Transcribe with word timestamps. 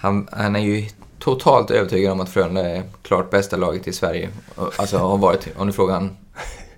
han, 0.00 0.28
han 0.32 0.56
är 0.56 0.60
ju 0.60 0.86
totalt 1.18 1.70
övertygad 1.70 2.12
om 2.12 2.20
att 2.20 2.28
Frölunda 2.28 2.70
är 2.70 2.82
klart 3.02 3.30
bästa 3.30 3.56
laget 3.56 3.88
i 3.88 3.92
Sverige. 3.92 4.28
Alltså 4.76 4.98
har 4.98 5.16
varit, 5.18 5.48
om 5.56 5.66
du 5.66 5.72
frågar 5.72 5.94
han, 5.94 6.16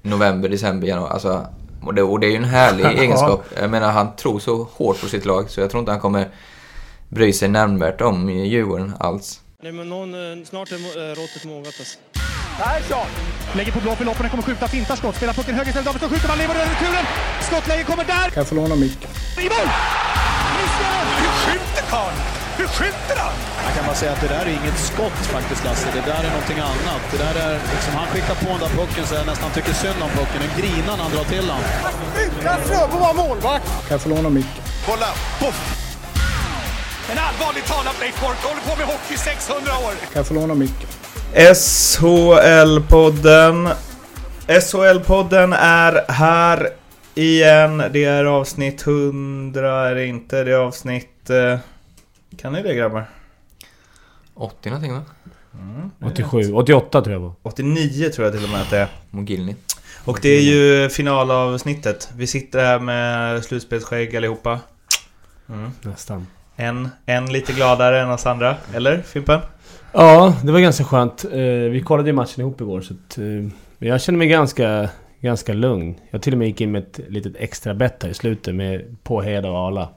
november, 0.02 0.48
december, 0.48 0.88
januari. 0.88 1.12
Alltså, 1.12 1.46
och, 1.82 1.94
det, 1.94 2.02
och 2.02 2.20
det 2.20 2.26
är 2.26 2.30
ju 2.30 2.36
en 2.36 2.44
härlig 2.44 2.84
egenskap. 2.98 3.44
Jag 3.60 3.70
menar, 3.70 3.92
han 3.92 4.16
tror 4.16 4.38
så 4.38 4.66
hårt 4.72 5.00
på 5.00 5.08
sitt 5.08 5.24
lag 5.24 5.50
så 5.50 5.60
jag 5.60 5.70
tror 5.70 5.80
inte 5.80 5.92
han 5.92 6.00
kommer 6.00 6.28
bry 7.08 7.32
sig 7.32 7.48
nämnvärt 7.48 8.00
om 8.00 8.30
Djurgården 8.30 8.92
alls. 9.00 9.40
Nej, 9.62 9.72
men 9.72 9.88
någon, 9.88 10.14
eh, 10.14 10.44
snart 10.44 10.72
är 10.72 10.74
eh, 10.74 11.14
råttet 11.14 11.44
mogat 11.44 11.66
alltså. 11.66 11.98
Persson! 12.58 13.06
Lägger 13.56 13.72
på 13.72 13.80
blå 13.80 13.94
för 13.94 14.04
loppen, 14.04 14.30
kommer 14.30 14.42
skjuta, 14.42 14.68
fintar 14.68 14.96
skott, 14.96 15.16
spelar 15.16 15.32
pucken 15.32 15.54
höger 15.54 15.68
istället, 15.68 15.86
Davidsson 15.86 16.10
skjuter, 16.10 16.28
man 16.28 16.38
lever 16.38 16.54
över 16.54 16.66
returen! 16.66 17.04
Skottläge 17.40 17.84
kommer 17.84 18.04
där! 18.04 18.30
Kan 18.30 18.40
jag 18.40 18.48
få 18.48 18.54
låna 18.54 18.76
micken? 18.76 19.10
I 19.38 19.48
mål! 19.54 19.68
Missar! 20.56 21.04
Hur 21.20 21.32
skjuter 21.42 21.90
karln? 21.90 22.41
Hur 22.58 22.66
skjuter 22.76 23.16
han? 23.24 23.34
Jag 23.66 23.72
kan 23.76 23.84
bara 23.86 23.96
säga 24.02 24.12
att 24.12 24.20
det 24.20 24.28
där 24.36 24.44
är 24.50 24.54
inget 24.60 24.78
skott 24.90 25.18
faktiskt 25.36 25.64
Lasse, 25.64 25.88
det 25.98 26.04
där 26.10 26.22
är 26.28 26.32
någonting 26.36 26.58
annat. 26.58 27.02
Det 27.12 27.18
där 27.26 27.36
är, 27.46 27.52
liksom, 27.74 27.92
han 28.00 28.06
skickar 28.12 28.34
på 28.34 28.48
den 28.54 28.60
där 28.64 28.72
pucken 28.80 29.06
så 29.06 29.14
jag 29.14 29.26
nästan 29.26 29.50
tycker 29.56 29.72
synd 29.72 30.00
om 30.06 30.10
pucken. 30.18 30.38
Den 30.44 30.52
grinar 30.60 30.94
när 30.96 31.02
han 31.06 31.12
drar 31.16 31.24
till 31.34 31.46
den. 31.52 31.62
Utan 32.24 32.58
Fröbo 32.66 32.96
var 33.06 33.14
målvakt! 33.14 33.66
Kan 33.86 33.92
jag 33.96 34.00
få 34.00 34.08
låna 34.08 34.28
micken? 34.38 34.62
Kolla! 34.86 35.10
Poff! 35.40 35.58
En 37.12 37.18
allvarligt 37.18 37.66
talad 37.66 37.94
Leif 38.00 38.20
Boork 38.20 38.40
håller 38.48 38.62
på 38.68 38.74
med 38.80 38.86
hockey 38.86 39.14
i 39.14 39.16
600 39.16 39.72
år! 39.86 39.90
Kan 39.90 39.98
jag 40.20 40.26
få 40.26 40.34
låna 40.34 40.54
micken? 40.54 40.88
SHL-podden. 41.54 43.70
SHL-podden 44.48 45.56
är 45.58 46.12
här 46.12 46.68
igen. 47.14 47.82
Det 47.92 48.04
är 48.04 48.24
avsnitt 48.24 48.86
100, 48.86 49.88
är 49.88 49.94
det 49.94 50.06
inte? 50.06 50.44
Det 50.44 50.52
är 50.52 50.56
avsnitt... 50.56 51.30
Eh, 51.30 51.58
kan 52.38 52.52
ni 52.52 52.62
det 52.62 52.74
grabbar? 52.74 53.04
80 54.34 54.68
någonting 54.70 54.92
va? 54.92 55.02
87, 56.04 56.52
88 56.52 57.02
tror 57.02 57.12
jag 57.12 57.20
var. 57.20 57.32
89 57.42 58.08
tror 58.08 58.26
jag 58.26 58.34
till 58.34 58.44
och 58.44 58.50
med 58.50 58.60
att 58.60 58.70
det 58.70 58.78
är. 58.78 58.88
Mogilny. 59.10 59.54
Och 60.04 60.18
det 60.22 60.28
är 60.28 60.40
ju 60.42 60.88
finalavsnittet. 60.88 62.10
Vi 62.16 62.26
sitter 62.26 62.64
här 62.64 62.78
med 62.78 63.44
slutspelsskägg 63.44 64.16
allihopa. 64.16 64.60
Nästan. 65.82 66.26
En, 66.56 66.88
en 67.06 67.32
lite 67.32 67.52
gladare 67.52 68.00
än 68.00 68.10
oss 68.10 68.26
andra. 68.26 68.56
Eller 68.74 69.02
Fimpen? 69.02 69.40
Ja, 69.92 70.36
det 70.44 70.52
var 70.52 70.60
ganska 70.60 70.84
skönt. 70.84 71.24
Eh, 71.24 71.38
Vi 71.70 71.82
kollade 71.86 72.08
ju 72.08 72.12
matchen 72.12 72.40
ihop 72.40 72.60
igår 72.60 72.80
så 72.80 72.94
att, 72.94 73.18
eh, 73.18 73.24
jag 73.88 74.00
känner 74.02 74.18
mig 74.18 74.28
ganska, 74.28 74.90
ganska 75.20 75.52
lugn. 75.52 75.94
Jag 76.10 76.22
till 76.22 76.32
och 76.32 76.38
med 76.38 76.48
gick 76.48 76.60
in 76.60 76.72
med 76.72 76.82
ett 76.82 77.00
litet 77.08 77.32
extra 77.36 77.74
bett 77.74 78.02
här 78.02 78.10
i 78.10 78.14
slutet 78.14 78.54
med 78.54 78.96
på 79.02 79.22
Heda 79.22 79.50
och 79.50 79.58
Arla. 79.58 79.88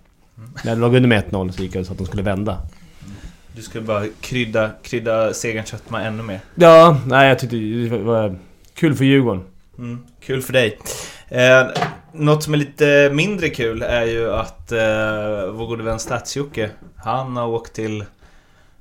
När 0.63 0.75
det 0.75 0.81
låg 0.81 0.95
under 0.95 1.09
med 1.09 1.23
1-0 1.31 1.51
så 1.51 1.61
gick 1.63 1.75
jag 1.75 1.85
så 1.85 1.91
att 1.91 1.97
de 1.97 2.07
skulle 2.07 2.23
vända. 2.23 2.57
Du 3.55 3.61
skulle 3.61 3.83
bara 3.83 4.05
krydda, 4.21 4.69
krydda 4.83 5.33
segerns 5.33 5.69
sötma 5.69 6.01
ännu 6.03 6.23
mer. 6.23 6.39
Ja, 6.55 6.97
nej 7.07 7.27
jag 7.27 7.39
tyckte 7.39 7.55
det 7.55 7.97
var 7.97 8.35
kul 8.73 8.95
för 8.95 9.05
Djurgården. 9.05 9.43
Mm, 9.77 10.05
kul 10.19 10.41
för 10.41 10.53
dig. 10.53 10.79
Eh, 11.27 11.67
något 12.11 12.43
som 12.43 12.53
är 12.53 12.57
lite 12.57 13.09
mindre 13.13 13.49
kul 13.49 13.81
är 13.81 14.05
ju 14.05 14.33
att 14.33 14.71
eh, 14.71 14.77
vår 15.51 15.67
gode 15.67 15.83
vän 15.83 15.99
Stats-Jocke, 15.99 16.69
han 16.95 17.37
har 17.37 17.47
åkt 17.47 17.73
till, 17.73 18.05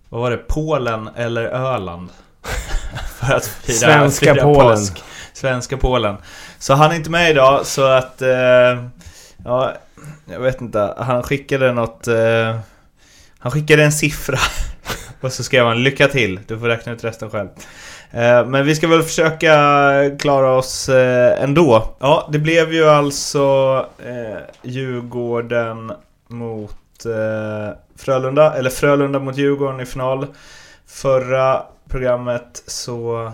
vad 0.09 0.21
var 0.21 0.31
det, 0.31 0.37
Polen 0.37 1.09
eller 1.17 1.45
Öland? 1.45 2.09
för 3.19 3.35
att 3.35 3.47
fira, 3.47 3.77
Svenska 3.77 4.35
fira 4.35 4.45
Polen. 4.45 4.77
påsk. 4.77 5.03
Svenska 5.33 5.77
Polen. 5.77 6.17
Så 6.59 6.75
han 6.75 6.91
är 6.91 6.95
inte 6.95 7.11
med 7.11 7.31
idag 7.31 7.67
så 7.67 7.85
att, 7.85 8.23
eh, 8.23 8.29
ja, 9.45 9.73
jag 10.27 10.41
vet 10.41 10.61
inte. 10.61 10.95
Han 10.97 11.23
skickade 11.23 11.73
något, 11.73 12.07
eh, 12.09 12.57
han 13.39 13.53
skickade 13.53 13.85
en 13.85 13.93
siffra. 13.93 14.39
Och 15.21 15.33
så 15.33 15.45
skrev 15.45 15.67
han 15.67 15.83
'Lycka 15.83 16.09
till, 16.09 16.41
du 16.47 16.59
får 16.59 16.67
räkna 16.69 16.93
ut 16.93 17.05
resten 17.05 17.31
själv' 17.31 17.49
Eh, 18.11 18.47
Men 18.47 18.65
vi 18.67 18.75
ska 18.75 18.89
väl 18.89 19.03
försöka 19.03 19.55
klara 20.19 20.51
oss 20.51 20.89
eh, 20.89 21.43
ändå. 21.43 21.97
Ja, 21.99 22.29
det 22.33 22.39
blev 22.39 22.73
ju 22.73 22.85
alltså 22.85 23.87
eh, 23.99 24.39
Djurgården 24.63 25.93
mot 26.29 27.07
eh, 27.07 27.77
Frölunda, 27.97 28.55
eller 28.55 28.71
Frölunda 28.71 29.19
mot 29.19 29.37
Djurgården 29.37 29.81
i 29.81 29.87
final. 29.87 30.27
Förra 30.87 31.63
programmet 31.89 32.63
så 32.67 33.33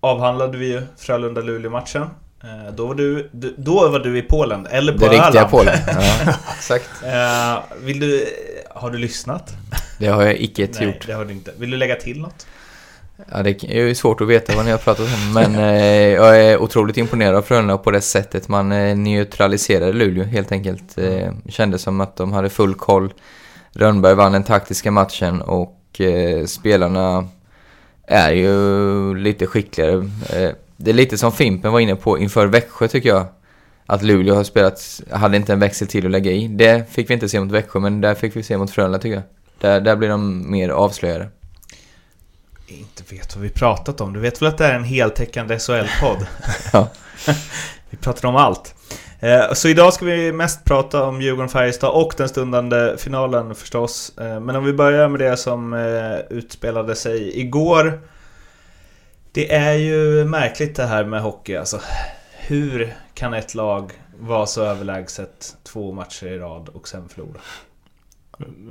avhandlade 0.00 0.58
vi 0.58 0.66
ju 0.72 0.82
Frölunda-Luleå-matchen. 0.98 2.06
Eh, 2.44 2.74
Då 2.74 2.86
var, 2.86 2.94
du, 2.94 3.28
då 3.56 3.88
var 3.88 3.98
du 3.98 4.18
i 4.18 4.22
Polen, 4.22 4.66
eller 4.66 4.92
på 4.92 4.98
Det 4.98 5.04
riktiga 5.04 5.26
Öland. 5.28 5.50
Polen. 5.50 5.78
Ja, 5.86 6.34
exakt. 6.58 6.90
Eh, 7.06 7.62
vill 7.84 8.00
du... 8.00 8.26
Har 8.74 8.90
du 8.90 8.98
lyssnat? 8.98 9.52
Det 9.98 10.06
har 10.06 10.22
jag 10.22 10.36
icke 10.40 10.68
Nej, 10.78 10.84
gjort. 10.86 11.06
det 11.06 11.12
har 11.12 11.24
du 11.24 11.32
inte. 11.32 11.52
Vill 11.58 11.70
du 11.70 11.76
lägga 11.76 11.96
till 11.96 12.20
något? 12.20 12.46
Ja, 13.30 13.42
det 13.42 13.64
är 13.64 13.94
svårt 13.94 14.20
att 14.20 14.28
veta 14.28 14.56
vad 14.56 14.64
ni 14.64 14.70
har 14.70 14.78
pratat 14.78 15.06
om, 15.14 15.32
men 15.32 15.54
eh, 15.54 16.08
jag 16.08 16.42
är 16.44 16.58
otroligt 16.58 16.96
imponerad 16.96 17.34
av 17.34 17.42
Frölunda 17.42 17.78
på 17.78 17.90
det 17.90 18.00
sättet 18.00 18.48
man 18.48 18.72
eh, 18.72 18.96
neutraliserade 18.96 19.92
Luleå 19.92 20.24
helt 20.24 20.52
enkelt. 20.52 20.98
Eh, 20.98 21.32
kändes 21.48 21.82
som 21.82 22.00
att 22.00 22.16
de 22.16 22.32
hade 22.32 22.50
full 22.50 22.74
koll. 22.74 23.12
Rönnberg 23.72 24.14
vann 24.14 24.32
den 24.32 24.44
taktiska 24.44 24.90
matchen 24.90 25.42
och 25.42 26.00
eh, 26.00 26.44
spelarna 26.46 27.28
är 28.06 28.30
ju 28.32 29.14
lite 29.14 29.46
skickligare. 29.46 30.10
Det 30.82 30.90
är 30.90 30.94
lite 30.94 31.18
som 31.18 31.32
Fimpen 31.32 31.72
var 31.72 31.80
inne 31.80 31.96
på 31.96 32.18
inför 32.18 32.46
Växjö 32.46 32.88
tycker 32.88 33.08
jag. 33.08 33.26
Att 33.86 34.02
Luleå 34.02 34.34
har 34.34 34.44
spelat, 34.44 35.00
hade 35.10 35.36
inte 35.36 35.52
en 35.52 35.60
växel 35.60 35.88
till 35.88 36.04
att 36.06 36.10
lägga 36.10 36.30
i. 36.32 36.48
Det 36.48 36.90
fick 36.90 37.10
vi 37.10 37.14
inte 37.14 37.28
se 37.28 37.40
mot 37.40 37.52
Växjö, 37.52 37.80
men 37.80 38.00
där 38.00 38.14
fick 38.14 38.36
vi 38.36 38.42
se 38.42 38.56
mot 38.58 38.70
Frölunda 38.70 38.98
tycker 38.98 39.14
jag. 39.14 39.22
Där, 39.60 39.80
där 39.80 39.96
blir 39.96 40.08
de 40.08 40.50
mer 40.50 40.68
avslöjade. 40.68 41.28
Inte 42.66 43.02
vet 43.14 43.36
vad 43.36 43.42
vi 43.42 43.48
pratat 43.50 44.00
om. 44.00 44.12
Du 44.12 44.20
vet 44.20 44.42
väl 44.42 44.48
att 44.48 44.58
det 44.58 44.66
är 44.66 44.74
en 44.74 44.84
heltäckande 44.84 45.58
SHL-podd? 45.58 46.26
Ja. 46.72 46.88
vi 47.90 47.96
pratar 47.96 48.28
om 48.28 48.36
allt. 48.36 48.74
Eh, 49.20 49.52
Så 49.52 49.68
idag 49.68 49.92
ska 49.94 50.04
vi 50.04 50.32
mest 50.32 50.64
prata 50.64 51.02
om 51.02 51.20
Djurgården-Färjestad 51.22 51.90
och 51.90 52.14
den 52.16 52.28
stundande 52.28 52.96
finalen 52.98 53.54
förstås. 53.54 54.12
Eh, 54.18 54.40
Men 54.40 54.56
om 54.56 54.64
vi 54.64 54.72
börjar 54.72 55.08
med 55.08 55.20
det 55.20 55.36
som 55.36 55.72
eh, 55.74 56.36
utspelade 56.36 56.94
sig 56.96 57.40
igår. 57.40 58.00
Det 59.32 59.52
är 59.52 59.74
ju 59.74 60.24
märkligt 60.24 60.76
det 60.76 60.86
här 60.86 61.04
med 61.04 61.22
hockey 61.22 61.56
alltså. 61.56 61.80
Hur 62.38 62.94
kan 63.14 63.34
ett 63.34 63.54
lag 63.54 63.92
vara 64.20 64.46
så 64.46 64.64
överlägset 64.64 65.56
två 65.62 65.92
matcher 65.92 66.26
i 66.26 66.38
rad 66.38 66.68
och 66.68 66.88
sen 66.88 67.08
förlora? 67.08 67.40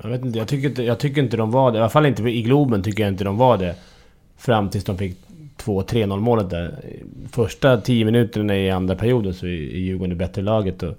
Jag 0.03 0.09
vet 0.09 0.25
inte, 0.25 0.39
jag 0.39 0.47
tycker 0.47 0.69
inte, 0.69 0.83
jag 0.83 0.99
tycker 0.99 1.21
inte 1.21 1.37
de 1.37 1.51
var 1.51 1.71
det. 1.71 1.77
I 1.77 1.81
alla 1.81 1.89
fall 1.89 2.05
inte 2.05 2.23
i 2.23 2.41
Globen 2.41 2.83
tycker 2.83 3.03
jag 3.03 3.11
inte 3.11 3.23
de 3.23 3.37
var 3.37 3.57
det. 3.57 3.75
Fram 4.37 4.69
tills 4.69 4.83
de 4.83 4.97
fick 4.97 5.17
2-3-0 5.63 6.19
målet 6.19 6.49
där. 6.49 6.79
Första 7.31 7.81
10 7.81 8.05
minuterna 8.05 8.57
i 8.57 8.71
andra 8.71 8.95
perioden 8.95 9.33
så 9.33 9.45
är 9.45 9.49
Djurgården 9.49 10.09
det 10.09 10.15
bättre 10.15 10.41
laget 10.41 10.83
och... 10.83 10.97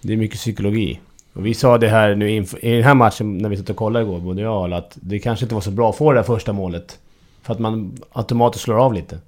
Det 0.00 0.12
är 0.12 0.16
mycket 0.16 0.38
psykologi. 0.38 1.00
Och 1.32 1.46
vi 1.46 1.54
sa 1.54 1.78
det 1.78 1.88
här 1.88 2.14
nu 2.14 2.30
i 2.30 2.46
den 2.60 2.82
här 2.82 2.94
matchen 2.94 3.38
när 3.38 3.48
vi 3.48 3.56
satt 3.56 3.70
och 3.70 3.76
kollade 3.76 4.04
igår, 4.04 4.20
både 4.20 4.42
jag 4.42 4.56
och 4.56 4.64
alla, 4.64 4.76
att 4.76 4.98
det 5.00 5.18
kanske 5.18 5.44
inte 5.44 5.54
var 5.54 5.62
så 5.62 5.70
bra 5.70 5.90
att 5.90 5.96
få 5.96 6.12
det 6.12 6.18
där 6.18 6.22
första 6.22 6.52
målet. 6.52 6.98
För 7.48 7.54
att 7.54 7.60
man 7.60 7.96
automatiskt 8.12 8.64
slår 8.64 8.76
av 8.84 8.94
lite. 8.94 9.18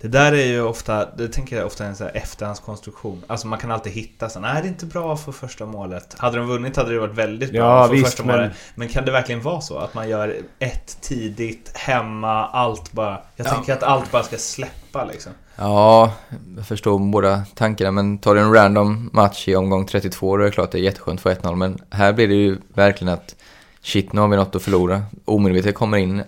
Det 0.00 0.08
där 0.08 0.32
är 0.32 0.46
ju 0.46 0.62
ofta, 0.62 1.08
det 1.16 1.28
tänker 1.28 1.56
jag 1.56 1.66
ofta 1.66 1.84
är 1.84 1.88
en 1.88 1.96
så 1.96 2.04
här 2.04 2.16
efterhandskonstruktion. 2.16 3.22
Alltså 3.26 3.46
man 3.46 3.58
kan 3.58 3.70
alltid 3.70 3.92
hitta 3.92 4.28
så 4.28 4.40
nej 4.40 4.62
det 4.62 4.68
är 4.68 4.70
inte 4.70 4.86
bra 4.86 5.16
för 5.16 5.32
första 5.32 5.66
målet. 5.66 6.14
Hade 6.18 6.38
de 6.38 6.46
vunnit 6.46 6.76
hade 6.76 6.92
det 6.92 6.98
varit 6.98 7.14
väldigt 7.14 7.52
bra 7.52 7.60
Ja, 7.60 7.86
för 7.86 7.94
visst, 7.94 8.06
första 8.06 8.24
men- 8.24 8.36
målet. 8.36 8.52
Men 8.74 8.88
kan 8.88 9.04
det 9.04 9.12
verkligen 9.12 9.42
vara 9.42 9.60
så? 9.60 9.78
Att 9.78 9.94
man 9.94 10.08
gör 10.08 10.36
ett 10.58 10.96
tidigt, 11.00 11.72
hemma, 11.74 12.46
allt 12.46 12.92
bara... 12.92 13.20
Jag 13.36 13.46
tänker 13.46 13.72
att 13.72 13.82
allt 13.82 14.12
bara 14.12 14.22
ska 14.22 14.36
släppa 14.36 15.04
liksom. 15.04 15.32
Ja, 15.56 16.12
jag 16.56 16.66
förstår 16.66 16.98
båda 16.98 17.42
tankarna, 17.54 17.90
men 17.90 18.18
tar 18.18 18.34
du 18.34 18.40
en 18.40 18.52
random 18.54 19.10
match 19.12 19.48
i 19.48 19.56
omgång 19.56 19.86
32 19.86 20.36
då 20.36 20.42
är 20.42 20.46
det 20.46 20.52
klart 20.52 20.64
att 20.64 20.72
det 20.72 20.78
är 20.78 20.82
jätteskönt 20.82 21.20
för 21.20 21.34
1-0, 21.34 21.54
men 21.56 21.78
här 21.90 22.12
blir 22.12 22.28
det 22.28 22.34
ju 22.34 22.58
verkligen 22.74 23.14
att 23.14 23.36
shit, 23.82 24.12
nu 24.12 24.20
har 24.20 24.28
vi 24.28 24.36
något 24.36 24.56
att 24.56 24.62
förlora. 24.62 25.02
Omedvetet 25.24 25.74
kommer 25.74 25.98
in, 25.98 26.22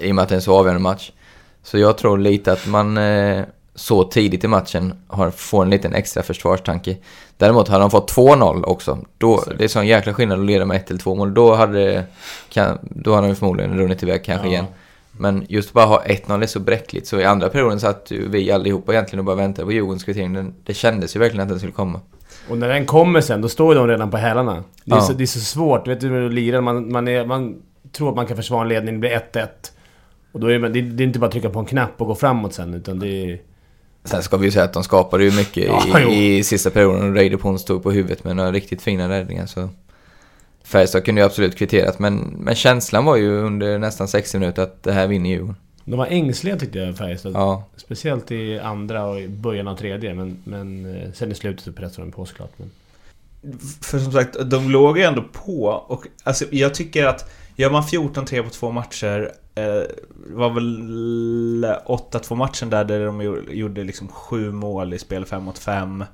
i 0.00 0.10
och 0.10 0.14
med 0.14 0.22
att 0.22 0.28
det 0.28 0.32
är 0.32 0.36
en 0.36 0.42
så 0.42 0.58
avgörande 0.58 0.82
match. 0.82 1.12
Så 1.62 1.78
jag 1.78 1.98
tror 1.98 2.18
lite 2.18 2.52
att 2.52 2.66
man 2.66 2.98
eh, 2.98 3.42
så 3.74 4.04
tidigt 4.04 4.44
i 4.44 4.48
matchen 4.48 4.94
har, 5.06 5.30
får 5.30 5.62
en 5.62 5.70
liten 5.70 5.94
extra 5.94 6.22
försvarstanke. 6.22 6.96
Däremot 7.36 7.68
hade 7.68 7.82
de 7.82 7.90
fått 7.90 8.12
2-0 8.12 8.64
också, 8.64 8.98
då, 9.18 9.44
det 9.58 9.64
är 9.64 9.68
sån 9.68 9.86
jäkla 9.86 10.14
skillnad 10.14 10.40
att 10.40 10.46
leda 10.46 10.64
med 10.64 10.76
1 10.76 10.90
eller 10.90 11.00
2 11.00 11.14
mål, 11.14 11.34
då 11.34 11.54
hade, 11.54 12.04
kan, 12.48 12.78
då 12.82 13.14
hade 13.14 13.26
de 13.26 13.34
förmodligen 13.36 13.78
runnit 13.78 14.02
iväg 14.02 14.24
kanske 14.24 14.46
Ja. 14.46 14.52
igen. 14.52 14.64
Men 15.12 15.46
just 15.48 15.72
bara 15.72 15.86
ha 15.86 16.02
1-0 16.04 16.42
är 16.42 16.46
så 16.46 16.60
bräckligt. 16.60 17.06
Så 17.06 17.20
i 17.20 17.24
andra 17.24 17.48
perioden 17.48 17.80
satt 17.80 18.10
ju 18.10 18.28
vi 18.28 18.52
allihopa 18.52 18.92
egentligen 18.92 19.18
och 19.18 19.24
bara 19.24 19.36
väntade 19.36 19.66
på 19.66 19.72
Djurgårdens 19.72 20.04
kvittering. 20.04 20.54
Det 20.64 20.74
kändes 20.74 21.16
ju 21.16 21.20
verkligen 21.20 21.42
att 21.42 21.48
den 21.48 21.58
skulle 21.58 21.72
komma. 21.72 22.00
Och 22.50 22.58
när 22.58 22.68
den 22.68 22.86
kommer 22.86 23.20
sen, 23.20 23.40
då 23.42 23.48
står 23.48 23.74
de 23.74 23.88
redan 23.88 24.10
på 24.10 24.16
hälarna. 24.16 24.64
Det 24.84 24.92
är, 24.92 24.96
Ja. 24.96 25.00
så, 25.00 25.12
det 25.12 25.24
är 25.24 25.26
så 25.26 25.40
svårt, 25.40 25.88
vet 25.88 26.00
du, 26.00 26.26
att 26.26 26.32
lira. 26.32 26.60
Man, 26.60 26.92
man, 26.92 27.08
är, 27.08 27.24
man 27.26 27.62
tror 27.92 28.08
att 28.08 28.16
man 28.16 28.26
kan 28.26 28.36
försvara 28.36 28.62
en 28.62 28.68
ledning, 28.68 28.94
det 28.94 29.00
blir 29.00 29.22
1-1. 29.32 29.46
Och 30.32 30.40
då 30.40 30.46
är 30.46 30.58
man, 30.58 30.72
det, 30.72 30.80
det 30.80 31.02
är 31.02 31.06
inte 31.06 31.18
bara 31.18 31.26
att 31.26 31.32
trycka 31.32 31.50
på 31.50 31.58
en 31.58 31.66
knapp 31.66 32.00
och 32.00 32.06
gå 32.06 32.14
framåt 32.14 32.54
sen, 32.54 32.74
utan 32.74 32.98
det 32.98 33.08
är... 33.08 33.40
Sen 34.04 34.22
ska 34.22 34.36
vi 34.36 34.44
ju 34.46 34.50
säga 34.52 34.64
att 34.64 34.72
de 34.72 34.84
skapade 34.84 35.24
ju 35.24 35.30
mycket 35.36 35.64
Ja, 35.66 36.00
i, 36.00 36.38
i 36.38 36.44
sista 36.44 36.70
perioden. 36.70 37.08
och 37.08 37.14
Reider 37.14 37.36
Pons 37.36 37.62
stod 37.62 37.82
på 37.82 37.90
huvudet 37.90 38.24
med 38.24 38.36
några 38.36 38.52
riktigt 38.52 38.82
fina 38.82 39.08
räddningar. 39.08 39.46
Så 39.46 39.68
Färjestad 40.64 41.04
kunde 41.04 41.20
ju 41.20 41.24
absolut 41.26 41.56
kvitterat, 41.56 41.98
men, 41.98 42.16
men 42.18 42.54
känslan 42.54 43.04
var 43.04 43.16
ju 43.16 43.38
under 43.38 43.78
nästan 43.78 44.08
60 44.08 44.38
minuter 44.38 44.62
att 44.62 44.82
det 44.82 44.92
här 44.92 45.06
vinner 45.06 45.30
Djurgården. 45.30 45.56
De 45.84 45.96
var 45.98 46.06
ängsliga 46.06 46.56
tyckte 46.56 46.78
jag, 46.78 46.96
Färjestad. 46.96 47.32
Ja, 47.34 47.64
Speciellt 47.76 48.30
i 48.30 48.58
andra 48.58 49.06
och 49.06 49.20
i 49.20 49.28
början 49.28 49.68
av 49.68 49.76
tredje, 49.76 50.14
men, 50.14 50.36
men 50.44 50.96
eh, 50.96 51.12
sen 51.12 51.32
i 51.32 51.34
slutet 51.34 51.64
så 51.64 51.72
pressade 51.72 52.06
de 52.06 52.12
på 52.12 52.26
såklart. 52.26 52.52
Men... 52.56 52.70
För 53.82 53.98
som 53.98 54.12
sagt, 54.12 54.36
de 54.50 54.70
låg 54.70 54.98
ju 54.98 55.04
ändå 55.04 55.24
på 55.32 55.64
och 55.64 56.06
alltså, 56.24 56.44
jag 56.50 56.74
tycker 56.74 57.06
att 57.06 57.30
gör 57.56 57.70
man 57.70 57.82
14-3 57.82 58.42
på 58.42 58.50
två 58.50 58.70
matcher 58.70 59.32
det 59.54 59.88
var 60.26 60.50
väl 60.50 61.64
8-2 61.86 62.34
matchen 62.34 62.70
där, 62.70 62.84
där 62.84 63.06
de 63.06 63.22
gjorde 63.50 63.84
liksom 63.84 64.08
sju 64.08 64.52
mål 64.52 64.94
i 64.94 64.98
spel 64.98 65.26
5 65.26 65.42
mot 65.42 65.58
5 65.58 66.04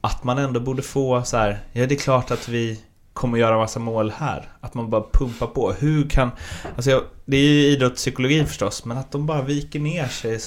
Att 0.00 0.24
man 0.24 0.38
ändå 0.38 0.60
borde 0.60 0.82
få 0.82 1.22
så 1.22 1.36
här, 1.36 1.60
ja 1.72 1.86
det 1.86 1.94
är 1.94 1.98
klart 1.98 2.30
att 2.30 2.48
vi 2.48 2.80
kommer 3.12 3.38
göra 3.38 3.58
massa 3.58 3.80
mål 3.80 4.10
här. 4.10 4.48
Att 4.60 4.74
man 4.74 4.90
bara 4.90 5.04
pumpar 5.12 5.46
på. 5.46 5.72
Hur 5.72 6.08
kan... 6.08 6.30
Alltså 6.76 6.90
jag, 6.90 7.02
det 7.24 7.36
är 7.36 7.40
ju 7.40 7.66
idrottspsykologi 7.66 8.44
förstås, 8.44 8.84
men 8.84 8.98
att 8.98 9.10
de 9.10 9.26
bara 9.26 9.42
viker 9.42 9.80
ner 9.80 10.06
sig 10.06 10.38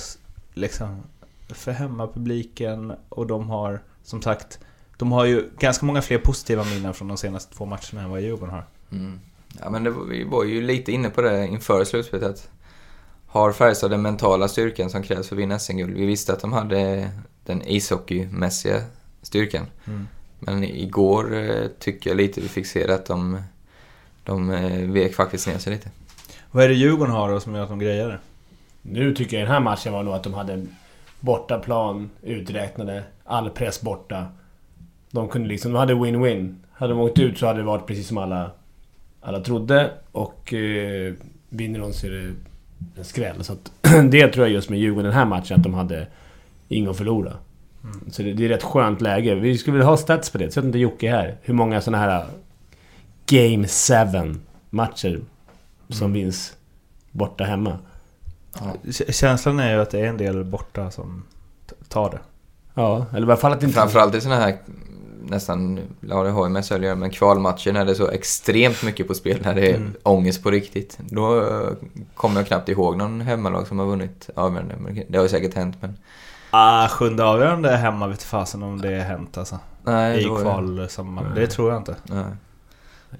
liksom 0.53 1.03
för 1.47 1.71
hemmapubliken 1.71 2.93
och 3.09 3.27
de 3.27 3.49
har 3.49 3.81
som 4.03 4.21
sagt 4.21 4.59
de 4.97 5.11
har 5.11 5.25
ju 5.25 5.49
ganska 5.59 5.85
många 5.85 6.01
fler 6.01 6.17
positiva 6.17 6.63
minnen 6.63 6.93
från 6.93 7.07
de 7.07 7.17
senaste 7.17 7.55
två 7.55 7.65
matcherna 7.65 8.01
än 8.01 8.09
vad 8.09 8.21
Djurgården 8.21 8.55
har. 8.55 8.65
mm 8.91 9.19
ja 9.61 9.69
men 9.69 9.83
det, 9.83 9.93
vi 10.09 10.23
var 10.23 10.43
ju 10.43 10.61
lite 10.61 10.91
inne 10.91 11.09
på 11.09 11.21
det 11.21 11.47
inför 11.47 11.83
slutspelet. 11.83 12.29
Att 12.29 12.49
har 13.27 13.51
Färjestad 13.51 13.91
den 13.91 14.01
mentala 14.01 14.47
styrkan 14.47 14.89
som 14.89 15.03
krävs 15.03 15.27
för 15.27 15.35
att 15.35 15.39
vinna 15.39 15.59
SM-guld? 15.59 15.97
Vi 15.97 16.05
visste 16.05 16.33
att 16.33 16.39
de 16.39 16.53
hade 16.53 17.09
den 17.45 17.61
ishockeymässiga 17.61 18.81
styrkan. 19.21 19.65
Mm. 19.87 20.07
Men 20.39 20.63
igår 20.63 21.35
eh, 21.35 21.67
tycker 21.79 22.09
jag 22.09 22.17
lite 22.17 22.41
vi 22.41 22.47
fick 22.47 22.65
se 22.65 22.91
att 22.91 23.05
de, 23.05 23.41
de 24.23 24.51
eh, 24.51 24.89
vek 24.89 25.15
faktiskt 25.15 25.47
ner 25.47 25.57
sig 25.57 25.73
lite. 25.73 25.89
Vad 26.51 26.63
är 26.63 26.67
det 26.67 26.75
Djurgården 26.75 27.13
har 27.13 27.31
då 27.31 27.39
som 27.39 27.55
gör 27.55 27.63
att 27.63 27.69
de 27.69 27.79
grejar 27.79 28.07
det? 28.07 28.19
Nu 28.81 29.15
tycker 29.15 29.37
jag 29.37 29.47
den 29.47 29.53
här 29.53 29.59
matchen 29.59 29.93
var 29.93 30.03
nog 30.03 30.13
att 30.13 30.23
de 30.23 30.33
hade 30.33 30.65
bortaplan 31.19 32.09
uträknade, 32.21 33.03
all 33.23 33.49
press 33.49 33.81
borta. 33.81 34.25
De 35.11 35.27
kunde 35.27 35.47
liksom, 35.47 35.71
de 35.71 35.77
hade 35.77 35.93
win-win. 35.93 36.55
Hade 36.71 36.93
de 36.93 36.99
åkt 36.99 37.19
ut 37.19 37.37
så 37.37 37.47
hade 37.47 37.59
det 37.59 37.65
varit 37.65 37.87
precis 37.87 38.07
som 38.07 38.17
alla, 38.17 38.51
alla 39.25 39.39
trodde. 39.39 39.91
Och 40.11 40.53
eh, 40.53 41.13
vinner 41.49 41.79
de 41.79 41.93
så 41.93 42.07
är 42.07 42.11
det 42.11 42.33
en 42.97 43.05
skräll. 43.05 43.43
Så 43.43 43.53
att, 43.53 43.71
det 44.11 44.27
tror 44.27 44.45
jag 44.45 44.53
just 44.53 44.69
med 44.69 44.79
Djurgården 44.79 45.05
den 45.05 45.13
här 45.13 45.25
matchen, 45.25 45.57
att 45.57 45.63
de 45.63 45.73
hade 45.73 46.07
inget 46.67 46.89
att 46.89 46.97
förlora. 46.97 47.33
Så 48.11 48.23
det, 48.23 48.33
det 48.33 48.43
är 48.43 48.49
ett 48.49 48.55
rätt 48.55 48.63
skönt 48.63 49.01
läge. 49.01 49.35
Vi 49.35 49.57
skulle 49.57 49.73
vilja 49.73 49.87
ha 49.87 49.97
stats 49.97 50.29
på 50.29 50.37
det, 50.37 50.51
så 50.51 50.59
att 50.59 50.65
inte 50.65 50.79
Jocke 50.79 51.07
är 51.07 51.11
här. 51.11 51.37
Hur 51.41 51.53
många 51.53 51.81
såna 51.81 51.97
här 51.97 52.25
Game 53.25 53.67
7 53.67 54.39
matcher 54.69 55.19
som 55.89 56.13
vinns 56.13 56.53
borta 57.11 57.43
hemma. 57.43 57.77
K- 58.59 58.91
Känslan 59.09 59.59
är 59.59 59.73
ju 59.73 59.81
att 59.81 59.89
det 59.91 59.99
är 59.99 60.05
en 60.05 60.17
del 60.17 60.43
borta 60.43 60.91
som 60.91 61.23
tar 61.87 62.09
det. 62.11 62.19
Ja, 62.73 63.05
eller 63.09 63.19
i 63.19 63.23
alla 63.23 63.37
fall 63.37 63.51
att 63.53 63.59
det 63.59 63.65
inte... 63.65 63.79
Framförallt 63.79 64.15
i 64.15 64.21
såna 64.21 64.35
här 64.35 64.57
nästan, 65.29 65.79
ja 66.09 66.23
det 66.23 66.29
har 66.29 66.43
ju 66.45 66.49
med 66.49 66.65
SHL 66.65 66.73
att 66.75 66.81
göra, 66.81 66.95
men 66.95 67.09
kvalmatcher 67.09 67.71
när 67.73 67.85
det 67.85 67.91
är 67.91 67.95
så 67.95 68.07
extremt 68.09 68.83
mycket 68.83 69.07
på 69.07 69.13
spel, 69.13 69.39
när 69.43 69.55
det 69.55 69.69
är 69.71 69.75
Mm. 69.75 69.93
ångest 70.03 70.43
på 70.43 70.51
riktigt. 70.51 70.97
Då 70.99 71.41
eh, 71.41 71.69
kommer 72.15 72.39
jag 72.39 72.47
knappt 72.47 72.69
ihåg 72.69 72.97
någon 72.97 73.21
hemmalag 73.21 73.67
som 73.67 73.79
har 73.79 73.85
vunnit 73.85 74.29
avgörande. 74.35 74.75
Det 75.09 75.17
har 75.17 75.23
ju 75.25 75.29
säkert 75.29 75.53
hänt 75.55 75.77
men... 75.81 75.97
Ah, 76.51 76.87
sjunde 76.87 77.23
avgörande 77.25 77.77
hemma 77.77 78.07
vet 78.07 78.23
fasen 78.23 78.63
om 78.63 78.81
det 78.81 78.93
är 78.95 79.03
hänt 79.03 79.37
alltså. 79.37 79.59
Nej, 79.83 80.19
I 80.21 80.23
kval. 80.23 80.75
Det 81.35 81.47
tror 81.47 81.71
jag 81.71 81.79
inte. 81.79 81.95
Nej. 82.03 82.25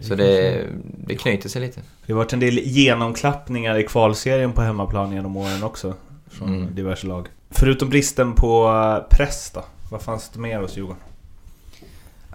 Så 0.01 0.16
det, 0.16 0.63
det 0.98 1.16
knyter 1.16 1.50
sig 1.50 1.62
lite. 1.62 1.81
Det 2.06 2.13
har 2.13 2.18
varit 2.18 2.34
en 2.34 2.40
del 2.40 2.60
genomklappningar 2.60 3.78
i 3.78 3.84
kvalserien 3.84 4.51
på 4.51 4.62
hemmaplan 4.62 5.12
genom 5.12 5.38
åren 5.38 5.63
också. 5.63 5.94
Från 6.30 6.48
Mm. 6.56 6.75
diverse 6.75 7.08
lag. 7.08 7.28
Förutom 7.50 7.90
bristen 7.90 8.34
på 8.34 8.68
eh, 8.68 9.18
press 9.18 9.51
då? 9.54 9.63
Vad 9.92 10.01
fanns 10.01 10.30
det 10.30 10.40
mer 10.40 10.60
hos 10.60 10.78
Djurgården? 10.78 11.01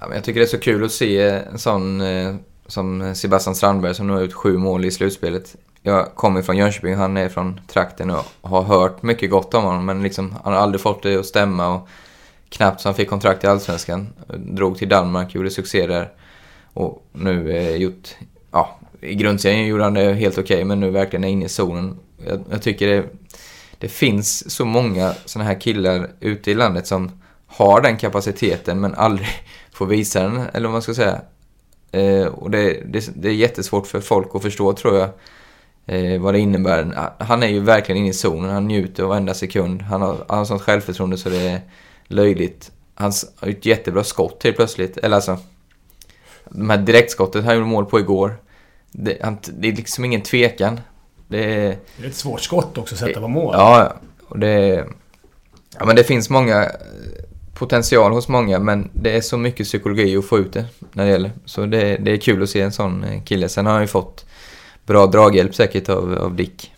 Ja, 0.00 0.06
men 0.06 0.16
jag 0.16 0.24
tycker 0.24 0.40
det 0.40 0.46
är 0.46 0.48
så 0.48 0.58
kul 0.58 0.84
att 0.84 0.92
se 0.92 1.20
en 1.20 1.58
sån 1.58 2.00
eh, 2.00 2.34
som 2.66 3.14
Sebastian 3.14 3.54
Strandberg 3.54 3.94
som 3.94 4.06
nu 4.06 4.12
har 4.12 4.20
gjort 4.20 4.32
sju 4.32 4.56
mål 4.56 4.84
i 4.84 4.90
slutspelet. 4.90 5.56
Jag 5.82 6.14
kommer 6.14 6.42
från 6.42 6.56
Jönköping, 6.56 6.94
han 6.94 7.16
är 7.16 7.28
från 7.28 7.60
trakten 7.66 8.10
och 8.10 8.24
har 8.40 8.62
hört 8.62 9.02
mycket 9.02 9.30
gott 9.30 9.54
om 9.54 9.64
honom 9.64 9.86
men 9.86 10.02
liksom, 10.02 10.36
han 10.44 10.52
har 10.52 10.60
aldrig 10.60 10.80
fått 10.80 11.02
det 11.02 11.16
att 11.16 11.26
stämma 11.26 11.74
och 11.74 11.88
knappt 12.48 12.80
så 12.80 12.88
han 12.88 12.94
fick 12.94 13.08
kontrakt 13.08 13.44
i 13.44 13.46
Allsvenskan. 13.46 14.08
Drog 14.36 14.78
till 14.78 14.88
Danmark, 14.88 15.34
gjorde 15.34 15.50
succé 15.50 15.86
där 15.86 16.10
och 16.72 17.06
nu 17.12 17.56
eh, 17.56 17.76
gjort, 17.76 18.08
ja, 18.50 18.78
i 19.00 19.14
grundserien 19.14 19.66
gjorde 19.66 19.84
han 19.84 19.94
det 19.94 20.12
helt 20.12 20.38
okej 20.38 20.64
men 20.64 20.80
nu 20.80 20.90
verkligen 20.90 21.24
är 21.24 21.28
inne 21.28 21.44
i 21.44 21.48
zonen. 21.48 21.98
Jag, 22.26 22.44
jag 22.50 22.62
tycker 22.62 22.88
det, 22.88 23.04
det 23.78 23.88
finns 23.88 24.50
så 24.50 24.64
många 24.64 25.14
såna 25.24 25.44
här 25.44 25.60
killar 25.60 26.10
ute 26.20 26.50
i 26.50 26.54
landet 26.54 26.86
som 26.86 27.19
har 27.50 27.80
den 27.80 27.96
kapaciteten 27.96 28.80
men 28.80 28.94
aldrig 28.94 29.28
får 29.72 29.86
visa 29.86 30.22
den, 30.22 30.46
eller 30.52 30.68
vad 30.68 30.72
man 30.72 30.82
ska 30.82 30.94
säga. 30.94 31.20
Eh, 31.92 32.26
och 32.26 32.50
det, 32.50 32.82
det, 32.86 33.10
det 33.14 33.28
är 33.28 33.32
jättesvårt 33.32 33.86
för 33.86 34.00
folk 34.00 34.28
att 34.34 34.42
förstå 34.42 34.72
tror 34.72 34.98
jag. 34.98 35.08
Eh, 35.86 36.20
vad 36.20 36.34
det 36.34 36.38
innebär. 36.38 37.10
Han 37.18 37.42
är 37.42 37.46
ju 37.46 37.60
verkligen 37.60 37.98
inne 37.98 38.08
i 38.08 38.12
zonen, 38.12 38.50
han 38.50 38.66
njuter 38.66 39.02
av 39.02 39.08
varenda 39.08 39.34
sekund. 39.34 39.82
Han 39.82 40.02
har, 40.02 40.24
han 40.28 40.38
har 40.38 40.44
sånt 40.44 40.62
självförtroende 40.62 41.18
så 41.18 41.28
det 41.28 41.40
är 41.48 41.60
löjligt. 42.04 42.70
Han 42.94 43.12
har 43.36 43.48
ett 43.48 43.66
jättebra 43.66 44.04
skott 44.04 44.44
helt 44.44 44.56
plötsligt. 44.56 44.96
Eller 44.96 45.16
alltså, 45.16 45.38
de 46.44 46.70
här 46.70 46.78
direktskottet 46.78 47.44
han 47.44 47.54
gjorde 47.54 47.66
mål 47.66 47.86
på 47.86 48.00
igår. 48.00 48.36
Det, 48.92 49.18
han, 49.22 49.38
det 49.58 49.68
är 49.68 49.72
liksom 49.72 50.04
ingen 50.04 50.20
tvekan. 50.20 50.80
Det 51.28 51.44
är... 51.44 51.76
Det 51.96 52.04
är 52.04 52.08
ett 52.08 52.14
svårt 52.14 52.40
skott 52.40 52.78
också 52.78 52.94
att 52.94 52.98
sätta 52.98 53.20
på 53.20 53.28
mål. 53.28 53.54
Ja, 53.58 53.94
och 54.28 54.38
det... 54.38 54.86
Ja, 55.78 55.84
men 55.84 55.96
det 55.96 56.04
finns 56.04 56.30
många 56.30 56.64
eh, 56.64 56.70
potential 57.60 58.12
hos 58.12 58.28
många, 58.28 58.58
men 58.58 58.90
det 58.92 59.16
är 59.16 59.20
så 59.20 59.38
mycket 59.38 59.66
psykologi 59.66 60.16
att 60.16 60.24
få 60.24 60.38
ut 60.38 60.52
det 60.52 60.64
när 60.92 61.04
det 61.04 61.10
gäller. 61.10 61.30
Så 61.44 61.66
det, 61.66 61.96
det 61.96 62.12
är 62.12 62.16
kul 62.16 62.42
att 62.42 62.50
se 62.50 62.60
en 62.60 62.72
sån 62.72 63.04
eh, 63.04 63.22
kille. 63.22 63.48
Sen 63.48 63.66
har 63.66 63.72
han 63.72 63.82
ju 63.82 63.88
fått 63.88 64.26
bra 64.86 65.06
draghjälp 65.06 65.54
säkert 65.54 65.88
av, 65.88 66.18
av 66.18 66.36
Dick. 66.36 66.72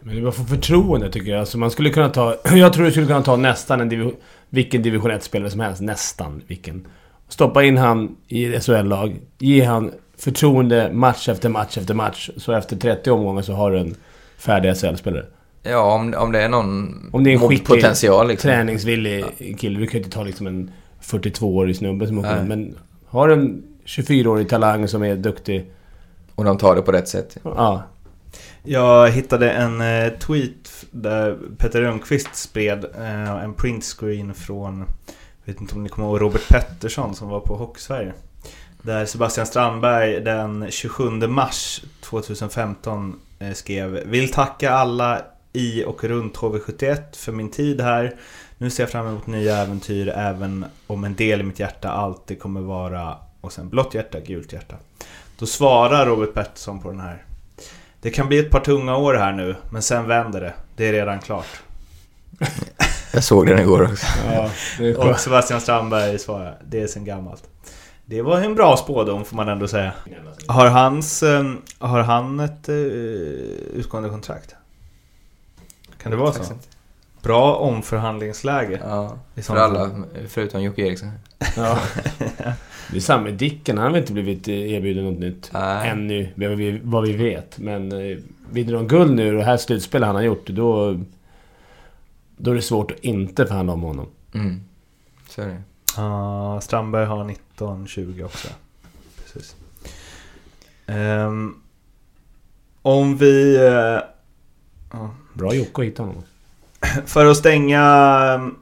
Men 0.00 0.16
det 0.16 0.22
var 0.22 0.32
för 0.32 0.44
förtroende 0.44 1.12
tycker 1.12 1.30
jag. 1.30 1.40
Alltså 1.40 1.58
man 1.58 1.70
skulle 1.70 1.90
kunna 1.90 2.08
ta... 2.08 2.36
Jag 2.54 2.72
tror 2.72 2.84
du 2.84 2.90
skulle 2.90 3.06
kunna 3.06 3.22
ta 3.22 3.36
nästan 3.36 3.80
en 3.80 3.88
division, 3.88 4.14
vilken 4.48 4.82
division 4.82 5.10
1-spelare 5.10 5.50
som 5.50 5.60
helst. 5.60 5.80
Nästan 5.80 6.42
vilken. 6.46 6.86
Stoppa 7.28 7.64
in 7.64 7.76
han 7.76 8.16
i 8.28 8.54
ett 8.54 8.64
SHL-lag. 8.64 9.20
Ge 9.38 9.64
han 9.64 9.92
förtroende 10.18 10.90
match 10.92 11.28
efter 11.28 11.48
match 11.48 11.78
efter 11.78 11.94
match. 11.94 12.30
Så 12.36 12.52
efter 12.52 12.76
30 12.76 13.10
omgångar 13.10 13.42
så 13.42 13.52
har 13.52 13.70
du 13.70 13.78
en 13.78 13.94
färdig 14.38 14.76
SHL-spelare. 14.76 15.26
Ja, 15.70 15.94
om, 15.94 16.14
om 16.14 16.32
det 16.32 16.42
är 16.42 16.48
någon 16.48 17.10
Om 17.12 17.24
det 17.24 17.30
är 17.30 17.32
en 17.32 17.40
skicklig, 17.40 17.66
potential 17.66 18.28
liksom. 18.28 18.48
träningsvillig 18.48 19.24
kille. 19.58 19.78
Du 19.78 19.86
kan 19.86 19.92
ju 19.92 20.04
inte 20.04 20.16
ta 20.16 20.24
liksom 20.24 20.46
en 20.46 20.70
42-årig 21.02 21.76
snubbe 21.76 22.06
som 22.06 22.18
åker. 22.18 22.42
Men 22.42 22.78
har 23.06 23.28
en 23.28 23.62
24-årig 23.84 24.48
talang 24.48 24.88
som 24.88 25.02
är 25.02 25.16
duktig. 25.16 25.70
Och 26.34 26.44
de 26.44 26.58
tar 26.58 26.76
det 26.76 26.82
på 26.82 26.92
rätt 26.92 27.08
sätt. 27.08 27.36
Ja. 27.42 27.82
Jag 28.62 29.10
hittade 29.10 29.50
en 29.50 29.80
eh, 29.80 30.12
tweet 30.12 30.84
där 30.90 31.38
Peter 31.58 31.80
Rönnqvist 31.80 32.36
spred 32.36 32.84
eh, 32.98 33.44
en 33.44 33.54
printscreen 33.54 34.34
från, 34.34 34.78
jag 35.44 35.52
vet 35.52 35.60
inte 35.60 35.74
om 35.74 35.82
ni 35.82 35.88
kommer 35.88 36.08
ihåg 36.08 36.20
Robert 36.20 36.48
Pettersson 36.48 37.14
som 37.14 37.28
var 37.28 37.40
på 37.40 37.56
Hockeysverige. 37.56 38.12
Där 38.82 39.06
Sebastian 39.06 39.46
Strandberg 39.46 40.20
den 40.20 40.66
27 40.70 41.10
mars 41.10 41.82
2015 42.00 43.20
eh, 43.38 43.52
skrev 43.52 43.90
Vill 43.90 44.32
tacka 44.32 44.70
alla 44.70 45.22
i 45.56 45.84
och 45.84 46.04
runt 46.04 46.36
HV71 46.36 47.16
för 47.16 47.32
min 47.32 47.50
tid 47.50 47.80
här. 47.80 48.16
Nu 48.58 48.70
ser 48.70 48.82
jag 48.82 48.90
fram 48.90 49.06
emot 49.06 49.26
nya 49.26 49.56
äventyr 49.56 50.08
även 50.08 50.64
om 50.86 51.04
en 51.04 51.14
del 51.14 51.40
i 51.40 51.42
mitt 51.42 51.60
hjärta 51.60 51.90
alltid 51.90 52.40
kommer 52.40 52.60
vara 52.60 53.16
och 53.40 53.52
sen 53.52 53.68
blått 53.68 53.94
hjärta, 53.94 54.20
gult 54.20 54.52
hjärta. 54.52 54.76
Då 55.38 55.46
svarar 55.46 56.06
Robert 56.06 56.34
Pettersson 56.34 56.80
på 56.80 56.90
den 56.90 57.00
här 57.00 57.26
det 58.06 58.10
kan 58.10 58.28
bli 58.28 58.38
ett 58.38 58.50
par 58.50 58.60
tunga 58.60 58.96
år 58.96 59.14
här 59.14 59.32
nu, 59.32 59.56
men 59.70 59.82
sen 59.82 60.08
vänder 60.08 60.40
det. 60.40 60.54
Det 60.76 60.88
är 60.88 60.92
redan 60.92 61.18
klart. 61.20 61.46
Jag 63.12 63.24
såg 63.24 63.46
den 63.46 63.58
igår 63.58 63.82
också. 63.82 64.06
ja 64.26 64.50
Och 64.98 65.20
Sebastian 65.20 65.60
Strandberg 65.60 66.18
svarar, 66.18 66.58
det 66.64 66.82
är 66.82 66.86
sen 66.86 67.04
gammalt. 67.04 67.42
Det 68.04 68.22
var 68.22 68.40
en 68.40 68.54
bra 68.54 68.76
spådom 68.76 69.24
får 69.24 69.36
man 69.36 69.48
ändå 69.48 69.68
säga. 69.68 69.92
Har, 70.46 70.66
hans, 70.66 71.22
eh, 71.22 71.44
har 71.78 72.00
han 72.00 72.40
ett 72.40 72.68
eh, 72.68 72.74
utgående 72.74 74.08
kontrakt? 74.08 74.54
Kan 76.06 76.10
det 76.10 76.16
vara 76.16 76.32
så? 76.32 76.54
Bra 77.22 77.54
omförhandlingsläge. 77.54 78.80
Ja, 78.84 79.18
i 79.34 79.42
för 79.42 79.56
alla 79.56 79.90
förutom 80.28 80.62
Jocke 80.62 80.82
Eriksson. 80.82 81.10
Ja. 81.56 81.78
Det 82.90 82.96
är 82.96 83.00
samma 83.00 83.22
med 83.22 83.34
Dicken. 83.34 83.78
Han 83.78 83.90
har 83.90 83.98
inte 83.98 84.12
blivit 84.12 84.48
eh, 84.48 84.72
erbjuden 84.72 85.04
något 85.04 85.18
nytt. 85.18 85.50
Nej. 85.52 85.88
Ännu, 85.88 86.32
vad 86.34 86.50
vi, 86.50 86.80
vad 86.84 87.02
vi 87.06 87.12
vet. 87.12 87.58
Men 87.58 87.92
eh, 87.92 88.18
vinner 88.50 88.72
de 88.72 88.88
guld 88.88 89.14
nu 89.14 89.28
och 89.28 89.38
det 89.38 89.44
här 89.44 89.56
slutspelet 89.56 90.06
han 90.06 90.16
har 90.16 90.22
gjort, 90.22 90.46
då... 90.46 91.00
Då 92.36 92.50
är 92.50 92.54
det 92.54 92.62
svårt 92.62 92.90
att 92.90 92.98
inte 93.00 93.46
förhandla 93.46 93.72
om 93.72 93.82
honom. 93.82 94.06
Mm. 94.34 94.60
Så 95.28 95.42
är 95.42 95.46
det. 95.46 95.62
Ja, 95.96 96.60
Strandberg 96.60 97.06
har 97.06 97.34
19-20 97.58 98.24
också. 98.24 98.48
Precis. 99.24 99.56
Ehm, 100.86 101.54
om 102.82 103.16
vi... 103.16 103.56
eh, 103.56 104.00
ja, 104.92 105.10
Bra 105.36 105.54
Jocke 105.54 105.82
att 105.82 105.86
hitta 105.86 106.02
honom. 106.02 106.22
för 107.06 107.26
att 107.26 107.36
stänga 107.36 108.52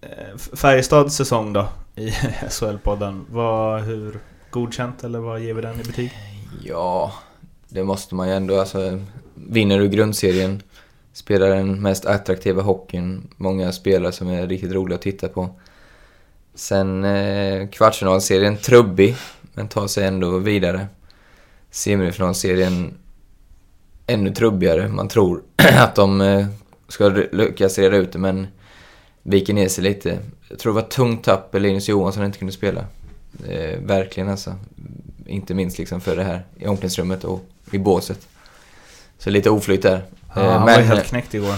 eh, 0.00 0.36
Färjestads 0.56 1.16
säsong 1.16 1.52
då 1.52 1.68
i 1.96 2.10
SHL-podden. 2.50 3.24
Vad, 3.30 3.82
hur 3.82 4.18
godkänt 4.50 5.04
eller 5.04 5.18
vad 5.18 5.40
ger 5.40 5.54
vi 5.54 5.62
den 5.62 5.80
i 5.80 5.84
betyg? 5.84 6.12
Ja, 6.62 7.12
det 7.68 7.84
måste 7.84 8.14
man 8.14 8.28
ju 8.28 8.34
ändå. 8.34 8.60
Alltså, 8.60 9.00
vinner 9.34 9.78
du 9.78 9.88
grundserien, 9.88 10.62
spelar 11.12 11.48
den 11.48 11.82
mest 11.82 12.06
attraktiva 12.06 12.62
hockeyn, 12.62 13.28
många 13.36 13.72
spelare 13.72 14.12
som 14.12 14.28
är 14.28 14.46
riktigt 14.46 14.72
roliga 14.72 14.96
att 14.96 15.02
titta 15.02 15.28
på. 15.28 15.48
Sen 16.54 17.04
eh, 17.04 17.68
kvartsfinalserien, 17.68 18.56
trubbig, 18.56 19.16
men 19.54 19.68
tar 19.68 19.86
sig 19.86 20.06
ändå 20.06 20.38
vidare. 20.38 20.86
Semifinalserien, 21.70 22.94
ännu 24.06 24.30
trubbigare. 24.34 24.88
Man 24.88 25.08
tror 25.08 25.42
att 25.56 25.94
de 25.94 26.20
eh, 26.20 26.46
ska 26.88 27.08
lyckas 27.08 27.78
reda 27.78 27.96
ut 27.96 28.12
det, 28.12 28.18
men 28.18 28.46
viker 29.22 29.54
ner 29.54 29.68
sig 29.68 29.84
lite. 29.84 30.18
Jag 30.48 30.58
tror 30.58 30.72
det 30.74 30.80
var 30.80 30.88
tungt 30.88 31.24
tapp 31.24 31.54
Linus 31.54 31.88
Johansson 31.88 32.24
inte 32.24 32.38
kunde 32.38 32.52
spela. 32.52 32.84
Eh, 33.48 33.78
verkligen 33.80 34.28
alltså. 34.28 34.54
Inte 35.26 35.54
minst 35.54 35.78
liksom 35.78 36.00
för 36.00 36.16
det 36.16 36.22
här 36.24 36.46
i 36.58 36.66
omklädningsrummet 36.66 37.24
och 37.24 37.44
i 37.70 37.78
båset. 37.78 38.28
Så 39.18 39.30
lite 39.30 39.50
oflyt 39.50 39.82
där. 39.82 40.02
Ja, 40.34 40.42
Eh, 40.42 40.52
han 40.52 40.62
var 40.62 40.72
helt 40.72 41.04
knäckt 41.06 41.34
igår 41.34 41.54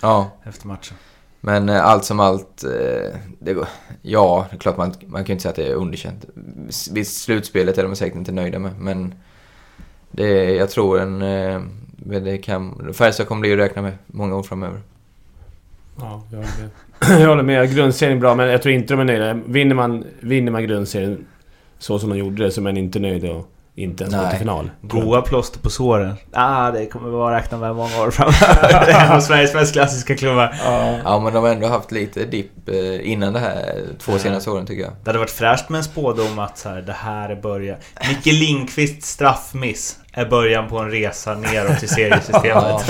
Ja, 0.00 0.30
efter 0.44 0.66
matchen. 0.66 0.96
men 1.40 1.68
eh, 1.68 1.84
allt 1.86 2.04
som 2.04 2.20
allt, 2.20 2.64
eh, 2.64 3.16
det 3.38 3.54
går, 3.54 3.68
ja, 4.02 4.46
det 4.50 4.56
är 4.56 4.60
klart 4.60 4.76
man, 4.76 4.94
man 5.06 5.24
kan 5.24 5.26
ju 5.26 5.32
inte 5.32 5.42
säga 5.42 5.50
att 5.50 5.56
det 5.56 5.66
är 5.66 5.74
underkänt. 5.74 6.24
Visst, 6.92 7.22
slutspelet 7.22 7.78
är 7.78 7.82
de 7.82 7.96
säkert 7.96 8.16
inte 8.18 8.32
nöjda 8.32 8.58
med, 8.58 8.78
men 8.80 9.14
det, 10.10 10.54
jag 10.54 10.70
tror 10.70 11.00
en, 11.00 11.22
men 12.06 12.24
det 12.24 12.38
kan, 12.38 12.92
Färjestad 12.94 13.26
kommer 13.26 13.40
bli 13.40 13.52
att 13.52 13.58
räkna 13.58 13.82
med 13.82 13.92
många 14.06 14.36
år 14.36 14.42
framöver. 14.42 14.80
Ja, 15.98 16.22
jag 16.30 16.36
håller 16.38 16.50
med. 16.60 16.70
jag 17.20 17.28
håller 17.28 17.42
med. 17.42 17.74
Grundserien 17.74 18.16
är 18.16 18.20
bra, 18.20 18.34
men 18.34 18.48
jag 18.48 18.62
tror 18.62 18.74
inte 18.74 18.94
de 18.94 19.00
är 19.00 19.04
nöjda. 19.04 19.34
Vinner 19.46 19.74
man, 19.74 20.04
vinner 20.20 20.52
man 20.52 20.62
grundserien 20.66 21.26
så 21.78 21.98
som 21.98 22.10
de 22.10 22.18
gjorde 22.18 22.44
det, 22.44 22.50
så 22.50 22.60
är 22.60 22.62
man 22.62 22.76
inte 22.76 22.98
nöjd 22.98 23.24
och 23.24 23.50
inte 23.74 24.04
ens 24.04 24.16
gå 24.16 24.30
till 24.30 24.38
final. 24.38 24.70
Goa 24.82 25.22
plåster 25.22 25.60
på 25.60 25.70
såren. 25.70 26.14
Ah, 26.32 26.70
det 26.70 26.86
kommer 26.86 27.08
vara 27.08 27.36
att 27.36 27.42
räkna 27.42 27.58
med 27.58 27.74
många 27.76 28.02
år 28.02 28.10
framöver. 28.10 28.86
Det 28.86 28.92
är 28.92 29.06
en 29.06 29.12
av 29.12 29.20
Sveriges 29.20 29.54
mest 29.54 29.72
klassiska 29.72 30.16
klubbar. 30.16 30.54
Ja, 31.04 31.20
men 31.20 31.32
de 31.32 31.44
har 31.44 31.50
ändå 31.50 31.68
haft 31.68 31.92
lite 31.92 32.24
dipp 32.24 32.68
eh, 32.68 33.10
innan 33.10 33.32
det 33.32 33.38
här 33.38 33.82
två 33.98 34.18
senaste 34.18 34.50
åren 34.50 34.66
tycker 34.66 34.82
jag. 34.82 34.92
Det 35.04 35.08
hade 35.10 35.18
varit 35.18 35.30
fräscht 35.30 35.68
med 35.68 35.78
en 35.78 35.84
spådom 35.84 36.38
att 36.38 36.58
så 36.58 36.68
här, 36.68 36.82
det 36.82 36.92
här 36.92 37.28
är 37.28 37.36
början. 37.36 37.76
Micke 38.08 38.26
Lindqvists 38.26 39.08
straffmiss 39.08 39.98
är 40.12 40.26
början 40.26 40.68
på 40.68 40.78
en 40.78 40.90
resa 40.90 41.34
neråt 41.34 41.82
i 41.82 41.88
seriesystemet. 41.88 42.54
Ja, 42.54 42.82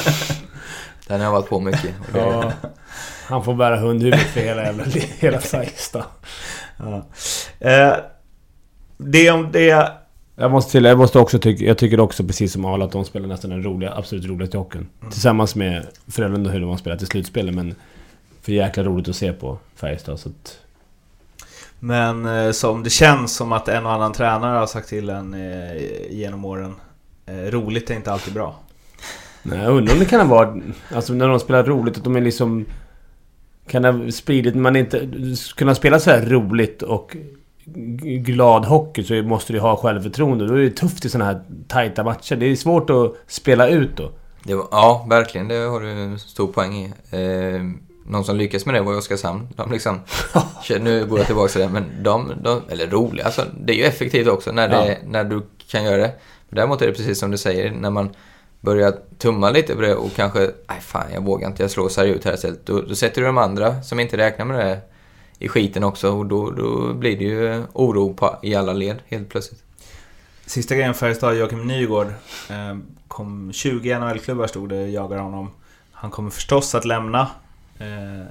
den 1.07 1.21
har 1.21 1.27
jag 1.27 1.33
varit 1.33 1.49
på 1.49 1.61
mycket. 1.61 1.95
Och 2.09 2.13
det, 2.13 2.21
Ja. 2.21 2.53
Han 3.29 3.45
får 3.45 3.55
bära 3.55 3.77
hundhuvudet 3.77 4.27
för 4.27 4.41
hela 4.41 4.63
jävla 4.63 4.85
hela 5.19 5.41
Färjestad. 5.41 6.05
Ja. 6.79 7.07
Eh, 7.69 7.95
det 8.99 9.31
om 9.31 9.53
det... 9.53 9.93
Jag 10.41 10.51
måste 10.51 10.73
till, 10.73 10.85
jag 10.85 10.99
måste 10.99 11.19
också 11.19 11.39
tycka, 11.39 11.65
jag 11.65 11.79
tycker 11.79 12.01
också 12.01 12.25
precis 12.25 12.53
som 12.53 12.65
Arla 12.65 12.85
att 12.85 12.93
de 12.93 13.05
spelar 13.05 13.29
nästan 13.29 13.51
den 13.51 13.63
roliga, 13.63 13.95
absolut 13.95 14.25
roligaste 14.25 14.59
hockeyn. 14.59 14.87
Tillsammans 15.11 15.55
med 15.55 15.87
Frölunda 16.07 16.51
hur 16.51 16.61
de 16.61 16.71
har 16.71 16.77
spelat 16.77 17.03
i 17.03 17.07
slutspelet 17.07 17.55
men... 17.55 17.75
För 18.43 18.53
jäkla 18.53 18.83
roligt 18.85 19.09
att 19.09 19.17
se 19.17 19.33
på 19.33 19.59
Färjestad 19.75 20.21
så 20.21 20.29
att... 20.29 20.59
Men 21.79 22.27
eh, 22.27 22.53
som 22.53 22.83
det 22.83 22.91
känns 22.91 23.37
som 23.37 23.53
att 23.53 23.69
en 23.69 23.87
och 23.87 23.93
annan 23.93 24.13
tränare 24.13 24.59
har 24.59 24.67
sagt 24.67 24.89
till 24.89 25.09
en 25.09 25.35
eh, 25.35 25.83
genom 26.11 26.45
åren. 26.45 26.75
Eh, 27.27 27.35
roligt 27.35 27.91
är 27.91 27.95
inte 27.95 28.13
alltid 28.13 28.35
bra. 28.35 28.59
Nej, 29.43 29.59
jag 29.59 29.77
undrar 29.77 29.93
om 29.93 29.99
det 29.99 30.05
kan 30.05 30.29
ha 30.29 30.37
varit... 30.37 30.63
Alltså 30.95 31.13
när 31.13 31.29
de 31.29 31.41
spelar 31.41 31.65
roligt, 31.65 31.97
att 31.97 32.05
de 32.05 32.17
är 32.17 32.21
liksom... 32.21 32.67
Kan 33.67 33.85
ha 33.85 34.11
spridit... 34.11 34.55
Man 34.55 34.77
inte... 34.77 35.09
Kunna 35.57 35.75
spela 35.75 36.01
så 36.01 36.11
här 36.11 36.27
roligt 36.27 36.83
och 36.83 37.17
glad 38.25 38.65
hockey 38.65 39.03
så 39.03 39.15
måste 39.15 39.53
du 39.53 39.61
ha 39.61 39.77
självförtroende. 39.77 40.47
Då 40.47 40.55
är 40.55 40.59
det 40.59 40.71
tufft 40.71 41.05
i 41.05 41.09
såna 41.09 41.25
här 41.25 41.43
tajta 41.69 42.05
matcher. 42.05 42.37
Det 42.37 42.47
är 42.47 42.57
svårt 42.57 42.91
att 42.91 43.15
spela 43.27 43.69
ut 43.69 43.97
då. 43.97 44.11
var, 44.55 44.69
ja, 44.71 45.07
verkligen. 45.11 45.49
Det 45.49 45.55
har 45.55 45.81
du 45.81 45.91
en 45.91 46.19
stor 46.19 46.47
poäng 46.47 46.75
i. 46.75 46.93
Eh, 47.11 47.63
någon 48.07 48.25
som 48.25 48.37
lyckades 48.37 48.67
med 48.67 48.75
det 48.75 48.81
var 48.81 48.93
ju 48.93 48.99
Oskarshamn. 48.99 49.49
De 49.57 49.73
liksom... 49.73 50.01
nu 50.81 51.07
går 51.07 51.19
jag 51.19 51.27
tillbaka 51.27 51.49
till 51.49 51.61
det, 51.61 51.69
men 51.69 51.85
de, 52.03 52.33
de... 52.43 52.63
Eller 52.69 52.87
roliga, 52.87 53.25
alltså. 53.25 53.45
Det 53.61 53.73
är 53.73 53.77
ju 53.77 53.85
effektivt 53.85 54.29
också 54.29 54.53
när, 54.53 54.69
det, 54.69 54.99
när 55.05 55.25
du 55.25 55.43
kan 55.71 55.85
göra 55.85 55.97
det. 55.97 56.13
Däremot 56.51 56.83
är 56.83 56.87
det 56.87 56.93
precis 56.93 57.19
som 57.19 57.31
du 57.31 57.39
säger, 57.39 57.71
när 57.71 57.91
man 57.91 58.11
börjar 58.61 58.95
tumma 59.19 59.51
lite 59.51 59.75
på 59.75 59.81
det 59.81 59.95
och 59.95 60.15
kanske, 60.17 60.39
nej 60.41 60.81
fan 60.81 61.07
jag 61.15 61.25
vågar 61.25 61.49
inte, 61.49 61.63
jag 61.63 61.71
slår 61.71 61.89
sarg 61.89 62.11
ut 62.11 62.25
här 62.25 62.35
istället. 62.35 62.67
Då, 62.67 62.81
då 62.81 62.95
sätter 62.95 63.21
du 63.21 63.27
de 63.27 63.39
andra 63.39 63.83
som 63.83 64.01
inte 64.01 64.17
räknar 64.17 64.45
med 64.45 64.67
det 64.67 64.81
i 65.41 65.49
skiten 65.49 65.85
också 65.85 66.11
och 66.11 66.27
då, 66.27 66.51
då 66.51 66.95
blir 66.95 67.19
det 67.19 67.25
ju 67.25 67.63
oro 67.73 68.15
på, 68.15 68.39
i 68.43 68.55
alla 68.55 68.73
led 68.73 68.99
helt 69.09 69.29
plötsligt. 69.29 69.63
Sista 70.47 70.75
grejen 70.75 70.95
Färjestad, 70.95 71.37
Joakim 71.37 71.67
Nygård. 71.67 72.07
Eh, 72.51 72.77
kom 73.09 73.53
20 73.53 73.99
NHL-klubbar 73.99 74.47
stod 74.47 74.69
det, 74.69 74.89
jagar 74.89 75.19
honom. 75.19 75.51
Han 75.93 76.11
kommer 76.11 76.31
förstås 76.31 76.75
att 76.75 76.85
lämna. 76.85 77.21
Eh, 77.79 78.27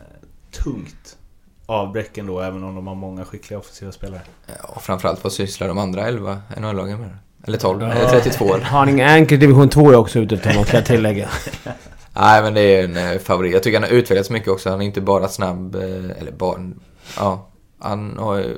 tungt 0.51 1.17
avbräck 1.65 2.17
ändå, 2.17 2.41
även 2.41 2.63
om 2.63 2.75
de 2.75 2.87
har 2.87 2.95
många 2.95 3.25
skickliga 3.25 3.59
offensiva 3.59 3.91
spelare. 3.91 4.21
Ja, 4.47 4.53
och 4.67 4.81
framförallt 4.81 5.23
vad 5.23 5.33
sysslar 5.33 5.67
de 5.67 5.77
andra 5.77 6.07
11 6.07 6.41
NHL-lagen 6.57 6.99
med? 6.99 7.17
Eller 7.43 7.57
12? 7.57 7.83
Eller 7.83 8.09
32? 8.09 8.55
Eller? 8.55 8.65
Haninge 8.65 9.09
Anchor 9.09 9.37
division 9.37 9.69
2 9.69 9.91
är 9.91 9.95
också 9.95 10.19
ute 10.19 10.37
till 10.37 10.55
något, 10.55 10.67
kan 10.67 10.77
jag 10.77 10.85
tillägga. 10.85 11.29
Nej, 12.13 12.41
men 12.41 12.53
det 12.53 12.61
är 12.61 12.83
en 12.83 12.97
eh, 12.97 13.19
favorit. 13.19 13.53
Jag 13.53 13.63
tycker 13.63 13.79
han 13.79 13.89
har 13.89 13.95
utvecklats 13.95 14.29
mycket 14.29 14.49
också. 14.49 14.69
Han 14.69 14.81
är 14.81 14.85
inte 14.85 15.01
bara 15.01 15.27
snabb, 15.27 15.75
eh, 15.75 15.81
eller 16.19 16.31
bara... 16.37 16.71
Ja, 17.17 17.49
han 17.79 18.17
har 18.17 18.37
ju 18.37 18.57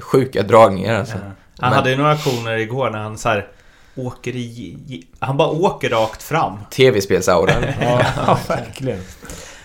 sjuka 0.00 0.42
dragningar 0.42 0.98
alltså. 0.98 1.14
Han 1.18 1.32
Men- 1.60 1.72
hade 1.72 1.90
ju 1.90 1.96
några 1.96 2.10
aktioner 2.12 2.56
igår 2.56 2.90
när 2.90 2.98
han 2.98 3.18
så 3.18 3.28
här 3.28 3.48
åker 3.96 4.36
i... 4.36 5.06
Han 5.18 5.36
bara 5.36 5.48
åker 5.48 5.88
rakt 5.90 6.22
fram. 6.22 6.52
TV-spelsaura. 6.70 7.52
Ja, 8.26 8.38
verkligen. 8.48 9.00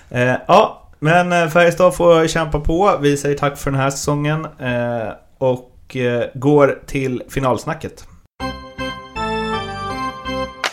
Eh, 0.10 0.36
ja, 0.48 0.90
men 1.00 1.32
eh, 1.32 1.48
Färjestad 1.50 1.96
får 1.96 2.28
kämpa 2.28 2.60
på. 2.60 2.98
Vi 3.02 3.18
säger 3.18 3.38
tack 3.38 3.58
för 3.58 3.72
den 3.72 3.80
här 3.80 3.90
säsongen. 3.90 4.46
Eh, 4.60 5.14
och 5.38 5.96
eh, 5.96 6.24
går 6.34 6.80
till 6.88 7.24
finalsnacket. 7.30 8.08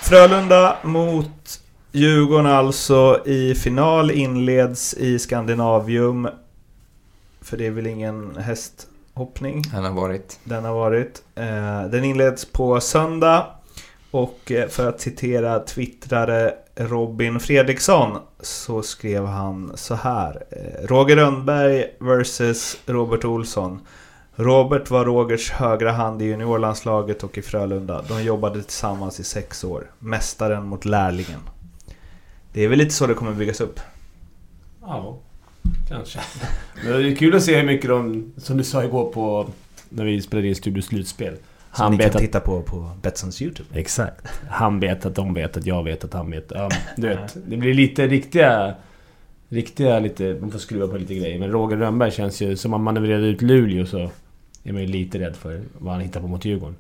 Frölunda 0.03 0.77
mot 0.83 1.61
Djurgården 1.93 2.47
alltså 2.47 3.23
i 3.27 3.55
final 3.55 4.11
inleds 4.11 4.95
i 4.95 5.19
Skandinavium. 5.19 6.29
För 7.41 7.57
det 7.57 7.67
är 7.67 7.71
väl 7.71 7.87
ingen 7.87 8.37
hästhoppning 8.37 9.65
Han 9.73 9.85
har 9.85 9.93
varit. 9.93 10.41
den 10.45 10.65
har 10.65 10.75
varit. 10.75 11.23
Eh, 11.35 11.85
den 11.85 12.05
inleds 12.05 12.45
på 12.45 12.81
söndag. 12.81 13.47
Och 14.11 14.53
eh, 14.53 14.69
för 14.69 14.89
att 14.89 15.01
citera 15.01 15.59
twittrare 15.61 16.55
Robin 16.77 17.41
Fredriksson 17.41 18.19
så 18.41 18.83
skrev 18.83 19.27
han 19.27 19.73
så 19.75 19.95
här. 19.95 20.45
Eh, 20.51 20.87
Roger 20.87 21.17
Rönnberg 21.17 21.85
vs 21.99 22.77
Robert 22.87 23.25
Olsson. 23.25 23.81
Robert 24.35 24.91
var 24.91 25.05
Rogers 25.05 25.51
högra 25.51 25.93
hand 25.93 26.23
i 26.23 26.25
juniorlandslaget 26.25 27.25
och 27.25 27.39
i 27.39 27.43
Frölunda. 27.43 28.05
De 28.09 28.23
jobbade 28.23 28.63
tillsammans 28.63 29.21
i 29.21 29.25
sex 29.25 29.65
år. 29.65 29.91
Mästaren 29.99 30.67
mot 30.67 30.85
lärlingen. 30.85 31.41
Det 32.53 32.65
är 32.65 32.69
väl 32.69 32.79
lite 32.79 32.95
så 32.95 33.07
det 33.07 33.15
kommer 33.15 33.33
byggas 33.33 33.61
upp. 33.61 33.81
Ja, 34.81 35.19
kanske. 35.89 36.21
Men 36.85 36.93
det 36.93 37.13
är 37.13 37.15
kul 37.15 37.37
att 37.37 37.43
se 37.43 37.57
hur 37.57 37.67
mycket 37.67 37.91
de, 37.91 38.33
som 38.37 38.57
du 38.57 38.65
sa 38.65 38.85
igår 38.85 39.13
på... 39.13 39.51
När 39.89 40.05
vi 40.05 40.23
spelade 40.23 40.49
in 40.49 40.55
Studio 40.55 40.83
Slutspel. 40.83 41.35
Som 41.35 41.43
Han 41.73 41.93
ni 41.93 41.99
vet 41.99 42.07
kan 42.07 42.17
att... 42.17 42.23
titta 42.23 42.41
på 42.41 42.63
på 42.63 42.91
Betssons 43.03 43.43
YouTube. 43.43 43.69
Exakt. 43.81 44.27
Han 44.51 44.81
vet 44.81 45.07
att 45.07 45.15
de 45.15 45.35
vet 45.35 45.57
att 45.57 45.67
jag 45.67 45.85
vet 45.85 46.05
att 46.05 46.13
han 46.13 46.31
vet. 46.31 46.53
Ja, 46.55 46.69
du 46.97 47.09
vet, 47.09 47.37
det 47.47 47.57
blir 47.57 47.75
lite 47.75 48.07
riktiga... 48.07 48.75
Riktiga 49.49 49.99
lite... 49.99 50.37
Man 50.41 50.51
får 50.51 50.59
skruva 50.59 50.89
på 50.89 50.97
lite 50.97 51.15
grejer. 51.15 51.39
Men 51.39 51.51
Roger 51.51 51.77
Rönnberg 51.77 52.11
känns 52.11 52.43
ju... 52.43 52.57
Som 52.57 52.75
om 52.75 52.85
man 52.85 52.95
manövrerade 52.95 53.27
ut 53.27 53.43
Luleå 53.43 53.87
så... 53.87 54.11
Är 54.65 54.73
man 54.73 54.83
ju 54.83 54.89
lite 54.89 55.19
rädd 55.19 55.37
för 55.37 55.63
vad 55.79 55.93
han 55.93 56.03
hittar 56.03 56.21
på 56.21 56.27
mot 56.27 56.45
Djurgården. 56.45 56.77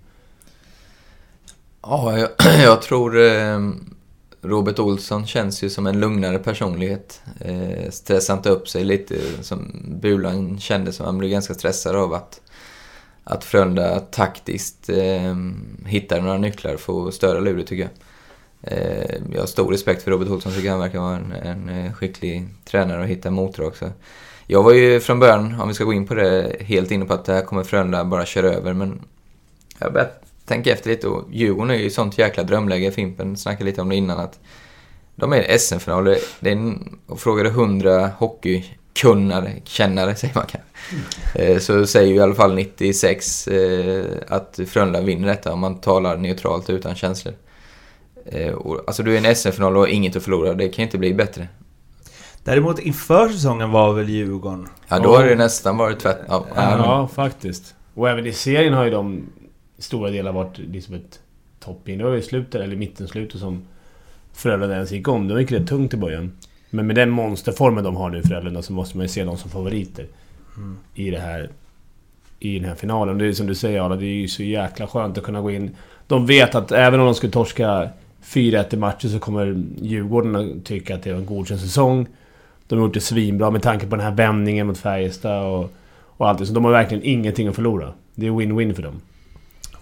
Ja, 1.83 2.19
jag, 2.19 2.31
jag 2.63 2.83
tror 2.83 3.19
eh, 3.21 3.59
Robert 4.43 4.79
Olsson 4.79 5.27
känns 5.27 5.63
ju 5.63 5.71
som 5.71 5.87
en 5.87 6.01
lugnare 6.01 6.39
personlighet. 6.39 7.21
Eh, 7.41 7.91
stressar 7.91 8.35
inte 8.35 8.51
upp 8.51 8.69
sig 8.69 8.85
lite 8.85 9.15
som 9.43 9.73
Bulan 10.01 10.59
kände 10.59 10.93
som 10.93 11.07
han 11.07 11.19
blev 11.19 11.31
ganska 11.31 11.55
stressad 11.55 11.97
av 11.97 12.15
att, 12.15 12.41
att 13.25 13.45
Frölunda 13.45 14.01
taktiskt 14.01 14.89
eh, 14.89 15.37
hittar 15.87 16.21
några 16.21 16.39
nycklar 16.39 16.77
för 16.77 17.09
att 17.09 17.15
störa 17.15 17.41
Luleå 17.41 17.67
tycker 17.67 17.83
jag. 17.83 17.91
Eh, 18.63 19.17
jag 19.33 19.41
har 19.41 19.47
stor 19.47 19.73
respekt 19.73 20.03
för 20.03 20.11
Robert 20.11 20.29
Olsson, 20.29 20.53
tycker 20.53 20.71
han 20.71 20.81
verkar 20.81 20.99
vara 20.99 21.17
en, 21.17 21.33
en 21.33 21.69
eh, 21.69 21.93
skicklig 21.93 22.49
tränare 22.65 23.01
och 23.01 23.09
hitta 23.09 23.31
motor 23.31 23.67
också. 23.67 23.93
Jag 24.47 24.63
var 24.63 24.73
ju 24.73 25.01
från 25.01 25.21
början, 25.21 25.61
om 25.61 25.69
vi 25.69 25.75
ska 25.75 25.85
gå 25.85 25.93
in 25.93 26.07
på 26.07 26.15
det, 26.15 26.57
helt 26.61 26.91
inne 26.91 27.05
på 27.05 27.15
att 27.15 27.25
det 27.25 27.33
här 27.33 27.43
kommer 27.43 27.65
Frölunda 27.65 28.05
bara 28.05 28.27
köra 28.27 28.47
över 28.47 28.73
men 28.73 29.01
jag 29.79 29.87
har 29.87 29.93
börjat 29.93 30.28
tänker 30.49 30.73
efter 30.73 30.91
lite 30.91 31.09
och 31.09 31.25
Djurgården 31.33 31.71
är 31.71 31.75
ju 31.75 31.85
i 31.85 31.91
sånt 31.91 32.19
jäkla 32.19 32.43
drömläge. 32.43 32.91
Fimpen 32.91 33.37
snackade 33.37 33.65
lite 33.65 33.81
om 33.81 33.89
det 33.89 33.97
innan 33.97 34.19
att 34.19 34.39
de 35.17 35.33
är 35.33 35.55
i 35.55 35.59
SM-final. 35.59 36.05
Det 36.41 36.49
är 36.49 36.53
en, 36.53 36.99
och 37.07 37.21
frågar 37.21 37.45
du 37.45 37.51
hundra 37.51 38.07
hockeykunnare, 38.19 39.53
kännare 39.65 40.15
säger 40.15 40.35
man 40.35 40.45
kanske. 40.47 40.69
Eh, 41.45 41.59
Så 41.59 41.87
säger 41.87 42.09
ju 42.09 42.15
i 42.15 42.21
alla 42.21 42.35
fall 42.35 42.55
96 42.55 43.49
eh, 43.49 44.05
att 44.29 44.61
Frölunda 44.67 45.01
vinner 45.01 45.29
detta 45.29 45.53
om 45.53 45.61
man 45.61 45.81
talar 45.81 46.17
neutralt 46.17 46.71
utan 46.71 46.95
känslor. 46.95 47.35
Eh, 48.27 48.55
alltså 48.87 49.03
du 49.03 49.17
är 49.17 49.21
i 49.25 49.27
en 49.27 49.37
SM-final 49.37 49.77
och 49.77 49.83
har 49.83 49.89
inget 49.89 50.17
att 50.17 50.23
förlora. 50.23 50.55
Det 50.55 50.69
kan 50.69 50.83
ju 50.83 50.87
inte 50.87 50.99
bli 50.99 51.15
bättre. 51.15 51.49
Däremot 52.45 52.79
inför 52.79 53.29
säsongen 53.29 53.71
var 53.71 53.93
väl 53.93 54.09
Djurgården... 54.09 54.69
Ja, 54.89 54.99
då 54.99 55.17
har 55.17 55.25
det 55.25 55.35
nästan 55.35 55.77
varit 55.77 56.01
tvärt... 56.01 56.19
Ja, 56.29 56.47
Ja, 56.57 57.09
faktiskt. 57.15 57.75
Och 57.95 58.09
även 58.09 58.27
i 58.27 58.33
serien 58.33 58.75
har 58.75 58.85
ju 58.85 58.91
de 58.91 59.27
stora 59.79 60.11
delar 60.11 60.33
varit 60.33 60.59
liksom 60.59 60.95
ett 60.95 61.21
topping. 61.61 61.99
Det 61.99 62.05
var 62.05 62.17
i 62.17 62.23
slutet, 62.23 62.61
eller 62.61 62.77
mitten, 62.77 63.09
slutet 63.09 63.41
som 63.41 63.63
Frölunda 64.33 64.75
ens 64.75 64.93
gick 64.93 65.09
om. 65.09 65.29
Det 65.29 65.41
gick 65.41 65.53
rätt 65.53 65.69
tungt 65.69 65.95
i 65.95 65.97
början. 65.97 66.33
Men 66.71 66.87
med 66.87 66.97
den 66.97 67.11
monsterformen 67.11 67.85
de 67.85 67.97
har 67.97 68.11
nu, 68.11 68.23
Frölunda, 68.23 68.63
så 68.63 68.73
måste 68.73 68.97
man 68.97 69.05
ju 69.05 69.09
se 69.09 69.25
dem 69.25 69.39
som 69.39 69.51
favoriter. 69.51 70.07
I 70.95 71.11
det 71.11 71.19
här... 71.19 71.51
I 72.41 72.59
den 72.59 72.69
här 72.69 72.75
finalen. 72.75 73.19
Det 73.19 73.27
är 73.27 73.33
som 73.33 73.47
du 73.47 73.55
säger 73.55 73.81
Arla, 73.81 73.97
det 73.97 74.07
är 74.07 74.15
ju 74.15 74.29
så 74.29 74.43
jäkla 74.43 74.87
skönt 74.87 75.19
att 75.19 75.25
kunna 75.25 75.41
gå 75.41 75.51
in... 75.51 75.77
De 76.07 76.27
vet 76.27 76.55
att 76.55 76.73
även 76.73 77.01
om 77.01 77.07
de 77.07 77.15
skulle 77.15 77.33
torska 77.33 77.89
4-1 78.25 78.75
i 78.75 78.77
matcher 78.77 79.09
så 79.09 79.19
kommer 79.19 79.63
Djurgården 79.81 80.37
att 80.37 80.65
tycka 80.65 80.95
att 80.95 81.03
det 81.03 81.11
är 81.11 81.15
en 81.15 81.27
godkänd 81.27 81.61
säsong. 81.61 82.07
De 82.67 82.79
har 82.79 82.87
gjort 82.87 82.95
det 82.95 83.01
svinbra 83.01 83.51
med 83.51 83.63
tanke 83.63 83.87
på 83.87 83.97
den 83.97 84.05
här 84.05 84.15
vändningen 84.15 84.67
mot 84.67 84.79
Färjestad 84.79 85.45
och, 85.45 85.73
och 86.01 86.29
allt 86.29 86.39
det. 86.39 86.47
Så 86.47 86.53
de 86.53 86.65
har 86.65 86.73
verkligen 86.73 87.05
ingenting 87.05 87.49
att 87.49 87.55
förlora. 87.55 87.93
Det 88.15 88.27
är 88.27 88.31
win-win 88.31 88.75
för 88.75 88.83
dem. 88.83 89.01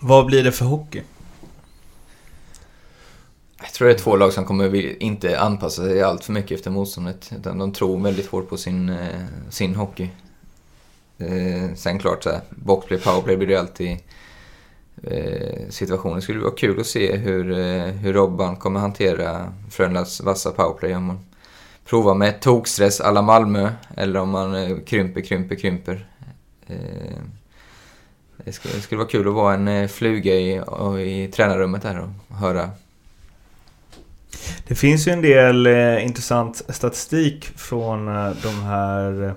Vad 0.00 0.26
blir 0.26 0.44
det 0.44 0.52
för 0.52 0.64
hockey? 0.64 1.02
Jag 3.58 3.72
tror 3.72 3.88
det 3.88 3.94
är 3.94 3.98
två 3.98 4.16
lag 4.16 4.32
som 4.32 4.44
kommer 4.44 5.02
inte 5.02 5.40
anpassa 5.40 5.82
sig 5.82 6.02
allt 6.02 6.24
för 6.24 6.32
mycket 6.32 6.52
efter 6.52 6.70
motståndet. 6.70 7.32
Utan 7.38 7.58
de 7.58 7.72
tror 7.72 8.02
väldigt 8.02 8.26
hårt 8.26 8.48
på 8.48 8.56
sin, 8.56 8.88
eh, 8.88 9.24
sin 9.50 9.74
hockey. 9.74 10.08
Eh, 11.18 11.74
sen 11.74 11.98
klart 11.98 12.22
så 12.22 12.30
här, 12.30 12.40
boxplay, 12.50 13.00
powerplay 13.00 13.36
blir 13.36 13.48
det 13.48 13.56
alltid 13.56 13.98
eh, 15.02 15.68
situationer. 15.68 16.16
Det 16.16 16.22
skulle 16.22 16.40
vara 16.40 16.54
kul 16.54 16.80
att 16.80 16.86
se 16.86 17.16
hur, 17.16 17.58
eh, 17.58 17.84
hur 17.84 18.12
Robban 18.12 18.56
kommer 18.56 18.80
hantera 18.80 19.52
Frölundas 19.70 20.20
vassa 20.20 20.50
powerplay. 20.50 20.94
Om 20.94 21.04
man 21.04 21.26
provar 21.84 22.14
med 22.14 22.40
tokstress 22.40 23.00
alla 23.00 23.22
Malmö 23.22 23.70
eller 23.96 24.20
om 24.20 24.30
man 24.30 24.54
eh, 24.54 24.78
krymper, 24.86 25.20
krymper, 25.20 25.56
krymper. 25.56 26.08
Eh, 26.66 27.22
det 28.44 28.52
skulle, 28.52 28.74
det 28.74 28.80
skulle 28.80 28.98
vara 28.98 29.08
kul 29.08 29.28
att 29.28 29.34
vara 29.34 29.54
en 29.54 29.68
eh, 29.68 29.88
fluga 29.88 30.34
i, 30.34 30.62
i 31.00 31.30
tränarrummet 31.32 31.82
där 31.82 31.98
och 32.28 32.36
höra 32.36 32.70
Det 34.68 34.74
finns 34.74 35.08
ju 35.08 35.12
en 35.12 35.22
del 35.22 35.66
eh, 35.66 36.04
intressant 36.04 36.62
statistik 36.68 37.44
från 37.44 38.08
eh, 38.08 38.30
de 38.42 38.62
här... 38.64 39.24
Eh, 39.24 39.32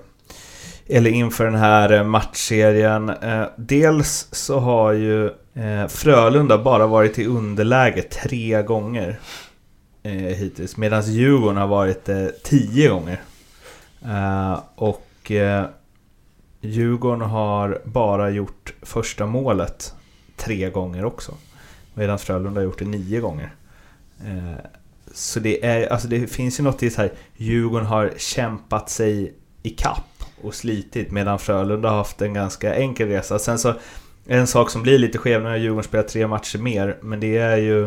eller 0.96 1.10
inför 1.10 1.44
den 1.44 1.54
här 1.54 1.92
eh, 1.92 2.04
matchserien. 2.04 3.12
Dels 3.56 4.28
så 4.32 4.58
har 4.58 4.92
ju 4.92 5.30
Frölunda 5.88 6.58
bara 6.58 6.86
varit 6.86 7.18
i 7.18 7.26
underläge 7.26 8.02
tre 8.02 8.62
gånger 8.62 9.20
hittills. 10.02 10.76
Medan 10.76 11.02
Djurgården 11.02 11.56
har 11.56 11.66
varit 11.66 12.04
det 12.04 12.42
tio 12.42 12.88
gånger. 12.88 13.20
Och 14.74 15.32
Djurgården 16.60 17.20
har 17.20 17.82
bara 17.84 18.30
gjort 18.30 18.72
första 18.82 19.26
målet 19.26 19.94
tre 20.36 20.70
gånger 20.70 21.04
också. 21.04 21.34
Medan 21.94 22.18
Frölunda 22.18 22.60
har 22.60 22.64
gjort 22.64 22.78
det 22.78 22.84
nio 22.84 23.20
gånger. 23.20 23.54
Eh, 24.24 24.64
så 25.14 25.40
det, 25.40 25.64
är, 25.66 25.92
alltså 25.92 26.08
det 26.08 26.26
finns 26.26 26.60
ju 26.60 26.64
något 26.64 26.82
i 26.82 26.90
så 26.90 27.02
här 27.02 27.12
Djurgården 27.36 27.86
har 27.86 28.12
kämpat 28.16 28.90
sig 28.90 29.34
i 29.62 29.70
kapp 29.70 30.24
och 30.42 30.54
slitit 30.54 31.10
medan 31.10 31.38
Frölunda 31.38 31.88
har 31.88 31.96
haft 31.96 32.22
en 32.22 32.34
ganska 32.34 32.74
enkel 32.74 33.08
resa. 33.08 33.38
Sen 33.38 33.58
så 33.58 33.74
en 34.26 34.46
sak 34.46 34.70
som 34.70 34.82
blir 34.82 34.98
lite 34.98 35.18
skev 35.18 35.42
när 35.42 35.56
Djurgården 35.56 35.84
spelar 35.84 36.04
tre 36.04 36.26
matcher 36.26 36.58
mer 36.58 36.96
men 37.02 37.20
det 37.20 37.38
är 37.38 37.56
ju 37.56 37.84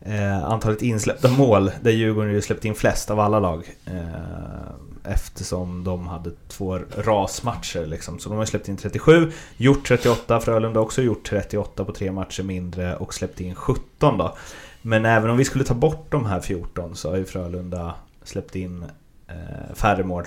eh, 0.00 0.44
antalet 0.44 0.82
insläppta 0.82 1.30
mål 1.30 1.70
där 1.80 1.90
Djurgården 1.90 2.32
ju 2.32 2.42
släppt 2.42 2.64
in 2.64 2.74
flest 2.74 3.10
av 3.10 3.20
alla 3.20 3.40
lag. 3.40 3.70
Eh, 3.86 4.91
Eftersom 5.04 5.84
de 5.84 6.06
hade 6.06 6.30
två 6.48 6.78
rasmatcher 6.96 7.86
liksom. 7.86 8.18
Så 8.18 8.28
de 8.28 8.38
har 8.38 8.44
släppt 8.44 8.68
in 8.68 8.76
37, 8.76 9.32
gjort 9.56 9.88
38, 9.88 10.40
Frölunda 10.40 10.80
har 10.80 10.84
också 10.84 11.02
gjort 11.02 11.24
38 11.24 11.84
på 11.84 11.92
tre 11.92 12.12
matcher 12.12 12.42
mindre 12.42 12.96
och 12.96 13.14
släppt 13.14 13.40
in 13.40 13.54
17 13.54 14.18
då. 14.18 14.36
Men 14.82 15.04
även 15.04 15.30
om 15.30 15.36
vi 15.36 15.44
skulle 15.44 15.64
ta 15.64 15.74
bort 15.74 16.06
de 16.10 16.26
här 16.26 16.40
14 16.40 16.96
så 16.96 17.10
har 17.10 17.16
ju 17.16 17.24
Frölunda 17.24 17.94
släppt 18.24 18.56
in 18.56 18.84
eh, 19.28 19.74
färre 19.74 20.04
mål. 20.04 20.24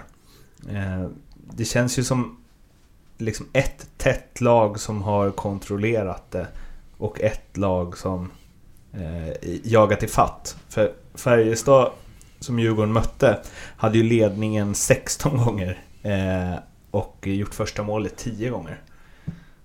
Eh, 0.69 1.09
det 1.35 1.65
känns 1.65 1.99
ju 1.99 2.03
som 2.03 2.37
liksom 3.17 3.45
ett 3.53 3.87
tätt 3.97 4.41
lag 4.41 4.79
som 4.79 5.01
har 5.01 5.31
kontrollerat 5.31 6.31
det 6.31 6.47
och 6.97 7.21
ett 7.21 7.57
lag 7.57 7.97
som 7.97 8.31
eh, 8.93 9.49
jagat 9.63 10.03
i 10.03 10.07
fatt. 10.07 10.57
För 10.69 10.93
Färjestad 11.13 11.91
som 12.45 12.59
Djurgården 12.59 12.93
mötte 12.93 13.39
hade 13.77 13.97
ju 13.97 14.03
ledningen 14.03 14.75
16 14.75 15.37
gånger 15.37 15.79
eh, 16.03 16.59
och 16.91 17.27
gjort 17.27 17.53
första 17.53 17.83
målet 17.83 18.17
10 18.17 18.49
gånger. 18.49 18.81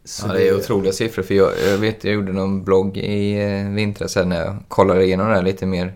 Så 0.05 0.27
Ja, 0.27 0.33
det 0.33 0.49
är 0.49 0.57
otroliga 0.57 0.93
siffror. 0.93 1.23
För 1.23 1.35
jag, 1.35 1.53
jag 1.67 1.79
vet, 1.79 2.05
jag 2.05 2.15
gjorde 2.15 2.33
någon 2.33 2.65
blogg 2.65 2.97
i 2.97 3.41
eh, 3.43 3.69
vintras 3.69 4.17
när 4.17 4.45
jag 4.45 4.57
kollade 4.69 5.05
igenom 5.05 5.29
det 5.29 5.35
här 5.35 5.43
lite 5.43 5.67
mer. 5.67 5.93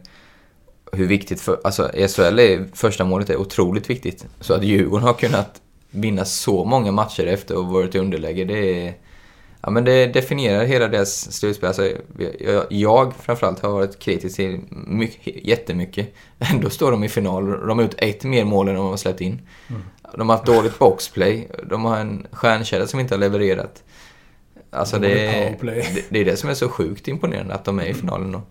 Hur 0.93 1.07
viktigt 1.07 1.41
för... 1.41 1.61
Alltså 1.65 1.95
i 1.95 2.09
SHL 2.09 2.39
är 2.39 2.69
första 2.75 3.05
målet 3.05 3.31
är 3.31 3.37
otroligt 3.37 3.91
viktigt. 3.91 4.27
Så 4.41 4.55
att 4.55 4.65
Djurgården 4.65 5.07
har 5.07 5.15
kunnat 5.15 5.61
vinna 5.91 6.25
så 6.25 6.65
många 6.65 6.93
matcher 6.93 7.27
efter 7.27 7.57
och 7.57 7.67
varit 7.67 7.95
i 7.95 7.99
underläge, 7.99 8.45
det 8.45 8.87
är... 8.87 8.95
Ja, 9.67 9.71
men 9.71 9.85
det 9.85 10.07
definierar 10.07 10.65
hela 10.65 10.89
deras 10.89 11.33
slutspel. 11.33 11.67
Alltså, 11.67 11.91
jag, 12.41 12.67
jag 12.69 13.15
framförallt 13.15 13.61
har 13.61 13.71
varit 13.71 13.99
kritisk 13.99 14.37
till 14.37 14.61
mycket, 14.71 15.47
jättemycket. 15.47 16.15
Ändå 16.39 16.71
står 16.71 16.91
de 16.91 17.05
i 17.05 17.09
final. 17.09 17.67
De 17.67 17.79
har 17.79 17.83
gjort 17.83 17.95
ett 17.99 18.25
mer 18.25 18.45
mål 18.45 18.69
än 18.69 18.75
de 18.75 18.87
har 18.87 18.97
släppt 18.97 19.21
in. 19.21 19.41
De 20.17 20.29
har 20.29 20.37
haft 20.37 20.47
dåligt 20.47 20.79
boxplay. 20.79 21.49
De 21.71 21.85
har 21.85 21.97
en 21.97 22.27
stjärnkedja 22.33 22.87
som 22.87 23.01
inte 23.01 23.15
har 23.15 23.19
levererat. 23.21 23.83
Alltså 24.71 24.99
det, 24.99 25.33
powerplay. 25.33 25.89
det, 25.95 26.05
det 26.09 26.19
är 26.19 26.25
det 26.25 26.37
som 26.37 26.51
är 26.51 26.55
så 26.55 26.69
sjukt 26.69 27.09
imponerande, 27.09 27.55
att 27.55 27.65
de 27.65 27.79
är 27.79 27.85
i 27.85 27.95
finalen 27.95 28.33
då. 28.33 28.43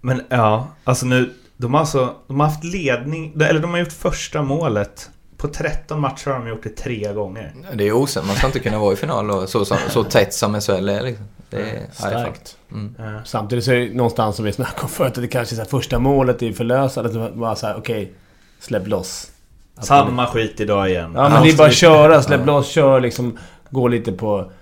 Men 0.00 0.22
ja, 0.28 0.68
alltså 0.84 1.06
nu... 1.06 1.34
De 1.56 1.74
har, 1.74 1.80
alltså, 1.80 2.14
de 2.26 2.40
har 2.40 2.46
haft 2.46 2.64
ledning, 2.64 3.32
eller 3.40 3.60
de 3.60 3.70
har 3.70 3.78
gjort 3.78 3.92
första 3.92 4.42
målet. 4.42 5.10
På 5.40 5.48
13 5.48 6.00
matcher 6.00 6.30
har 6.30 6.38
de 6.38 6.48
gjort 6.48 6.62
det 6.62 6.76
tre 6.76 7.12
gånger. 7.12 7.52
Det 7.74 7.88
är 7.88 7.92
osäkert, 7.92 8.26
man 8.26 8.36
ska 8.36 8.46
inte 8.46 8.58
kunna 8.58 8.78
vara 8.78 8.92
i 8.92 8.96
final 8.96 9.26
då, 9.26 9.46
så, 9.46 9.64
så, 9.64 9.76
så 9.88 10.04
tätt 10.04 10.34
som 10.34 10.60
SHL 10.60 10.88
är 10.88 11.02
liksom. 11.02 11.26
Det 11.50 11.56
är, 11.56 11.62
det 11.62 11.92
Starkt. 11.92 12.56
Mm. 12.72 12.94
Samtidigt 13.24 13.64
så 13.64 13.72
är 13.72 13.80
det 13.80 13.94
någonstans 13.94 14.36
som 14.36 14.44
vi 14.44 14.52
snackade 14.52 14.82
om 14.82 14.88
förut 14.88 15.12
att 15.12 15.22
det 15.22 15.28
kanske 15.28 15.54
är 15.54 15.56
så 15.56 15.62
här, 15.62 15.68
första 15.68 15.98
målet 15.98 16.42
är 16.42 16.52
förlösande. 16.52 17.08
Att 17.08 17.32
det 17.32 17.38
bara 17.38 17.56
såhär, 17.56 17.76
okej, 17.78 18.12
släpp 18.58 18.86
loss. 18.86 19.30
Att 19.76 19.86
Samma 19.86 20.26
skit 20.26 20.60
idag 20.60 20.90
igen. 20.90 21.12
Ja 21.14 21.28
men 21.28 21.42
det 21.42 21.50
är 21.50 21.56
bara 21.56 21.68
att 21.68 21.74
köra, 21.74 22.22
släpp 22.22 22.46
loss, 22.46 22.68
kör 22.68 23.00
liksom. 23.00 23.38
Gå 23.70 23.88
lite 23.88 24.12
på... 24.12 24.52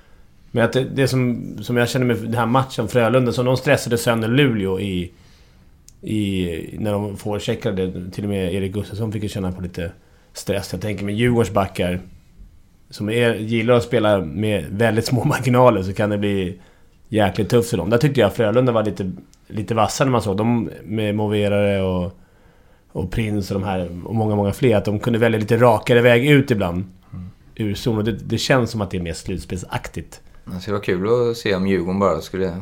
Men 0.50 0.64
att 0.64 0.72
det, 0.72 0.84
det 0.84 1.08
som, 1.08 1.56
som 1.62 1.76
jag 1.76 1.88
känner 1.88 2.06
med 2.06 2.16
den 2.16 2.34
här 2.34 2.46
matchen, 2.46 2.88
Frölunda, 2.88 3.32
som 3.32 3.46
de 3.46 3.56
stressade 3.56 3.98
sönder 3.98 4.28
Luleå 4.28 4.80
i... 4.80 5.12
i 6.02 6.76
när 6.78 6.92
de 6.92 7.16
forecheckade. 7.16 8.10
Till 8.10 8.24
och 8.24 8.30
med 8.30 8.54
Erik 8.54 8.72
Gustafsson 8.72 9.12
fick 9.12 9.22
ju 9.22 9.28
känna 9.28 9.52
på 9.52 9.62
lite 9.62 9.92
stress. 10.38 10.72
Jag 10.72 10.81
tänker 10.81 11.05
med 11.05 11.14
Djurgårds 11.14 11.51
backar 11.51 12.01
som 12.90 13.11
är, 13.11 13.35
gillar 13.35 13.74
att 13.74 13.83
spela 13.83 14.18
med 14.20 14.66
väldigt 14.70 15.07
små 15.07 15.24
marginaler 15.24 15.83
så 15.83 15.92
kan 15.92 16.11
det 16.11 16.18
bli 16.18 16.59
jäkligt 17.09 17.48
tufft 17.48 17.70
för 17.70 17.77
dem. 17.77 17.90
Där 17.90 17.98
tyckte 17.98 18.20
jag 18.20 18.35
Frölunda 18.35 18.72
var 18.72 18.85
lite, 18.85 19.12
lite 19.46 19.74
vassare 19.74 20.07
när 20.07 20.12
man 20.12 20.22
såg 20.22 20.37
dem 20.37 20.70
med 20.85 21.14
Moverare 21.14 21.83
och, 21.83 22.18
och 22.92 23.11
Prins 23.11 23.51
och 23.51 23.61
de 23.61 23.66
här 23.66 24.07
och 24.07 24.14
många, 24.14 24.37
många 24.37 24.53
fler. 24.53 24.77
Att 24.77 24.85
de 24.85 25.01
kunde 25.01 25.18
välja 25.18 25.38
lite 25.38 25.57
rakare 25.57 26.01
väg 26.01 26.31
ut 26.31 26.51
ibland. 26.51 26.85
Ur 27.55 27.74
zon. 27.74 27.98
Och 27.98 28.05
det, 28.05 28.12
det 28.12 28.38
känns 28.38 28.70
som 28.70 28.81
att 28.81 28.90
det 28.90 28.96
är 28.96 29.03
mer 29.03 29.12
slutspelsaktigt. 29.12 30.20
Det 30.44 30.61
skulle 30.61 30.72
vara 30.74 30.85
kul 30.85 31.31
att 31.31 31.37
se 31.37 31.55
om 31.55 31.66
Djurgården 31.66 31.98
bara 31.98 32.20
skulle, 32.20 32.57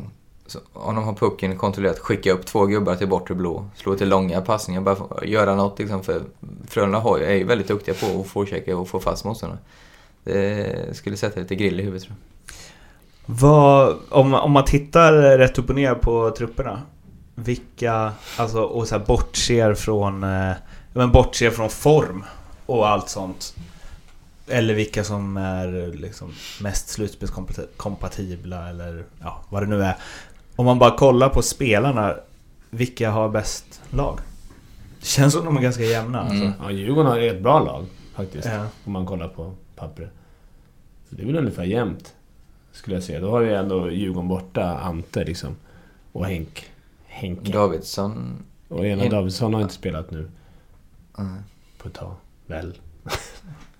så, 0.47 0.59
om 0.73 0.95
de 0.95 1.03
har 1.03 1.13
pucken 1.13 1.57
kontrollerat, 1.57 1.99
skicka 1.99 2.31
upp 2.31 2.45
två 2.45 2.65
gubbar 2.65 2.95
till 2.95 3.07
bortre 3.07 3.35
blå, 3.35 3.69
slå 3.75 3.95
till 3.95 4.09
långa 4.09 4.41
passningar, 4.41 4.81
bara 4.81 5.25
göra 5.25 5.55
något 5.55 5.79
liksom. 5.79 6.03
För 6.03 6.21
Frölunda 6.67 6.99
har 6.99 7.19
är 7.19 7.35
ju 7.35 7.43
väldigt 7.43 7.67
duktiga 7.67 7.95
på 7.95 8.21
att 8.21 8.27
forechecka 8.27 8.77
och 8.77 8.87
få 8.87 8.99
fast 8.99 9.25
motståndarna. 9.25 9.61
Det 10.23 10.97
skulle 10.97 11.17
sätta 11.17 11.39
lite 11.39 11.55
grill 11.55 11.79
i 11.79 11.83
huvudet 11.83 12.03
tror 12.03 12.15
jag. 12.19 12.27
Vad, 13.29 13.97
om, 14.09 14.33
om 14.33 14.51
man 14.51 14.65
tittar 14.65 15.13
rätt 15.13 15.57
upp 15.57 15.69
och 15.69 15.75
ner 15.75 15.95
på 15.95 16.31
trupperna. 16.37 16.81
Vilka, 17.35 18.11
alltså 18.37 18.61
och 18.61 18.87
så 18.87 18.97
här 18.97 19.05
bortser 19.05 19.73
från, 19.73 20.23
eh, 20.23 20.53
men 20.93 21.11
bortser 21.11 21.49
från 21.49 21.69
form 21.69 22.25
och 22.65 22.87
allt 22.87 23.09
sånt. 23.09 23.55
Eller 24.47 24.73
vilka 24.73 25.03
som 25.03 25.37
är 25.37 25.97
liksom 25.97 26.33
mest 26.61 26.89
slutspelskompatibla 26.89 28.69
eller 28.69 29.03
ja, 29.21 29.41
vad 29.49 29.63
det 29.63 29.67
nu 29.67 29.83
är. 29.83 29.95
Om 30.57 30.65
man 30.65 30.79
bara 30.79 30.97
kollar 30.97 31.29
på 31.29 31.41
spelarna, 31.41 32.15
vilka 32.69 33.11
har 33.11 33.29
bäst 33.29 33.81
lag? 33.89 34.19
Det 34.99 35.05
känns 35.05 35.33
som 35.33 35.45
de 35.45 35.57
är 35.57 35.61
ganska 35.61 35.83
jämna. 35.83 36.19
Alltså. 36.19 36.35
Mm. 36.35 36.51
Ja, 36.61 36.71
Djurgården 36.71 37.11
har 37.11 37.19
ett 37.19 37.41
bra 37.41 37.59
lag 37.59 37.85
faktiskt. 38.13 38.47
Ja. 38.47 38.65
Om 38.85 38.91
man 38.93 39.05
kollar 39.05 39.27
på 39.27 39.53
pappret. 39.75 40.09
Så 41.09 41.15
det 41.15 41.21
är 41.21 41.25
väl 41.25 41.35
ungefär 41.35 41.63
jämnt. 41.63 42.15
Skulle 42.71 42.95
jag 42.95 43.03
säga. 43.03 43.19
Då 43.19 43.31
har 43.31 43.39
vi 43.41 43.53
ändå 43.53 43.91
Djurgården 43.91 44.27
borta, 44.27 44.77
Ante 44.79 45.23
liksom. 45.23 45.55
Och 46.11 46.25
Henk. 46.25 46.65
Henke. 47.07 47.51
Davidsson... 47.51 48.43
och 48.67 48.85
ena 48.85 49.03
En- 49.03 49.11
Davidsson 49.11 49.53
har 49.53 49.61
inte 49.61 49.73
spelat 49.73 50.11
nu 50.11 50.29
Nej. 51.17 51.41
på 51.77 51.87
ett 51.87 51.93
tag. 51.93 52.13
Väl? 52.47 52.73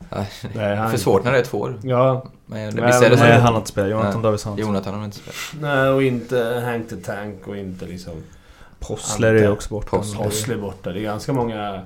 Nej, 0.10 0.28
Nej, 0.56 0.76
han- 0.76 0.91
För 0.91 0.98
svårt 0.98 1.24
när 1.24 1.32
det 1.32 1.39
är 1.39 1.43
två 1.43 1.58
år. 1.60 1.80
Ja. 1.84 2.24
Men 2.46 2.58
Nej, 2.60 2.67
är 2.67 2.72
det 2.72 2.82
men- 2.82 3.17
så? 3.17 3.24
Nej, 3.24 3.32
han 3.39 3.54
har 3.54 3.58
inte 3.58 3.70
spelat. 3.70 3.89
Jonathan 3.91 4.13
Nej. 4.13 4.24
Davidsson. 4.24 4.58
Jonathan 4.58 4.93
har 4.93 5.06
inte 5.06 5.17
spelat. 5.17 5.38
Nej, 5.62 5.89
och 5.89 6.04
inte 6.04 6.62
Hank 6.65 6.89
the 6.89 6.96
Tank 6.96 7.48
och 7.48 7.58
inte 7.58 7.86
liksom... 7.86 8.13
Possler 8.80 9.34
är 9.34 9.52
också 9.52 9.70
borta. 9.70 9.89
Possler. 9.89 10.24
Hossler 10.24 10.58
borta. 10.58 10.91
Det 10.91 11.00
är 11.00 11.04
ganska 11.04 11.34
många 11.34 11.82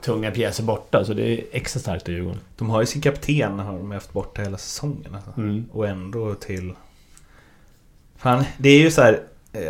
tunga 0.00 0.30
pjäser 0.30 0.62
borta, 0.64 1.04
så 1.04 1.14
det 1.14 1.22
är 1.22 1.44
extra 1.52 1.80
starkt 1.80 2.08
av 2.08 2.14
Djurgården. 2.14 2.40
De 2.56 2.70
har 2.70 2.80
ju 2.80 2.86
sin 2.86 3.02
kapten, 3.02 3.58
har 3.58 3.72
de 3.78 3.90
haft 3.90 4.12
borta 4.12 4.42
hela 4.42 4.58
säsongen. 4.58 5.14
Alltså. 5.14 5.40
Mm. 5.40 5.64
Och 5.72 5.86
ändå 5.88 6.34
till... 6.34 6.72
Fan, 8.16 8.44
det 8.58 8.68
är 8.68 8.78
ju 8.78 8.90
så 8.90 9.02
här. 9.02 9.20
Eh, 9.52 9.62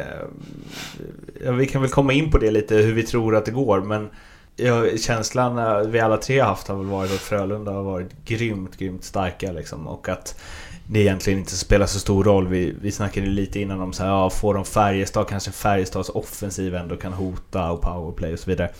ja, 1.44 1.52
vi 1.52 1.66
kan 1.66 1.82
väl 1.82 1.90
komma 1.90 2.12
in 2.12 2.30
på 2.30 2.38
det 2.38 2.50
lite, 2.50 2.74
hur 2.76 2.92
vi 2.92 3.02
tror 3.02 3.36
att 3.36 3.44
det 3.44 3.50
går, 3.50 3.80
men... 3.80 4.10
Ja, 4.56 4.84
känslan 4.96 5.58
eh, 5.58 5.78
vi 5.88 6.00
alla 6.00 6.16
tre 6.16 6.38
har 6.40 6.48
haft 6.48 6.68
har 6.68 6.76
väl 6.76 6.86
varit 6.86 7.12
att 7.12 7.18
Frölunda 7.20 7.72
har 7.72 7.82
varit 7.82 8.24
grymt, 8.24 8.76
grymt 8.76 9.04
starka 9.04 9.52
liksom. 9.52 9.86
Och 9.86 10.08
att 10.08 10.40
det 10.86 11.00
egentligen 11.00 11.38
inte 11.38 11.56
spelar 11.56 11.86
så 11.86 11.98
stor 11.98 12.24
roll. 12.24 12.48
Vi, 12.48 12.74
vi 12.80 12.92
snackade 12.92 13.26
lite 13.26 13.60
innan 13.60 13.80
om 13.80 13.92
så 13.92 14.02
här, 14.02 14.10
ja, 14.10 14.30
får 14.30 14.54
de 14.54 14.64
Färjestad, 14.64 15.28
kanske 15.28 15.50
Färjestads 15.50 16.08
offensiv 16.08 16.74
ändå 16.74 16.96
kan 16.96 17.12
hota 17.12 17.70
och 17.70 17.80
powerplay 17.82 18.32
och 18.32 18.38
så 18.38 18.50
vidare. 18.50 18.70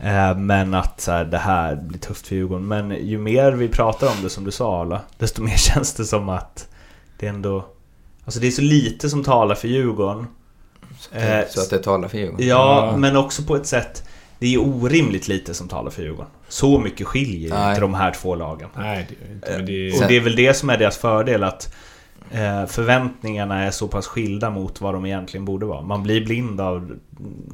Eh, 0.00 0.36
Men 0.38 0.74
att 0.74 1.00
så 1.00 1.10
här, 1.12 1.24
det 1.24 1.38
här 1.38 1.76
blir 1.76 1.98
tufft 1.98 2.26
för 2.26 2.34
Djurgården. 2.34 2.68
Men 2.68 3.06
ju 3.06 3.18
mer 3.18 3.52
vi 3.52 3.68
pratar 3.68 4.06
om 4.06 4.22
det 4.22 4.30
som 4.30 4.44
du 4.44 4.50
sa 4.50 4.80
Arla, 4.82 5.00
desto 5.18 5.42
mer 5.42 5.56
känns 5.56 5.94
det 5.94 6.04
som 6.04 6.28
att 6.28 6.68
det 7.18 7.26
ändå... 7.26 7.64
Alltså 8.24 8.40
det 8.40 8.46
är 8.46 8.50
så 8.50 8.62
lite 8.62 9.10
som 9.10 9.24
talar 9.24 9.54
för 9.54 9.68
Djurgården. 9.68 10.26
Eh, 11.12 11.40
Så 11.50 11.60
att 11.60 11.70
det 11.70 11.78
talar 11.78 12.08
för 12.08 12.18
Djurgården. 12.18 12.46
Ja, 12.46 12.86
Ja. 12.90 12.96
men 12.96 13.16
också 13.16 13.42
på 13.42 13.56
ett 13.56 13.66
sätt... 13.66 14.08
Det 14.42 14.54
är 14.54 14.58
orimligt 14.58 15.28
lite 15.28 15.54
som 15.54 15.68
talar 15.68 15.90
för 15.90 16.02
Djurgården. 16.02 16.30
Så 16.48 16.78
mycket 16.78 17.06
skiljer 17.06 17.50
Nej. 17.50 17.68
inte 17.68 17.80
de 17.80 17.94
här 17.94 18.12
två 18.12 18.34
lagen. 18.34 18.68
Nej, 18.76 19.06
det 19.08 19.32
inte. 19.32 19.56
Men 19.56 19.66
det 19.66 19.88
är... 19.88 20.02
Och 20.02 20.08
det 20.08 20.16
är 20.16 20.20
väl 20.20 20.36
det 20.36 20.54
som 20.54 20.70
är 20.70 20.78
deras 20.78 20.96
fördel 20.96 21.44
att 21.44 21.74
eh, 22.30 22.66
förväntningarna 22.66 23.64
är 23.64 23.70
så 23.70 23.88
pass 23.88 24.06
skilda 24.06 24.50
mot 24.50 24.80
vad 24.80 24.94
de 24.94 25.06
egentligen 25.06 25.44
borde 25.44 25.66
vara. 25.66 25.82
Man 25.82 26.02
blir 26.02 26.24
blind 26.24 26.60
av 26.60 26.76
mm, 26.76 26.98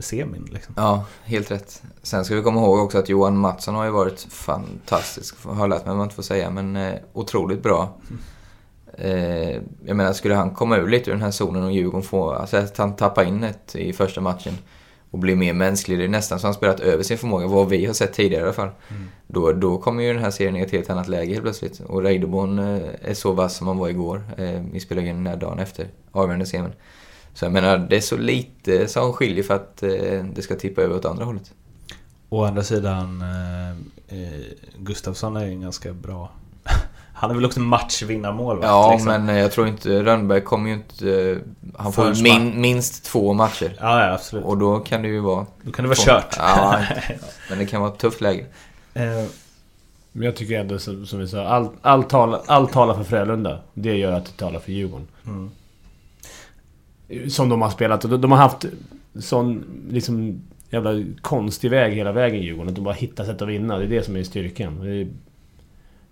semin 0.00 0.48
liksom. 0.52 0.74
Ja, 0.76 1.04
helt 1.24 1.50
rätt. 1.50 1.82
Sen 2.02 2.24
ska 2.24 2.34
vi 2.34 2.42
komma 2.42 2.60
ihåg 2.60 2.78
också 2.78 2.98
att 2.98 3.08
Johan 3.08 3.38
Mattsson 3.38 3.74
har 3.74 3.84
ju 3.84 3.90
varit 3.90 4.26
fantastisk, 4.30 5.44
har 5.44 5.60
jag 5.60 5.68
lärt 5.68 5.78
mig 5.78 5.88
vad 5.88 5.96
man 5.96 6.04
inte 6.04 6.16
får 6.16 6.22
säga, 6.22 6.50
men 6.50 6.76
eh, 6.76 6.94
otroligt 7.12 7.62
bra. 7.62 7.94
Eh, 8.98 9.60
jag 9.86 9.96
menar, 9.96 10.12
skulle 10.12 10.34
han 10.34 10.50
komma 10.50 10.76
ur 10.76 10.88
lite 10.88 11.10
ur 11.10 11.14
den 11.14 11.22
här 11.22 11.30
zonen 11.30 11.64
och 11.64 11.72
Djurgården 11.72 12.02
få, 12.02 12.30
alltså 12.30 12.56
att 12.56 12.78
han 12.78 12.96
tappar 12.96 13.24
in 13.24 13.44
ett 13.44 13.76
i 13.76 13.92
första 13.92 14.20
matchen 14.20 14.54
och 15.10 15.18
blir 15.18 15.36
mer 15.36 15.52
mänsklig, 15.52 15.98
det 15.98 16.04
är 16.04 16.08
nästan 16.08 16.40
så 16.40 16.46
han 16.46 16.54
spelat 16.54 16.80
över 16.80 17.02
sin 17.02 17.18
förmåga, 17.18 17.46
vad 17.46 17.68
vi 17.68 17.86
har 17.86 17.94
sett 17.94 18.12
tidigare 18.12 18.42
i 18.42 18.44
alla 18.44 18.52
fall. 18.52 18.70
Då, 19.26 19.52
då 19.52 19.78
kommer 19.78 20.02
ju 20.02 20.12
den 20.12 20.22
här 20.22 20.30
serien 20.30 20.56
i 20.56 20.60
ett 20.60 20.70
helt 20.70 20.90
annat 20.90 21.08
läge 21.08 21.32
helt 21.32 21.42
plötsligt. 21.42 21.80
Och 21.80 22.02
Reideborn 22.02 22.58
eh, 22.58 22.80
är 23.02 23.14
så 23.14 23.32
vass 23.32 23.56
som 23.56 23.66
han 23.66 23.78
var 23.78 23.88
igår. 23.88 24.22
Eh, 24.38 24.62
vi 24.72 24.80
spelade 24.80 25.08
in 25.08 25.16
den 25.16 25.26
här 25.26 25.36
dagen 25.36 25.58
efter 25.58 25.88
avgörande 26.12 26.46
semin. 26.46 26.72
Så 27.34 27.44
jag 27.44 27.52
menar, 27.52 27.78
det 27.78 27.96
är 27.96 28.00
så 28.00 28.16
lite 28.16 28.88
som 28.88 29.12
skiljer 29.12 29.44
för 29.44 29.54
att 29.54 29.82
eh, 29.82 30.24
det 30.34 30.42
ska 30.42 30.54
tippa 30.54 30.82
över 30.82 30.96
åt 30.96 31.04
andra 31.04 31.24
hållet. 31.24 31.52
Å 32.28 32.44
andra 32.44 32.62
sidan, 32.62 33.22
eh, 34.08 34.28
Gustafsson 34.78 35.36
är 35.36 35.44
ju 35.44 35.52
en 35.52 35.60
ganska 35.60 35.92
bra... 35.92 36.30
Han 37.20 37.30
är 37.30 37.34
väl 37.34 37.44
också 37.44 37.60
en 37.60 37.66
matchvinnarmålvakt? 37.66 38.66
Ja, 38.68 38.90
liksom. 38.92 39.06
men 39.12 39.28
eh, 39.28 39.38
jag 39.38 39.52
tror 39.52 39.68
inte... 39.68 40.02
Rönnberg 40.02 40.40
kommer 40.40 40.68
ju 40.70 40.74
inte... 40.74 41.30
eh, 41.30 41.36
Han 41.76 41.92
får 41.92 42.22
min, 42.22 42.60
minst 42.60 43.04
två 43.04 43.32
matcher. 43.32 43.76
Ja, 43.80 44.06
ja, 44.06 44.12
absolut. 44.14 44.44
Och 44.44 44.58
då 44.58 44.78
kan 44.78 45.02
det 45.02 45.08
ju 45.08 45.20
vara... 45.20 45.46
Då 45.62 45.72
kan 45.72 45.82
det 45.82 45.88
vara 45.88 45.96
två- 45.96 46.04
kört. 46.04 46.34
Ja, 46.38 46.80
men 47.50 47.58
det 47.58 47.66
kan 47.66 47.80
vara 47.80 47.92
ett 47.92 47.98
tufft 47.98 48.20
läge. 48.20 48.46
Eh, 48.94 49.24
Men 50.12 50.22
jag 50.24 50.36
tycker 50.36 50.60
ändå 50.60 50.78
som, 50.78 51.06
som 51.06 51.18
vi 51.18 51.28
sa, 51.28 51.44
allt 51.44 51.72
all 51.82 52.04
talar 52.04 52.40
all 52.46 52.68
talar 52.68 52.94
för 52.94 53.04
Frölunda. 53.04 53.58
Det 53.74 53.96
gör 53.96 54.12
att 54.12 54.24
det 54.26 54.32
talar 54.32 54.60
för 54.60 54.72
Djurgården. 54.72 55.06
mm. 55.26 55.50
Som 57.30 57.48
de 57.48 57.62
har 57.62 57.70
spelat. 57.70 58.00
De, 58.00 58.20
de 58.20 58.30
har 58.32 58.38
haft 58.38 58.64
sån 59.20 59.64
liksom 59.90 60.42
jävla 60.70 60.90
konstig 61.20 61.70
väg 61.70 61.92
hela 61.94 62.12
vägen 62.12 62.42
Djurgården. 62.42 62.68
Att 62.68 62.74
de 62.74 62.84
bara 62.84 62.94
hittar 62.94 63.24
sätt 63.24 63.42
att 63.42 63.48
vinna. 63.48 63.78
Det 63.78 63.84
är 63.84 63.88
det 63.88 64.02
som 64.02 64.16
är 64.16 64.22
styrkan. 64.22 64.80
Det 64.84 64.90
är, 64.90 65.08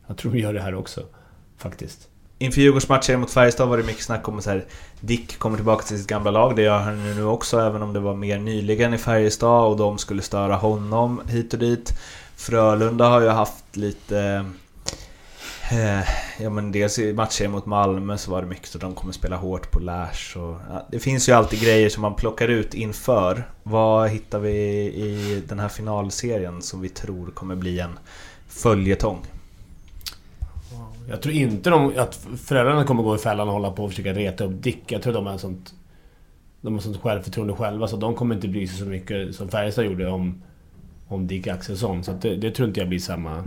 jag 0.06 0.16
tror 0.16 0.32
de 0.32 0.38
gör 0.38 0.52
det 0.52 0.60
här 0.60 0.74
också. 0.74 1.02
Faktiskt. 1.58 2.08
Inför 2.38 2.60
Djurgårdsmatchen 2.60 3.20
mot 3.20 3.30
Färjestad 3.30 3.68
var 3.68 3.76
det 3.76 3.82
mycket 3.82 4.02
snack 4.02 4.28
om 4.28 4.38
att 4.38 4.44
så 4.44 4.50
här, 4.50 4.64
Dick 5.00 5.38
kommer 5.38 5.56
tillbaka 5.56 5.84
till 5.84 5.98
sitt 5.98 6.06
gamla 6.06 6.30
lag. 6.30 6.56
Det 6.56 6.62
gör 6.62 6.78
han 6.78 7.16
nu 7.16 7.24
också, 7.24 7.60
även 7.60 7.82
om 7.82 7.92
det 7.92 8.00
var 8.00 8.14
mer 8.14 8.38
nyligen 8.38 8.94
i 8.94 8.98
Färjestad 8.98 9.66
och 9.66 9.76
de 9.76 9.98
skulle 9.98 10.22
störa 10.22 10.56
honom 10.56 11.20
hit 11.28 11.52
och 11.52 11.58
dit. 11.58 11.98
Frölunda 12.36 13.08
har 13.08 13.20
ju 13.20 13.28
haft 13.28 13.76
lite... 13.76 14.44
Eh, 15.72 16.08
ja 16.38 16.50
men 16.50 16.72
dels 16.72 16.98
i 16.98 17.12
matcher 17.12 17.48
mot 17.48 17.66
Malmö 17.66 18.18
så 18.18 18.30
var 18.30 18.42
det 18.42 18.48
mycket 18.48 18.68
så 18.68 18.78
de 18.78 18.94
kommer 18.94 19.12
spela 19.12 19.36
hårt 19.36 19.70
på 19.70 19.80
Lash 19.80 20.38
och... 20.38 20.56
Ja, 20.70 20.86
det 20.90 20.98
finns 20.98 21.28
ju 21.28 21.32
alltid 21.32 21.60
grejer 21.60 21.88
som 21.88 22.02
man 22.02 22.14
plockar 22.14 22.48
ut 22.48 22.74
inför. 22.74 23.50
Vad 23.62 24.10
hittar 24.10 24.38
vi 24.38 24.52
i 24.94 25.42
den 25.48 25.58
här 25.58 25.68
finalserien 25.68 26.62
som 26.62 26.80
vi 26.80 26.88
tror 26.88 27.30
kommer 27.30 27.56
bli 27.56 27.80
en 27.80 27.98
följetong? 28.48 29.18
Jag 31.08 31.22
tror 31.22 31.34
inte 31.34 31.70
de, 31.70 31.98
att 31.98 32.26
föräldrarna 32.44 32.84
kommer 32.84 33.02
gå 33.02 33.14
i 33.14 33.18
fällan 33.18 33.48
och 33.48 33.54
hålla 33.54 33.70
på 33.70 33.84
och 33.84 33.90
försöka 33.90 34.12
reta 34.12 34.44
upp 34.44 34.62
Dick. 34.62 34.92
Jag 34.92 35.02
tror 35.02 35.12
de 35.12 35.26
har 35.26 35.38
sånt... 35.38 35.74
De 36.60 36.74
har 36.74 36.80
sånt 36.80 37.02
självförtroende 37.02 37.54
själva 37.54 37.88
så 37.88 37.96
de 37.96 38.14
kommer 38.14 38.34
inte 38.34 38.48
bry 38.48 38.66
sig 38.66 38.78
så 38.78 38.84
mycket 38.84 39.34
som 39.34 39.48
Färjestad 39.48 39.84
gjorde 39.84 40.08
om, 40.08 40.42
om 41.08 41.26
Dick 41.26 41.46
Axelsson. 41.46 42.04
Så 42.04 42.10
att 42.10 42.22
det, 42.22 42.36
det 42.36 42.50
tror 42.50 42.68
inte 42.68 42.80
jag 42.80 42.88
blir 42.88 42.98
samma... 42.98 43.42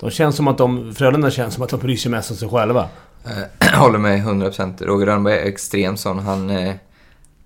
De 0.00 0.10
känns 0.10 0.36
som 0.36 0.48
att 0.48 0.58
de... 0.58 0.94
Frölunda 0.94 1.30
känns 1.30 1.54
som 1.54 1.62
att 1.62 1.70
de 1.70 1.80
bryr 1.80 1.96
sig 1.96 2.10
mest 2.10 2.30
om 2.30 2.36
sig 2.36 2.48
själva. 2.48 2.88
Jag 3.24 3.32
eh, 3.68 3.78
håller 3.80 3.98
med 3.98 4.20
100%. 4.20 4.84
Roger 4.84 5.06
Rönnberg 5.06 5.34
är 5.34 5.44
extremt 5.44 6.00
sån. 6.00 6.18
Han, 6.18 6.50
eh, 6.50 6.74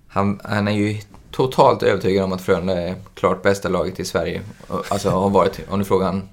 han, 0.07 0.39
han 0.43 0.67
är 0.67 0.71
ju 0.71 0.97
totalt 1.31 1.83
övertygad 1.83 2.23
om 2.23 2.33
att 2.33 2.41
Frölunda 2.41 2.81
är 2.81 2.95
klart 3.13 3.43
bästa 3.43 3.69
laget 3.69 3.99
i 3.99 4.05
Sverige. 4.05 4.41
Alltså 4.89 5.09
har 5.09 5.29
varit, 5.29 5.59
om 5.69 5.79
du 5.79 5.85
frågar 5.85 6.05
han, 6.05 6.29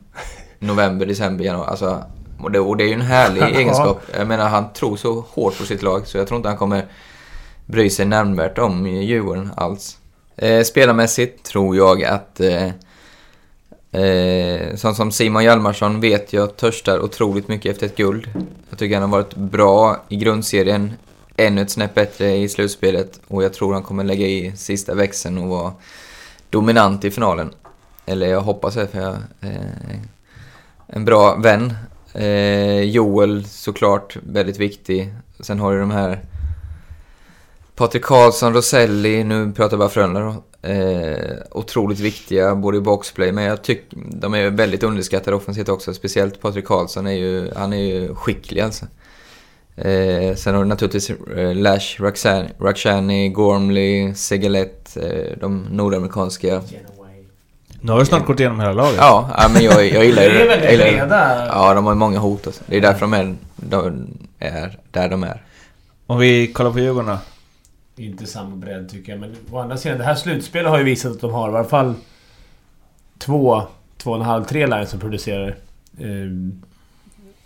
november, 0.58 1.06
december, 1.06 1.44
januari. 1.44 1.70
Alltså, 1.70 2.02
och, 2.40 2.50
det, 2.50 2.60
och 2.60 2.76
det 2.76 2.84
är 2.84 2.88
ju 2.88 2.94
en 2.94 3.00
härlig 3.00 3.42
Ja. 3.42 3.48
egenskap. 3.48 4.02
Jag 4.18 4.26
menar, 4.26 4.48
han 4.48 4.72
tror 4.72 4.96
så 4.96 5.24
hårt 5.28 5.58
på 5.58 5.64
sitt 5.64 5.82
lag 5.82 6.06
så 6.06 6.18
jag 6.18 6.28
tror 6.28 6.36
inte 6.36 6.48
han 6.48 6.58
kommer 6.58 6.86
bry 7.66 7.90
sig 7.90 8.06
nämnvärt 8.06 8.58
om 8.58 8.86
Djurgården 8.86 9.50
alls. 9.56 9.98
Eh, 10.36 10.62
spelarmässigt 10.62 11.42
tror 11.42 11.76
jag 11.76 12.04
att 12.04 12.40
eh, 12.40 12.68
Eh, 13.96 14.76
som 14.76 15.12
Simon 15.12 15.44
Hjalmarsson 15.44 16.00
vet 16.00 16.32
jag 16.32 16.56
törstar 16.56 17.00
otroligt 17.00 17.48
mycket 17.48 17.72
efter 17.72 17.86
ett 17.86 17.96
guld. 17.96 18.28
Jag 18.70 18.78
tycker 18.78 18.94
han 19.00 19.10
har 19.10 19.18
varit 19.18 19.34
bra 19.34 19.96
i 20.08 20.16
grundserien, 20.16 20.92
ännu 21.36 21.62
ett 21.62 21.70
snäpp 21.70 21.94
bättre 21.94 22.36
i 22.36 22.48
slutspelet 22.48 23.20
och 23.28 23.44
jag 23.44 23.52
tror 23.54 23.72
han 23.72 23.82
kommer 23.82 24.04
lägga 24.04 24.26
i 24.26 24.52
sista 24.56 24.94
växeln 24.94 25.38
och 25.38 25.48
vara 25.48 25.72
dominant 26.50 27.04
i 27.04 27.10
finalen. 27.10 27.52
Eller 28.06 28.26
jag 28.26 28.40
hoppas 28.40 28.74
det 28.74 28.86
för 28.86 29.00
jag 29.00 29.14
eh, 29.40 29.96
en 30.86 31.04
bra 31.04 31.36
vän. 31.36 31.74
Eh, 32.16 32.80
Joel 32.80 33.44
såklart, 33.44 34.16
väldigt 34.22 34.58
viktig. 34.58 35.14
Sen 35.40 35.58
har 35.58 35.72
du 35.72 35.80
de 35.80 35.90
här 35.90 36.20
Patrik 37.74 38.04
Karlsson, 38.04 38.54
Roselli, 38.54 39.24
nu 39.24 39.52
pratar 39.52 39.72
jag 39.72 39.78
bara 39.78 39.88
Frölunda 39.88 40.20
då. 40.20 40.68
Eh, 40.68 41.36
otroligt 41.50 42.00
viktiga, 42.00 42.54
både 42.54 42.78
i 42.78 42.80
boxplay, 42.80 43.32
men 43.32 43.44
jag 43.44 43.62
tycker 43.62 43.98
de 44.20 44.34
är 44.34 44.50
väldigt 44.50 44.82
underskattade 44.82 45.36
offensivt 45.36 45.68
också. 45.68 45.94
Speciellt 45.94 46.40
Patrik 46.40 46.64
Karlsson 46.64 47.06
är 47.06 47.12
ju, 47.12 47.50
han 47.56 47.72
är 47.72 47.82
ju 47.82 48.14
skicklig 48.14 48.60
alltså. 48.60 48.86
Eh, 49.76 50.34
sen 50.34 50.54
har 50.54 50.62
du 50.62 50.68
naturligtvis 50.68 51.10
eh, 51.10 51.54
Lash, 51.54 52.02
Rakhshani, 52.58 53.28
Gormley, 53.28 54.14
Segalet, 54.14 54.96
eh, 54.96 55.38
de 55.40 55.66
nordamerikanska. 55.70 56.62
Nu 57.80 57.92
har 57.92 57.98
du 57.98 58.06
snart 58.06 58.26
gått 58.26 58.40
igenom 58.40 58.60
hela 58.60 58.72
laget. 58.72 58.96
Ja, 58.98 59.30
ja 59.38 59.48
men 59.52 59.62
jag, 59.62 59.88
jag 59.88 60.04
gillar 60.04 60.22
Det 60.22 60.28
är 60.28 60.40
ju 60.40 60.46
väl 60.48 60.64
jag 60.64 60.92
gillar. 60.92 61.46
Ja, 61.46 61.74
de 61.74 61.84
har 61.84 61.92
ju 61.92 61.98
många 61.98 62.18
hot 62.18 62.46
alltså. 62.46 62.64
Det 62.66 62.76
är 62.76 62.80
därför 62.80 63.00
de 63.00 63.14
är, 63.14 63.34
de 63.56 64.06
är 64.38 64.78
där 64.90 65.08
de 65.08 65.22
är. 65.22 65.42
Om 66.06 66.18
vi 66.18 66.46
kollar 66.46 66.72
på 66.72 66.78
Djurgården 66.78 67.06
då? 67.06 67.18
Inte 68.02 68.26
samma 68.26 68.56
bredd 68.56 68.88
tycker 68.88 69.12
jag, 69.12 69.20
men 69.20 69.36
å 69.50 69.58
andra 69.58 69.76
sidan, 69.76 69.98
det 69.98 70.04
här 70.04 70.14
slutspelet 70.14 70.70
har 70.70 70.78
ju 70.78 70.84
visat 70.84 71.12
att 71.12 71.20
de 71.20 71.32
har 71.32 71.48
i 71.48 71.54
alla 71.54 71.64
fall 71.64 71.94
två, 73.18 73.62
två 73.96 74.10
och 74.10 74.16
en 74.16 74.22
halv, 74.22 74.44
tre 74.44 74.66
lines 74.66 74.90
som 74.90 75.00
producerar 75.00 75.56
Eh, 75.98 76.30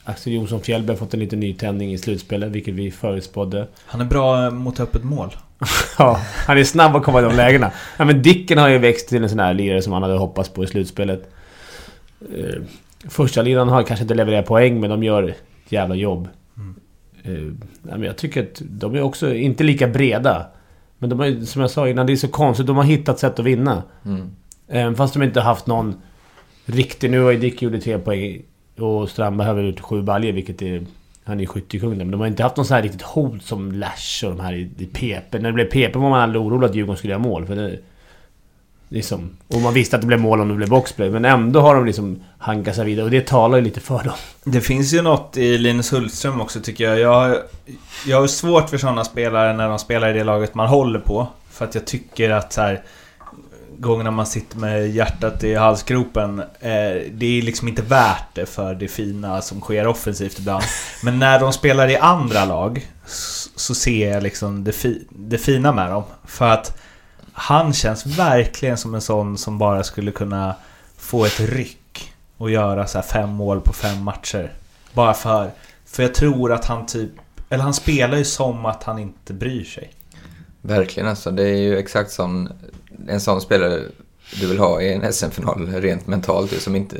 Axel 0.04 0.32
Jonsson 0.32 0.60
Fjällberg 0.60 0.96
har 0.96 0.98
fått 0.98 1.14
en 1.14 1.20
liten 1.20 1.40
nytändning 1.40 1.92
i 1.92 1.98
slutspelet, 1.98 2.50
vilket 2.50 2.74
vi 2.74 2.90
förutspådde. 2.90 3.66
Han 3.86 4.00
är 4.00 4.04
bra 4.04 4.50
mot 4.50 4.80
öppet 4.80 5.04
mål. 5.04 5.30
Ja, 5.98 6.20
han 6.46 6.58
är 6.58 6.64
snabb 6.64 6.96
att 6.96 7.04
komma 7.04 7.20
i 7.20 7.22
de 7.22 7.36
lägena. 7.36 7.72
Ja, 7.96 8.04
men 8.04 8.22
Dicken 8.22 8.58
har 8.58 8.68
ju 8.68 8.78
växt 8.78 9.08
till 9.08 9.22
en 9.22 9.30
sån 9.30 9.38
här 9.38 9.54
lirare 9.54 9.82
som 9.82 9.92
han 9.92 10.02
hade 10.02 10.14
hoppats 10.14 10.48
på 10.48 10.64
i 10.64 10.66
slutspelet. 10.66 11.30
Eh, 12.20 12.62
första 13.08 13.42
linan 13.42 13.68
har 13.68 13.82
kanske 13.82 14.02
inte 14.02 14.14
levererat 14.14 14.46
poäng, 14.46 14.80
men 14.80 14.90
de 14.90 15.02
gör 15.02 15.22
ett 15.22 15.72
jävla 15.72 15.94
jobb. 15.94 16.28
Eh, 17.22 17.32
ja, 17.82 17.90
men 17.90 18.02
jag 18.02 18.16
tycker 18.16 18.42
att 18.42 18.62
de 18.64 18.94
är 18.94 19.02
också 19.02 19.34
inte 19.34 19.64
lika 19.64 19.88
breda. 19.88 20.46
Men 20.98 21.10
de 21.10 21.20
är, 21.20 21.44
som 21.44 21.60
jag 21.60 21.70
sa 21.70 21.88
innan, 21.88 22.06
det 22.06 22.12
är 22.12 22.16
så 22.16 22.28
konstigt. 22.28 22.66
De 22.66 22.76
har 22.76 22.84
hittat 22.84 23.18
sätt 23.18 23.38
att 23.38 23.44
vinna. 23.44 23.82
Mm. 24.04 24.96
Fast 24.96 25.14
de 25.14 25.22
inte 25.22 25.40
haft 25.40 25.66
någon 25.66 25.94
riktig... 26.64 27.10
Nu 27.10 27.20
har 27.20 27.30
ju 27.30 27.38
Dick 27.38 27.62
gjort 27.62 27.82
tre 27.82 27.98
poäng 27.98 28.42
och 28.78 29.08
Strandberg 29.08 29.48
har 29.48 29.54
väl 29.54 29.66
gjort 29.66 29.80
sju 29.80 30.02
baljor, 30.02 30.32
vilket 30.32 30.62
är... 30.62 30.86
Han 31.30 31.38
är 31.38 31.42
ju 31.42 31.46
skyttekung 31.46 31.90
där, 31.98 32.04
men 32.04 32.10
de 32.10 32.20
har 32.20 32.26
inte 32.26 32.42
haft 32.42 32.56
någon 32.56 32.66
sån 32.66 32.74
här 32.74 32.82
riktigt 32.82 33.02
hot 33.02 33.42
som 33.42 33.72
Lash 33.72 34.24
och 34.24 34.30
de 34.30 34.40
här 34.40 34.52
i, 34.52 34.70
i 34.78 34.86
PP. 34.86 35.38
När 35.38 35.40
det 35.40 35.52
blev 35.52 35.64
PP 35.64 35.96
var 35.96 36.10
man 36.10 36.20
aldrig 36.20 36.42
orolig 36.42 36.66
att 36.66 36.74
Djurgården 36.74 36.96
skulle 36.96 37.12
göra 37.12 37.22
mål, 37.22 37.46
för 37.46 37.56
det... 37.56 37.78
Liksom, 38.92 39.30
och 39.48 39.60
man 39.60 39.74
visste 39.74 39.96
att 39.96 40.02
det 40.02 40.06
blev 40.06 40.20
mål 40.20 40.40
om 40.40 40.48
det 40.48 40.54
blev 40.54 40.68
boxplay, 40.68 41.10
men 41.10 41.24
ändå 41.24 41.60
har 41.60 41.74
de 41.74 41.86
liksom 41.86 42.22
hankat 42.38 42.76
sig 42.76 42.84
vidare 42.84 43.04
och 43.04 43.10
det 43.10 43.26
talar 43.26 43.58
ju 43.58 43.64
lite 43.64 43.80
för 43.80 44.04
dem. 44.04 44.14
Det 44.44 44.60
finns 44.60 44.94
ju 44.94 45.02
något 45.02 45.36
i 45.36 45.58
Linus 45.58 45.92
Hultström 45.92 46.40
också 46.40 46.60
tycker 46.60 46.84
jag. 46.84 47.00
Jag 47.00 47.14
har, 47.14 47.38
jag 48.06 48.20
har 48.20 48.26
svårt 48.26 48.70
för 48.70 48.78
sådana 48.78 49.04
spelare 49.04 49.52
när 49.52 49.68
de 49.68 49.78
spelar 49.78 50.10
i 50.10 50.12
det 50.12 50.24
laget 50.24 50.54
man 50.54 50.68
håller 50.68 50.98
på. 50.98 51.26
För 51.50 51.64
att 51.64 51.74
jag 51.74 51.86
tycker 51.86 52.30
att 52.30 52.52
så 52.52 52.60
här 52.60 52.82
gångerna 53.80 54.10
man 54.10 54.26
sitter 54.26 54.58
med 54.58 54.90
hjärtat 54.90 55.44
i 55.44 55.54
halsgropen. 55.54 56.38
Eh, 56.38 57.02
det 57.12 57.38
är 57.38 57.42
liksom 57.42 57.68
inte 57.68 57.82
värt 57.82 58.34
det 58.34 58.46
för 58.46 58.74
det 58.74 58.88
fina 58.88 59.42
som 59.42 59.60
sker 59.60 59.86
offensivt 59.86 60.38
ibland. 60.38 60.64
Men 61.02 61.18
när 61.18 61.40
de 61.40 61.52
spelar 61.52 61.88
i 61.88 61.96
andra 61.96 62.44
lag 62.44 62.86
så, 63.56 63.74
ser 63.74 64.10
jag 64.12 64.22
liksom 64.22 64.64
det, 64.64 64.72
fi, 64.72 65.06
det 65.10 65.38
fina 65.38 65.72
med 65.72 65.90
dem. 65.90 66.02
För 66.24 66.50
att 66.50 66.78
han 67.32 67.72
känns 67.72 68.06
verkligen 68.06 68.76
som 68.76 68.94
en 68.94 69.00
sån 69.00 69.38
som 69.38 69.58
bara 69.58 69.84
skulle 69.84 70.10
kunna 70.10 70.54
få 70.98 71.24
ett 71.24 71.40
ryck 71.40 72.12
och 72.36 72.50
göra 72.50 72.86
så 72.86 72.98
här 72.98 73.06
fem 73.06 73.30
mål 73.30 73.60
på 73.60 73.72
fem 73.72 74.02
matcher. 74.02 74.52
Bara 74.92 75.14
för... 75.14 75.50
För 75.86 76.02
jag 76.02 76.14
tror 76.14 76.52
att 76.52 76.64
han 76.64 76.86
typ... 76.86 77.10
Eller 77.48 77.64
han 77.64 77.74
spelar 77.74 78.18
ju 78.18 78.24
som 78.24 78.66
att 78.66 78.82
han 78.84 78.98
inte 78.98 79.32
bryr 79.32 79.64
sig. 79.64 79.92
Verkligen 80.62 81.08
alltså. 81.08 81.30
Det 81.30 81.42
är 81.42 81.56
ju 81.56 81.78
exakt 81.78 82.10
som 82.10 82.48
en 83.08 83.20
sån 83.20 83.40
spelare 83.40 83.82
du 84.40 84.46
vill 84.46 84.58
ha 84.58 84.82
i 84.82 84.92
en 84.92 85.12
SM-final 85.12 85.66
rent 85.66 86.06
mentalt. 86.06 86.62
Som 86.62 86.76
inte, 86.76 86.96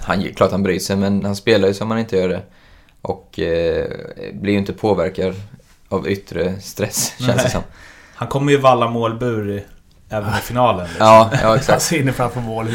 han, 0.00 0.22
klart 0.36 0.50
han 0.50 0.62
bryr 0.62 0.78
sig, 0.78 0.96
men 0.96 1.24
han 1.24 1.36
spelar 1.36 1.68
ju 1.68 1.74
som 1.74 1.90
han 1.90 2.00
inte 2.00 2.16
gör 2.16 2.28
det. 2.28 2.42
Och 3.02 3.40
eh, 3.40 3.86
blir 4.32 4.52
ju 4.52 4.58
inte 4.58 4.72
påverkad 4.72 5.34
av 5.88 6.08
yttre 6.08 6.60
stress, 6.60 7.12
känns 7.18 7.28
det 7.28 7.42
Nej. 7.42 7.50
som. 7.50 7.62
Han 8.14 8.28
kommer 8.28 8.52
ju 8.52 8.58
valla 8.58 8.88
målbur 8.88 9.64
även 10.14 10.28
i 10.28 10.42
finalen. 10.42 10.86
Liksom. 10.86 11.06
Ja, 11.06 11.30
ja 11.42 11.56
exakt. 11.56 11.82
ser 11.82 12.00
inne 12.00 12.12
framför 12.12 12.40
mål. 12.40 12.66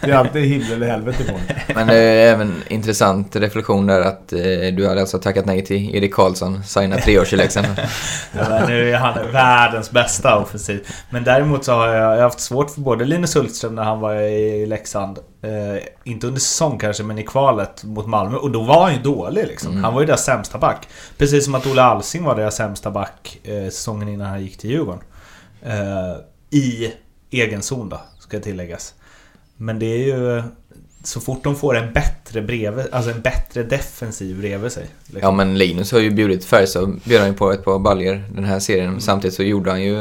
Det 0.00 0.10
är 0.10 0.14
alltid 0.14 0.42
himmel 0.42 0.72
eller 0.72 0.86
helvete 0.86 1.24
på. 1.24 1.38
Men 1.74 1.86
det 1.86 1.96
är 1.96 2.32
även 2.32 2.54
intressant 2.68 3.36
reflektion 3.36 3.86
där 3.86 4.00
att 4.00 4.32
eh, 4.32 4.38
du 4.76 4.88
hade 4.88 5.00
alltså 5.00 5.18
tackat 5.18 5.46
nej 5.46 5.64
till 5.64 5.96
Erik 5.96 6.14
Karlsson, 6.14 6.64
signa 6.64 6.96
treårsinläxan. 6.96 7.64
Ja, 8.38 8.66
nu 8.68 8.90
är 8.90 8.96
han 8.96 9.32
världens 9.32 9.90
bästa 9.90 10.38
offensiv. 10.38 10.86
Men 11.10 11.24
däremot 11.24 11.64
så 11.64 11.72
har 11.72 11.88
jag, 11.88 12.16
jag 12.16 12.22
haft 12.22 12.40
svårt 12.40 12.70
för 12.70 12.80
både 12.80 13.04
Linus 13.04 13.36
Hultström 13.36 13.74
när 13.74 13.82
han 13.82 14.00
var 14.00 14.14
i 14.14 14.66
Leksand. 14.66 15.18
Eh, 15.42 15.82
inte 16.04 16.26
under 16.26 16.40
säsong 16.40 16.78
kanske, 16.78 17.02
men 17.02 17.18
i 17.18 17.22
kvalet 17.22 17.84
mot 17.84 18.06
Malmö. 18.06 18.36
Och 18.36 18.50
då 18.50 18.62
var 18.62 18.82
han 18.82 18.92
ju 18.92 18.98
dålig 18.98 19.46
liksom. 19.46 19.70
Mm. 19.70 19.84
Han 19.84 19.94
var 19.94 20.00
ju 20.00 20.06
deras 20.06 20.24
sämsta 20.24 20.58
back. 20.58 20.88
Precis 21.18 21.44
som 21.44 21.54
att 21.54 21.66
Olle 21.66 21.82
Alsing 21.82 22.24
var 22.24 22.36
deras 22.36 22.56
sämsta 22.56 22.90
back 22.90 23.38
eh, 23.44 23.64
säsongen 23.64 24.08
innan 24.08 24.26
han 24.26 24.42
gick 24.42 24.58
till 24.58 24.70
Djurgården. 24.70 25.02
Eh, 25.62 26.16
I 26.52 26.92
egen 27.30 27.62
zon 27.62 27.88
då, 27.88 28.00
ska 28.18 28.40
tilläggas. 28.40 28.94
Men 29.56 29.78
det 29.78 29.86
är 29.86 29.98
ju... 29.98 30.42
Så 31.04 31.20
fort 31.20 31.44
de 31.44 31.56
får 31.56 31.76
en 31.76 31.92
bättre 31.92 32.42
bredvid, 32.42 32.86
alltså 32.92 33.10
en 33.10 33.20
bättre 33.20 33.62
defensiv 33.62 34.40
bredvid 34.40 34.72
sig. 34.72 34.86
liksom. 35.04 35.20
Ja 35.22 35.30
men 35.30 35.58
Linus 35.58 35.92
har 35.92 35.98
ju 35.98 36.10
bjudit 36.10 36.44
Färjestad, 36.44 37.00
bjöd 37.04 37.20
han 37.20 37.30
ju 37.30 37.36
på 37.36 37.52
ett 37.52 37.64
par 37.64 37.78
baljer 37.78 38.24
den 38.34 38.44
här 38.44 38.58
serien. 38.60 39.00
Samtidigt 39.00 39.34
så 39.34 39.42
gjorde 39.42 39.70
han 39.70 39.82
ju, 39.82 39.96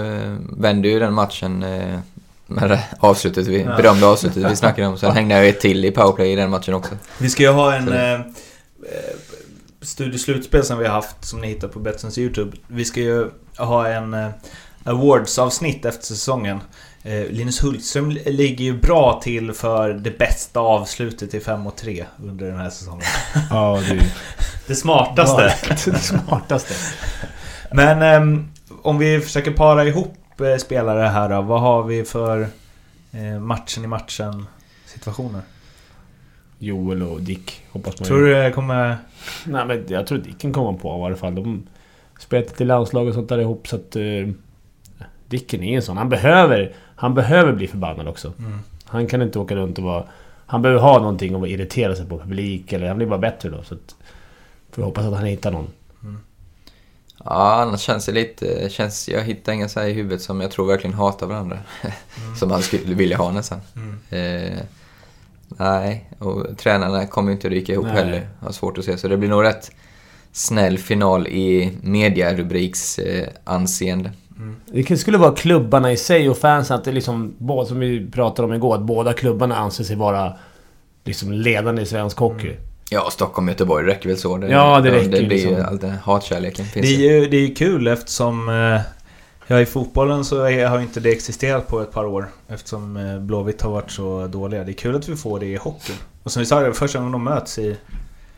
vände 0.58 0.88
ju 0.88 1.00
den 1.00 1.14
matchen 1.14 1.64
eh, 1.64 2.00
med 2.48 2.80
avslutet, 3.00 3.48
vi, 3.48 3.62
Ja. 3.62 3.76
berömda 3.78 4.08
avslutet 4.08 4.52
vi 4.52 4.56
snackade 4.56 4.88
om. 4.88 4.98
Sen 4.98 5.12
hängde 5.12 5.36
jag 5.36 5.48
ett 5.50 5.60
till 5.60 5.86
i 5.86 5.92
powerplay 5.92 6.32
i 6.32 6.36
den 6.36 6.50
matchen 6.50 6.74
också. 6.74 6.98
Vi 7.18 7.30
ska 7.30 7.44
ju 7.44 7.50
ha 7.50 7.74
en 7.76 7.88
eh, 7.94 8.14
eh, 8.14 8.20
studieslutspel 9.82 10.64
som 10.64 10.78
vi 10.78 10.86
har 10.86 10.94
haft 10.94 11.26
som 11.26 11.42
ni 11.42 11.48
hittar 11.48 11.68
på 11.68 11.80
Betssons 11.80 12.18
YouTube. 12.18 12.58
Vi 12.68 12.86
ska 12.86 13.00
ju 13.00 13.28
ha 13.58 13.88
en 13.88 14.14
eh, 14.14 14.30
awards-avsnitt 14.84 15.86
efter 15.86 16.06
säsongen. 16.06 16.60
Eh, 17.04 17.26
Linus 17.30 17.64
Hultström 17.64 18.10
ligger 18.12 18.66
ju 18.66 18.80
bra 18.80 19.20
till 19.24 19.54
för 19.54 19.94
det 19.94 20.18
bästa 20.18 20.60
avslutet 20.60 21.34
i 21.34 21.40
5 21.40 21.68
och 21.68 21.76
3 21.76 22.06
under 22.24 22.46
den 22.46 22.58
här 22.58 22.70
säsongen. 22.70 23.06
Ja, 23.50 23.80
du. 23.90 24.02
Det 24.68 24.76
smartaste. 24.76 25.56
det 25.92 25.98
smartaste. 25.98 26.74
Men 27.72 28.02
ehm, 28.02 28.52
om 28.82 28.98
vi 28.98 29.20
försöker 29.20 29.52
para 29.52 29.86
ihop 29.86 30.42
eh, 30.42 30.58
spelare 30.58 31.08
här 31.08 31.30
då. 31.30 31.42
Vad 31.42 31.62
har 31.62 31.84
vi 31.84 32.04
för 32.04 32.48
eh, 33.12 33.40
matchen 33.40 33.84
i 33.84 33.88
matchen 33.88 34.46
situationer? 34.86 35.42
Joel 36.60 37.04
och 37.04 37.22
Dick, 37.22 37.64
hoppas 37.72 38.00
man 38.00 38.08
Tror 38.08 38.22
du 38.22 38.34
det 38.34 38.52
kommer... 38.52 38.98
Nej 39.46 39.66
men 39.66 39.86
jag 39.88 40.08
tror 40.08 40.18
Dicken 40.18 40.54
kommer 40.54 40.80
på 40.80 40.90
i 40.90 41.02
alla 41.06 41.16
fall. 41.16 41.36
De 41.36 41.68
spelar 42.20 42.46
till 42.46 42.68
landslag 42.68 43.08
och 43.08 43.14
sånt 43.14 43.30
där 43.30 43.40
ihop 43.40 43.68
så 43.68 43.76
att... 43.76 43.96
Dicken 45.32 45.64
är 45.64 45.76
en 45.76 45.82
sån. 45.82 45.98
Han 45.98 46.10
behöver... 46.10 46.76
Han 46.96 47.14
behöver 47.14 47.54
bli 47.54 47.68
förbannad 47.68 48.08
också. 48.08 48.34
Mm. 48.40 48.60
Han 48.86 49.08
kan 49.08 49.22
inte 49.22 49.40
åka 49.40 49.56
runt 49.56 49.78
och 49.78 49.84
vara... 49.84 50.04
Han 50.46 50.62
behöver 50.62 50.82
ha 50.82 51.00
någonting 51.00 51.44
att 51.44 51.50
irritera 51.50 51.96
sig 51.96 52.06
på 52.06 52.20
publik 52.20 52.74
eller 52.74 52.88
han 52.88 52.98
blir 52.98 53.08
bara 53.08 53.20
bättre 53.20 53.50
då. 53.50 53.64
Så 53.64 53.74
att... 53.74 53.96
Får 54.72 54.84
hoppas 54.84 55.06
att 55.06 55.14
han 55.14 55.26
hittar 55.26 55.52
någon. 55.52 55.68
Ja, 57.26 57.62
annars 57.62 57.82
känns 57.82 58.06
det 58.06 58.12
lite, 58.12 58.70
känns, 58.70 59.10
jag 59.10 59.22
hittar 59.22 59.54
inga 59.54 59.70
så 59.70 59.80
här 59.80 59.88
i 59.88 59.94
huvudet 59.94 60.22
som 60.22 60.42
jag 60.42 60.52
tror 60.52 60.68
verkligen 60.68 60.94
hatar 60.94 61.28
varandra. 61.28 61.60
som 62.40 62.50
man 62.50 62.62
skulle 62.62 62.96
vilja 62.96 63.18
ha 63.18 63.32
nästan. 63.32 63.60
Mm. 63.76 64.00
Eh, 64.10 64.60
nej, 65.48 66.10
och 66.20 66.58
tränarna 66.58 67.08
kommer 67.08 67.32
inte 67.32 67.50
ryka 67.50 67.74
ihop 67.74 67.86
Nej. 67.86 67.96
heller. 67.96 68.30
Har 68.40 68.52
svårt 68.52 68.78
att 68.78 68.86
se. 68.86 68.98
Så 68.98 69.08
det 69.08 69.18
blir 69.18 69.30
nog 69.30 69.44
rätt 69.44 69.72
snäll 70.32 70.78
final 70.78 71.28
i 71.28 71.72
mediarubriks 71.82 73.00
eh, 73.00 73.28
anseende. 73.44 74.12
Det 74.66 74.98
skulle 74.98 75.18
vara 75.18 75.36
klubbarna 75.36 75.92
i 75.92 75.98
sig 75.98 76.30
och 76.30 76.38
fansen. 76.38 76.78
Att 76.78 76.84
det 76.84 76.92
liksom... 76.92 77.34
Både, 77.38 77.68
som 77.68 77.80
vi 77.80 78.12
pratade 78.12 78.48
om 78.48 78.54
igår. 78.54 78.76
Att 78.76 78.82
båda 78.82 79.14
klubbarna 79.14 79.56
anser 79.56 79.84
sig 79.84 79.96
vara... 79.96 80.34
Liksom 81.04 81.32
ledande 81.32 81.82
i 81.82 81.86
svensk 81.86 82.18
hockey. 82.18 82.56
Ja, 82.90 83.10
Stockholm, 83.12 83.48
Göteborg 83.48 83.88
räcker 83.88 84.10
väl 84.10 84.18
så. 84.18 84.38
Det, 84.38 84.48
Ja, 84.48 84.80
det 84.80 84.92
räcker 84.92 85.12
Det 85.12 85.24
blir 85.24 85.38
ju 85.38 85.50
liksom. 85.50 85.66
all 85.66 85.78
den 85.78 85.92
hatkärleken. 86.04 86.66
Finns 86.66 86.88
Det 86.88 86.94
är 86.94 87.22
ju. 87.22 87.28
det 87.28 87.38
är 87.38 87.42
ju 87.48 87.54
kul 87.56 87.88
eftersom... 87.88 88.50
Eh, 88.50 88.82
ja, 89.48 89.62
i 89.62 89.66
fotbollen 89.66 90.26
så 90.26 90.44
är, 90.44 90.68
har 90.68 90.80
inte 90.80 91.00
det 91.00 91.10
existerat 91.12 91.68
på 91.68 91.82
ett 91.82 91.92
par 91.92 92.06
år. 92.06 92.28
Eftersom 92.48 92.98
eh, 92.98 93.20
Blåvitt 93.20 93.62
har 93.62 93.72
varit 93.72 93.92
så 93.92 94.28
dåliga. 94.28 94.64
Det 94.64 94.72
är 94.72 94.74
kul 94.74 94.96
att 94.96 95.10
vi 95.10 95.16
får 95.16 95.40
det 95.40 95.46
i 95.46 95.56
hockeyn. 95.56 95.98
Och 96.24 96.32
som 96.32 96.40
vi 96.40 96.46
sa, 96.46 96.60
det 96.60 96.74
första 96.74 97.00
gången 97.00 97.12
de 97.12 97.24
möts 97.24 97.60
i, 97.60 97.78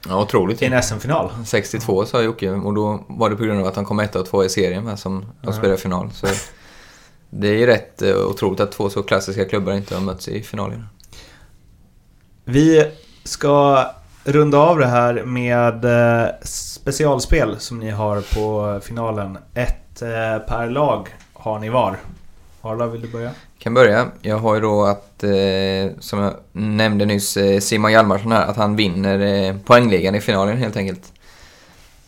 Ja, 0.08 0.22
otroligt. 0.22 0.62
i 0.62 0.66
en 0.66 0.84
SM-final. 0.84 1.32
62 1.46 2.06
sa 2.06 2.22
Jocke 2.22 2.52
och 2.52 2.74
då 2.74 3.04
var 3.08 3.30
det 3.30 3.36
på 3.36 3.44
grund 3.44 3.60
av 3.60 3.68
att 3.68 3.76
han 3.76 3.86
kom 3.86 4.00
ett 4.00 4.16
och 4.16 4.26
två 4.26 4.44
i 4.44 4.50
serien 4.50 4.84
med 4.84 5.00
som 5.00 5.26
de 5.42 5.54
spelade 5.54 5.78
final. 5.78 6.12
Så 6.12 6.28
det 7.30 7.48
är 7.48 7.54
ju 7.54 7.66
rätt 7.66 8.02
eh, 8.02 8.16
otroligt 8.16 8.60
att 8.60 8.72
två 8.72 8.90
så 8.90 9.04
klassiska 9.04 9.46
klubbar 9.46 9.74
inte 9.74 9.96
har 9.96 10.02
mötts 10.02 10.28
i 10.28 10.42
finalen. 10.44 10.88
Vi 12.46 12.92
ska 13.24 13.86
runda 14.24 14.58
av 14.58 14.80
det 14.80 14.86
här 14.86 15.24
med 15.24 15.86
eh, 15.86 16.30
specialspel 16.44 17.60
som 17.60 17.80
ni 17.80 17.90
har 17.90 18.22
på 18.22 18.80
finalen. 18.84 19.38
Ett 19.54 20.02
eh, 20.02 20.38
per 20.48 20.70
lag 20.70 21.08
har 21.34 21.60
ni 21.60 21.70
var. 21.70 21.98
Arla, 22.62 22.88
vill 22.88 23.02
du 23.02 23.08
börja? 23.08 23.32
Kan 23.64 23.74
börja. 23.74 24.08
Jag 24.22 24.38
har 24.38 24.56
ju 24.56 24.62
då 24.62 24.84
att, 24.84 25.24
eh, 25.24 26.00
som 26.00 26.20
jag 26.20 26.34
nämnde 26.52 27.06
nyss, 27.06 27.38
eh, 27.38 27.60
Simon 27.60 27.92
Hjalmarsson 27.92 28.32
här, 28.32 28.48
att 28.48 28.58
han 28.58 28.76
vinner 28.76 29.20
eh, 29.20 29.56
poängligan 29.58 30.16
i 30.16 30.22
finalen 30.22 30.58
helt 30.58 30.78
enkelt. 30.78 31.14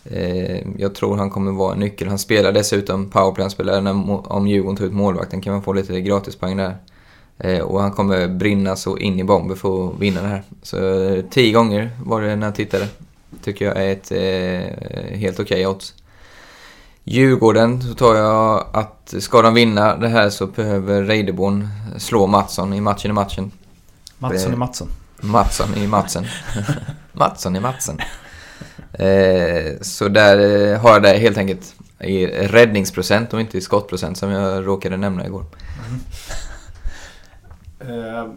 Eh, 0.03 0.57
jag 0.77 0.95
tror 0.95 1.17
han 1.17 1.29
kommer 1.29 1.51
vara 1.51 1.73
en 1.73 1.79
nyckel. 1.79 2.07
Han 2.07 2.19
spelar 2.19 2.51
dessutom 2.51 3.09
powerplay, 3.09 3.43
han 3.43 3.51
spelar 3.51 3.81
när, 3.81 4.31
om 4.33 4.47
Djurgården 4.47 4.77
tar 4.77 4.85
ut 4.85 4.93
målvakten 4.93 5.41
kan 5.41 5.53
man 5.53 5.63
få 5.63 5.73
lite 5.73 6.01
gratispoäng 6.01 6.57
där. 6.57 6.77
Eh, 7.37 7.59
och 7.59 7.81
han 7.81 7.91
kommer 7.91 8.27
brinna 8.27 8.75
så 8.75 8.97
in 8.97 9.19
i 9.19 9.23
bomben 9.23 9.57
för 9.57 9.87
att 9.87 9.99
vinna 9.99 10.21
det 10.21 10.27
här. 10.27 10.43
Så 10.61 11.03
eh, 11.03 11.23
tio 11.29 11.53
gånger 11.53 11.89
var 12.03 12.21
det 12.21 12.35
när 12.35 12.47
jag 12.47 12.55
tittade. 12.55 12.87
Tycker 13.43 13.65
jag 13.65 13.77
är 13.77 13.91
ett 13.91 14.11
eh, 14.11 15.17
helt 15.17 15.39
okej 15.39 15.67
odds. 15.67 15.93
Djurgården 17.07 17.81
så 17.81 17.93
tar 17.93 18.15
jag 18.15 18.67
att 18.73 19.13
ska 19.19 19.41
de 19.41 19.53
vinna 19.53 19.97
det 19.97 20.07
här 20.07 20.29
så 20.29 20.47
behöver 20.47 21.03
Reideborn 21.03 21.69
slå 21.97 22.27
Mattsson 22.27 22.73
i 22.73 22.81
matchen 22.81 23.11
i 23.11 23.13
matchen. 23.13 23.51
Mattsson 24.17 24.51
Eh, 24.51 24.53
i 24.53 24.57
Mattsson. 24.57 24.87
Mattsson 25.21 25.75
i 25.75 25.87
Matsen. 25.87 26.25
Mattsson 27.11 27.55
i 27.55 27.59
Matsen. 27.59 27.99
Eh, 28.93 29.81
så 29.81 30.07
där 30.07 30.37
eh, 30.37 30.79
har 30.79 30.89
jag 30.89 31.03
det 31.03 31.17
helt 31.17 31.37
enkelt 31.37 31.75
i 31.99 32.27
räddningsprocent 32.27 33.33
och 33.33 33.41
inte 33.41 33.57
i 33.57 33.61
skottprocent 33.61 34.17
som 34.17 34.29
jag 34.29 34.67
råkade 34.67 34.97
nämna 34.97 35.25
igår. 35.25 35.45
Uh, 37.81 38.33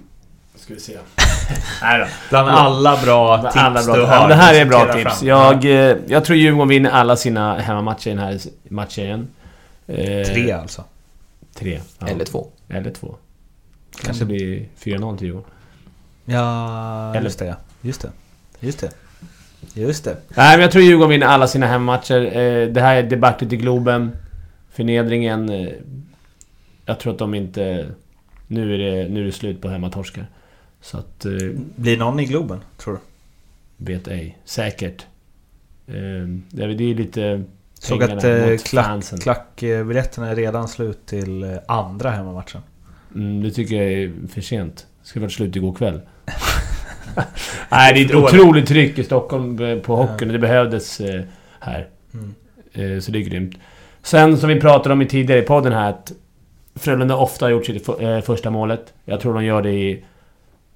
ska 0.69 0.75
vi 0.75 0.81
se. 0.81 0.99
Nej 1.83 1.99
då. 2.01 2.07
Bland 2.31 2.49
alla 2.49 2.97
bra 3.05 3.43
tips 3.43 3.57
alla 3.57 3.85
bra, 3.85 3.97
du 3.97 4.03
har. 4.03 4.29
Det 4.29 4.35
här 4.35 4.55
är 4.55 4.65
bra 4.67 4.93
tips. 4.93 5.19
fram. 5.19 5.29
Jag, 5.29 5.65
eh, 5.65 5.97
jag 6.07 6.25
tror 6.25 6.37
Djurgården 6.39 6.69
vinner 6.69 6.91
alla 6.91 7.17
sina 7.17 7.59
hemmamatcher 7.59 8.09
i 8.09 8.11
den 8.11 8.19
här 8.19 8.41
matchen. 8.69 9.29
Eh, 9.87 10.27
Tre 10.27 10.53
alltså. 10.53 10.85
Tre. 11.55 11.81
Ja. 11.99 12.09
Eller 12.09 12.25
två. 12.25 12.47
Eller 12.69 12.91
två. 12.91 13.15
Kanske 14.05 14.25
blir 14.25 14.69
4-0 14.85 15.17
till 15.19 15.27
Djurgården. 15.27 15.51
Ja, 16.25 17.11
Eller- 17.15 17.25
just 17.25 17.39
det. 17.39 17.57
Just 17.81 18.01
det. 18.03 18.11
Just 18.61 18.81
det. 18.81 18.91
Just 19.75 20.05
det. 20.05 20.17
Nej, 20.29 20.57
men 20.57 20.61
jag 20.61 20.71
tror 20.73 20.85
Djurgården 20.85 21.11
vinner 21.11 21.27
alla 21.27 21.47
sina 21.49 21.67
hemmamatcher. 21.67 22.21
Eh, 22.37 22.69
det 22.69 22.81
här 22.81 22.97
är 22.97 23.03
debaclet 23.03 23.53
i 23.53 23.57
Globen. 23.57 24.17
Förnedringen. 24.73 25.71
Jag 26.87 27.01
tror 27.01 27.13
att 27.13 27.19
de 27.19 27.35
inte... 27.35 27.87
Nu 28.47 28.75
är 28.75 28.79
det, 28.79 29.09
nu 29.09 29.21
är 29.21 29.25
det 29.27 29.33
slut 29.33 29.63
på 29.63 29.69
hemmatorskar. 29.69 30.27
Så 30.81 30.99
att... 30.99 31.25
Eh, 31.25 31.33
Blir 31.77 31.97
någon 31.97 32.21
i 32.21 32.25
Globen, 32.25 32.61
tror 32.77 32.95
du? 32.95 33.01
vet 33.79 34.09
ej. 34.09 34.39
Säkert. 34.45 35.07
Eh, 35.87 35.95
det 36.51 36.63
är 36.63 36.95
lite... 36.95 37.45
Såg 37.75 38.03
att 38.03 38.25
eh, 38.25 38.47
mot 38.47 38.65
klack, 38.65 39.05
klackbiljetterna 39.23 40.29
är 40.29 40.37
redan 40.37 40.69
slut 40.69 41.07
till 41.07 41.43
eh, 41.43 41.51
andra 41.69 42.11
hemmamatchen. 42.11 42.61
Mm, 43.15 43.43
det 43.43 43.51
tycker 43.51 43.77
jag 43.77 43.93
är 43.93 44.13
för 44.29 44.41
sent. 44.41 44.87
Det 45.03 45.09
skulle 45.09 45.25
varit 45.25 45.33
slut 45.33 45.57
igår 45.57 45.75
kväll. 45.75 46.01
Nej, 47.71 47.95
det 47.95 48.01
är 48.01 48.05
ett 48.05 48.15
otroligt 48.15 48.69
tryck 48.69 48.99
i 48.99 49.05
Stockholm 49.05 49.59
eh, 49.59 49.79
på 49.79 49.97
hockeyn. 49.97 50.33
Det 50.33 50.39
behövdes 50.39 51.01
eh, 51.01 51.23
här. 51.61 51.89
Mm. 52.15 52.35
Så 53.01 53.11
det 53.11 53.19
är 53.19 53.23
grymt. 53.23 53.59
Sen 54.03 54.39
som 54.39 54.49
vi 54.49 54.61
pratade 54.61 54.93
om 54.93 55.03
i 55.03 55.07
tidigare 55.07 55.43
i 55.43 55.47
podden 55.47 55.73
här 55.73 55.91
att 55.91 56.13
Frölunda 56.75 57.17
ofta 57.17 57.45
har 57.45 57.51
gjort 57.51 57.67
sitt 57.67 57.87
för, 57.87 58.21
första 58.21 58.51
målet. 58.51 58.93
Jag 59.05 59.21
tror 59.21 59.35
de 59.35 59.45
gör 59.45 59.63
det 59.63 59.73
i 59.73 60.05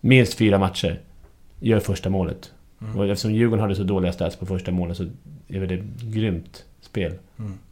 minst 0.03 0.35
fyra 0.35 0.59
matcher. 0.59 1.01
Gör 1.61 1.81
första 1.81 2.11
målet. 2.11 2.51
Mm. 2.83 2.99
Och 2.99 3.07
eftersom 3.07 3.33
Djurgården 3.35 3.63
hade 3.63 3.75
så 3.77 3.83
dåliga 3.83 4.13
stats 4.13 4.37
på 4.37 4.47
första 4.47 4.71
målet 4.71 4.97
så 4.97 5.03
är 5.49 5.59
väl 5.59 5.69
det 5.69 5.75
ett 5.75 6.01
grymt 6.03 6.65
spel. 6.83 7.13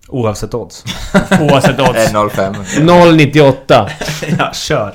Oavsett 0.08 0.54
odds. 0.54 0.84
Oavsett 1.40 1.80
odds. 1.80 2.12
1.05. 2.12 2.54
0,98. 2.80 3.90
ja, 4.38 4.52
kör. 4.52 4.88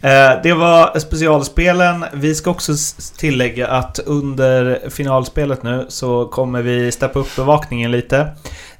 Eh, 0.00 0.42
Det 0.42 0.52
var 0.52 0.98
specialspelen. 0.98 2.04
Vi 2.12 2.34
ska 2.34 2.50
också 2.50 2.72
tillägga 3.18 3.68
att 3.68 3.98
under 3.98 4.90
finalspelet 4.90 5.62
nu 5.62 5.86
så 5.88 6.26
kommer 6.26 6.62
vi 6.62 6.92
steppa 6.92 7.18
upp 7.18 7.36
bevakningen 7.36 7.90
lite. 7.90 8.28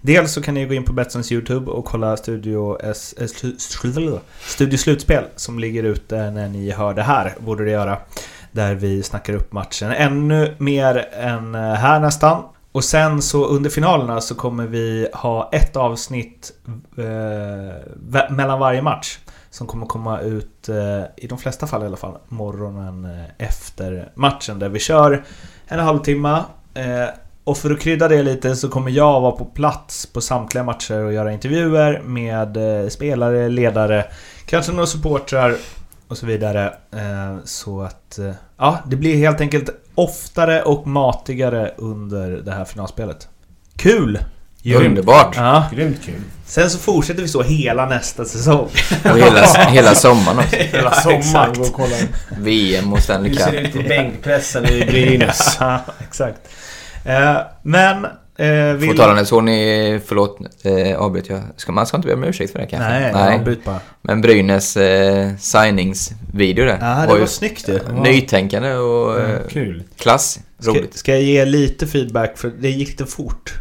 Dels 0.01 0.33
så 0.33 0.43
kan 0.43 0.55
ni 0.55 0.67
gå 0.67 0.75
in 0.75 0.85
på 0.85 0.93
Betssons 0.93 1.33
YouTube 1.33 1.71
och 1.71 1.85
kolla 1.85 2.17
Studio, 2.17 2.79
S, 2.83 3.15
eh, 3.19 3.25
S... 3.25 3.45
Studio 4.47 4.77
Slutspel 4.77 5.25
som 5.37 5.59
ligger 5.59 5.83
ute 5.83 6.31
när 6.31 6.49
ni 6.49 6.71
hör 6.71 6.95
det 6.95 7.03
här, 7.03 7.35
borde 7.39 7.65
det 7.65 7.71
göra. 7.71 7.99
Där 8.53 8.75
vi 8.75 9.03
snackar 9.03 9.33
upp 9.33 9.53
matchen 9.53 9.91
ännu 9.91 10.55
mer 10.59 11.09
än 11.13 11.55
eh, 11.55 11.61
här 11.61 12.01
nästan. 12.01 12.43
Och 12.73 12.85
sen 12.85 13.23
så 13.23 13.45
under 13.45 13.71
finalerna 13.71 14.21
så 14.21 14.35
kommer 14.35 14.67
vi 14.67 15.09
ha 15.13 15.51
ett 15.53 15.77
avsnitt 15.77 16.53
eh, 16.97 18.31
mellan 18.31 18.59
varje 18.59 18.83
match. 18.83 19.19
Som 19.51 19.67
kommer 19.67 19.87
komma 19.87 20.21
ut, 20.21 20.69
eh, 20.69 21.03
i 21.17 21.27
de 21.27 21.39
flesta 21.39 21.67
fall 21.67 21.83
i 21.83 21.87
alla 21.87 21.97
fall, 21.97 22.19
morgonen 22.29 23.05
eh, 23.05 23.47
efter 23.47 24.13
matchen. 24.15 24.59
Där 24.59 24.69
vi 24.69 24.79
kör 24.79 25.25
en 25.67 25.79
halvtimme. 25.79 26.43
Eh, 26.75 27.09
och 27.49 27.59
för 27.59 27.71
att 27.71 27.81
krydda 27.81 28.09
det 28.09 28.23
lite 28.23 28.57
så 28.57 28.69
kommer 28.69 28.91
jag 28.91 29.21
vara 29.21 29.33
på 29.33 29.45
plats 29.45 30.07
på 30.07 30.21
samtliga 30.21 30.65
matcher 30.65 31.05
och 31.05 31.13
göra 31.13 31.33
intervjuer 31.33 32.03
med 32.05 32.57
eh, 32.83 32.89
spelare, 32.89 33.49
ledare, 33.49 34.05
kanske 34.47 34.73
några 34.73 34.87
supportrar 34.87 35.57
och 36.09 36.19
så 36.19 36.27
vidare. 36.27 36.65
Eh, 36.93 37.37
så 37.45 37.83
att, 37.83 38.19
eh, 38.19 38.31
ja, 38.59 38.79
det 38.87 38.97
blir 38.97 39.17
helt 39.17 39.41
enkelt 39.41 39.71
oftare 39.95 40.63
och 40.63 40.87
matigare 40.87 41.73
under 41.77 42.29
det 42.31 42.53
här 42.53 42.65
finalspelet. 42.65 43.29
Kul! 43.77 44.19
Underbart! 44.77 45.37
Ja. 45.37 45.65
Grymt 45.73 46.03
kul. 46.05 46.21
Sen 46.47 46.71
så 46.71 46.79
fortsätter 46.79 47.23
vi 47.23 47.29
så 47.29 47.43
hela 47.43 47.87
nästa 47.87 48.25
säsong. 48.25 48.69
Och 49.05 49.19
hela, 49.19 49.47
hela 49.69 49.95
sommaren 49.95 50.39
också. 50.39 50.57
Hela 50.73 50.93
Ja, 50.95 51.01
sommaren. 51.01 51.21
exakt. 51.21 51.57
Gå 51.57 51.63
och 51.65 51.73
kolla. 51.73 51.97
VM 52.39 52.93
och 52.93 52.99
Stanley 53.03 53.33
Cup. 53.33 53.41
ser 53.43 53.53
det 53.53 53.61
ut 53.61 53.77
i 53.77 53.83
bänkpressen 53.83 54.67
i 54.67 54.85
Brynäs? 54.87 55.57
Ja, 55.61 55.81
exakt. 56.01 56.39
Eh, 57.09 57.37
men... 57.63 58.07
Eh, 58.39 58.73
vill... 58.77 58.91
På 58.91 58.97
talande 58.97 59.27
såg 59.27 59.45
ni, 59.45 60.01
förlåt 60.07 60.39
eh, 60.63 60.99
avbryt 60.99 61.29
jag. 61.29 61.41
Ska, 61.57 61.73
man 61.73 61.87
ska 61.87 61.97
inte 61.97 62.09
be 62.09 62.15
om 62.15 62.25
ursäkt 62.25 62.53
för 62.53 62.59
det 62.59 62.67
kanske? 62.67 62.89
Nej, 62.89 63.13
Nej. 63.15 63.35
avbryt 63.35 63.65
bara. 63.65 63.81
Men 64.03 64.21
Brynäs 64.21 64.77
eh, 64.77 65.31
signingsvideo 65.39 66.65
där. 66.65 66.79
Ja, 66.81 66.87
det 66.87 67.07
var 67.07 67.07
var 67.07 67.19
ju 67.19 67.27
snyggt 67.27 67.69
ju. 67.69 67.81
Nytänkande 68.03 68.75
och 68.75 69.21
eh, 69.21 69.39
Kul. 69.49 69.83
klass. 69.97 70.39
Ska, 70.59 70.71
Roligt. 70.71 70.97
ska 70.99 71.13
jag 71.13 71.23
ge 71.23 71.45
lite 71.45 71.87
feedback 71.87 72.39
för 72.39 72.53
det 72.61 72.71
gick 72.71 72.89
lite 72.89 73.07
fort. 73.07 73.55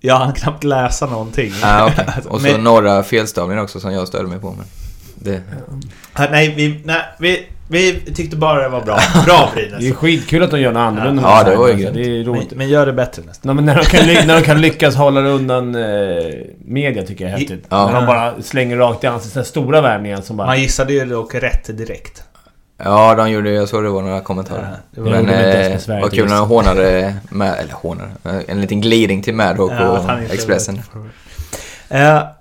Jag 0.00 0.14
hann 0.14 0.32
knappt 0.34 0.64
läsa 0.64 1.06
någonting. 1.06 1.52
Ah, 1.62 1.86
okay. 1.86 2.04
Och 2.28 2.40
så 2.40 2.46
Men- 2.46 2.64
några 2.64 3.02
felstavningar 3.02 3.62
också 3.62 3.80
som 3.80 3.92
jag 3.92 4.08
störde 4.08 4.28
mig 4.28 4.38
på. 4.38 4.50
Men 4.50 4.66
det, 5.14 5.42
nej, 6.30 6.54
vi, 6.56 6.80
nej 6.84 7.02
vi, 7.18 7.46
vi 7.68 8.00
tyckte 8.14 8.36
bara 8.36 8.62
det 8.62 8.68
var 8.68 8.80
bra. 8.80 8.98
Bra 9.24 9.52
Det 9.54 9.60
är 9.66 9.70
Brynäs. 9.78 9.96
skitkul 9.96 10.42
att 10.42 10.50
de 10.50 10.60
gör 10.60 10.72
något 10.72 10.80
annorlunda. 10.80 11.22
Ja, 11.22 11.44
det 11.44 11.56
var 11.56 11.68
ju 11.68 11.74
grymt. 11.74 11.94
Det 11.94 12.00
är 12.04 12.08
Men, 12.16 12.24
roligt. 12.24 12.52
men 12.54 12.68
gör 12.68 12.86
det 12.86 12.92
bättre 12.92 13.22
nästa. 13.26 13.48
Nej, 13.48 13.54
men 13.54 13.64
när, 13.64 13.74
de 13.76 13.84
kan, 13.84 14.06
när 14.26 14.34
de 14.36 14.42
kan 14.42 14.60
lyckas 14.60 14.94
hålla 14.96 15.20
det 15.20 15.30
undan 15.30 15.74
eh, 15.74 15.82
media 16.64 17.02
tycker 17.02 17.24
jag 17.24 17.34
är 17.34 17.38
häftigt. 17.38 17.66
Ja. 17.68 17.86
När 17.86 17.94
de 17.94 18.06
bara 18.06 18.42
slänger 18.42 18.76
rakt 18.76 19.04
i 19.04 19.06
ansiktet. 19.06 19.32
så 19.32 19.38
här 19.38 19.44
Stora 19.44 19.80
värvningar 19.80 20.20
som 20.20 20.36
bara... 20.36 20.46
Man 20.46 20.60
gissade 20.60 20.92
ju 20.92 21.04
dock 21.04 21.34
rätt 21.34 21.76
direkt. 21.78 22.22
ja, 22.84 23.14
de 23.14 23.30
gjorde 23.30 23.50
jag 23.50 23.68
såg 23.68 23.82
det 23.84 23.88
var 23.90 24.02
några 24.02 24.20
kommentarer. 24.20 24.68
Ja, 24.70 24.76
det 24.90 25.00
var- 25.00 25.10
Men 25.22 25.28
eh, 25.28 26.00
vad 26.02 26.12
kul 26.12 26.28
när 26.28 26.36
de 26.36 26.48
hånade, 26.48 27.14
med, 27.30 27.54
eller 27.60 27.72
hånade, 27.72 28.10
en 28.48 28.60
liten 28.60 28.80
glidning 28.80 29.22
till 29.22 29.34
Madhawk 29.34 29.72
Ja, 29.78 30.04
på 30.06 30.32
Expressen. 30.34 30.74
vet. 31.90 32.37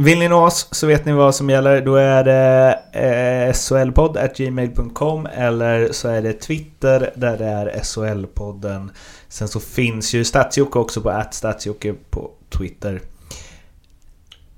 Vill 0.00 0.18
ni 0.18 0.28
nå 0.28 0.46
oss 0.46 0.68
så 0.70 0.86
vet 0.86 1.04
ni 1.04 1.12
vad 1.12 1.34
som 1.34 1.50
gäller. 1.50 1.80
Då 1.80 1.96
är 1.96 2.24
det 2.24 2.78
eh, 2.92 3.52
solpodd.gmail.com 3.52 5.26
eller 5.26 5.92
så 5.92 6.08
är 6.08 6.22
det 6.22 6.32
Twitter 6.32 7.12
där 7.14 7.38
det 7.38 7.44
är 7.44 7.80
SHL-podden. 7.82 8.90
Sen 9.28 9.48
så 9.48 9.60
finns 9.60 10.14
ju 10.14 10.24
Statsjocke 10.24 10.78
också 10.78 11.00
på 11.00 11.22
@statsjocke 11.30 11.94
på 12.10 12.30
Twitter. 12.58 13.00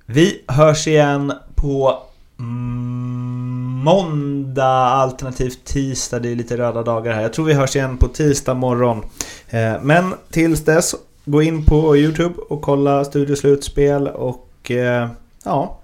Vi 0.07 0.43
hörs 0.47 0.87
igen 0.87 1.33
på 1.55 2.03
mm, 2.39 3.81
måndag 3.85 4.65
alternativt 4.75 5.65
tisdag. 5.65 6.19
Det 6.19 6.29
är 6.29 6.37
lite 6.37 6.57
röda 6.57 6.83
dagar 6.83 7.13
här. 7.13 7.23
Jag 7.23 7.33
tror 7.33 7.45
vi 7.45 7.55
hörs 7.55 7.77
igen 7.77 7.97
på 7.97 8.09
tisdag 8.09 8.55
morgon. 8.55 9.05
Eh, 9.49 9.73
men 9.83 10.15
tills 10.31 10.65
dess, 10.65 10.95
gå 11.25 11.43
in 11.43 11.65
på 11.65 11.97
Youtube 11.97 12.35
och 12.49 12.63
kolla 12.63 13.05
Studio 13.05 13.37
Slutspel 13.37 14.09
och 14.09 14.71
eh, 14.71 15.09
ja, 15.45 15.79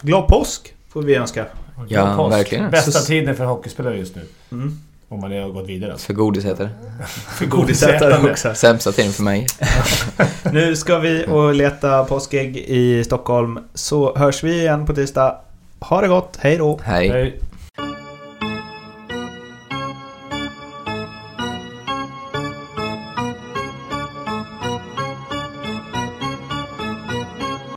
glad 0.00 0.28
påsk 0.28 0.74
får 0.88 1.02
vi 1.02 1.14
önska. 1.14 1.46
Ja, 1.88 2.16
Påsk. 2.16 2.36
verkligen. 2.36 2.70
Bästa 2.70 2.90
Så- 2.92 3.06
tiden 3.06 3.36
för 3.36 3.44
hockeyspelare 3.44 3.96
just 3.96 4.16
nu. 4.16 4.22
Mm. 4.52 4.78
Om 5.08 5.20
man 5.20 5.32
har 5.32 5.48
gått 5.48 5.68
vidare 5.68 5.92
alltså. 5.92 6.06
För 6.06 6.14
godisätare. 6.14 6.70
För 7.38 7.46
Godisätare 7.46 8.30
också. 8.30 8.54
Sämsta 8.54 8.92
tiden 8.92 9.12
för 9.12 9.22
mig. 9.22 9.46
Nu 10.52 10.76
ska 10.76 10.98
vi 10.98 11.26
och 11.28 11.54
leta 11.54 12.04
påskägg 12.04 12.56
i 12.56 13.04
Stockholm. 13.04 13.58
Så 13.74 14.16
hörs 14.16 14.44
vi 14.44 14.58
igen 14.60 14.86
på 14.86 14.94
tisdag. 14.94 15.36
Ha 15.80 16.00
det 16.00 16.08
gott, 16.08 16.36
hej 16.40 16.56
då! 16.56 16.80
Hej. 16.82 17.08
Hej. 17.08 17.40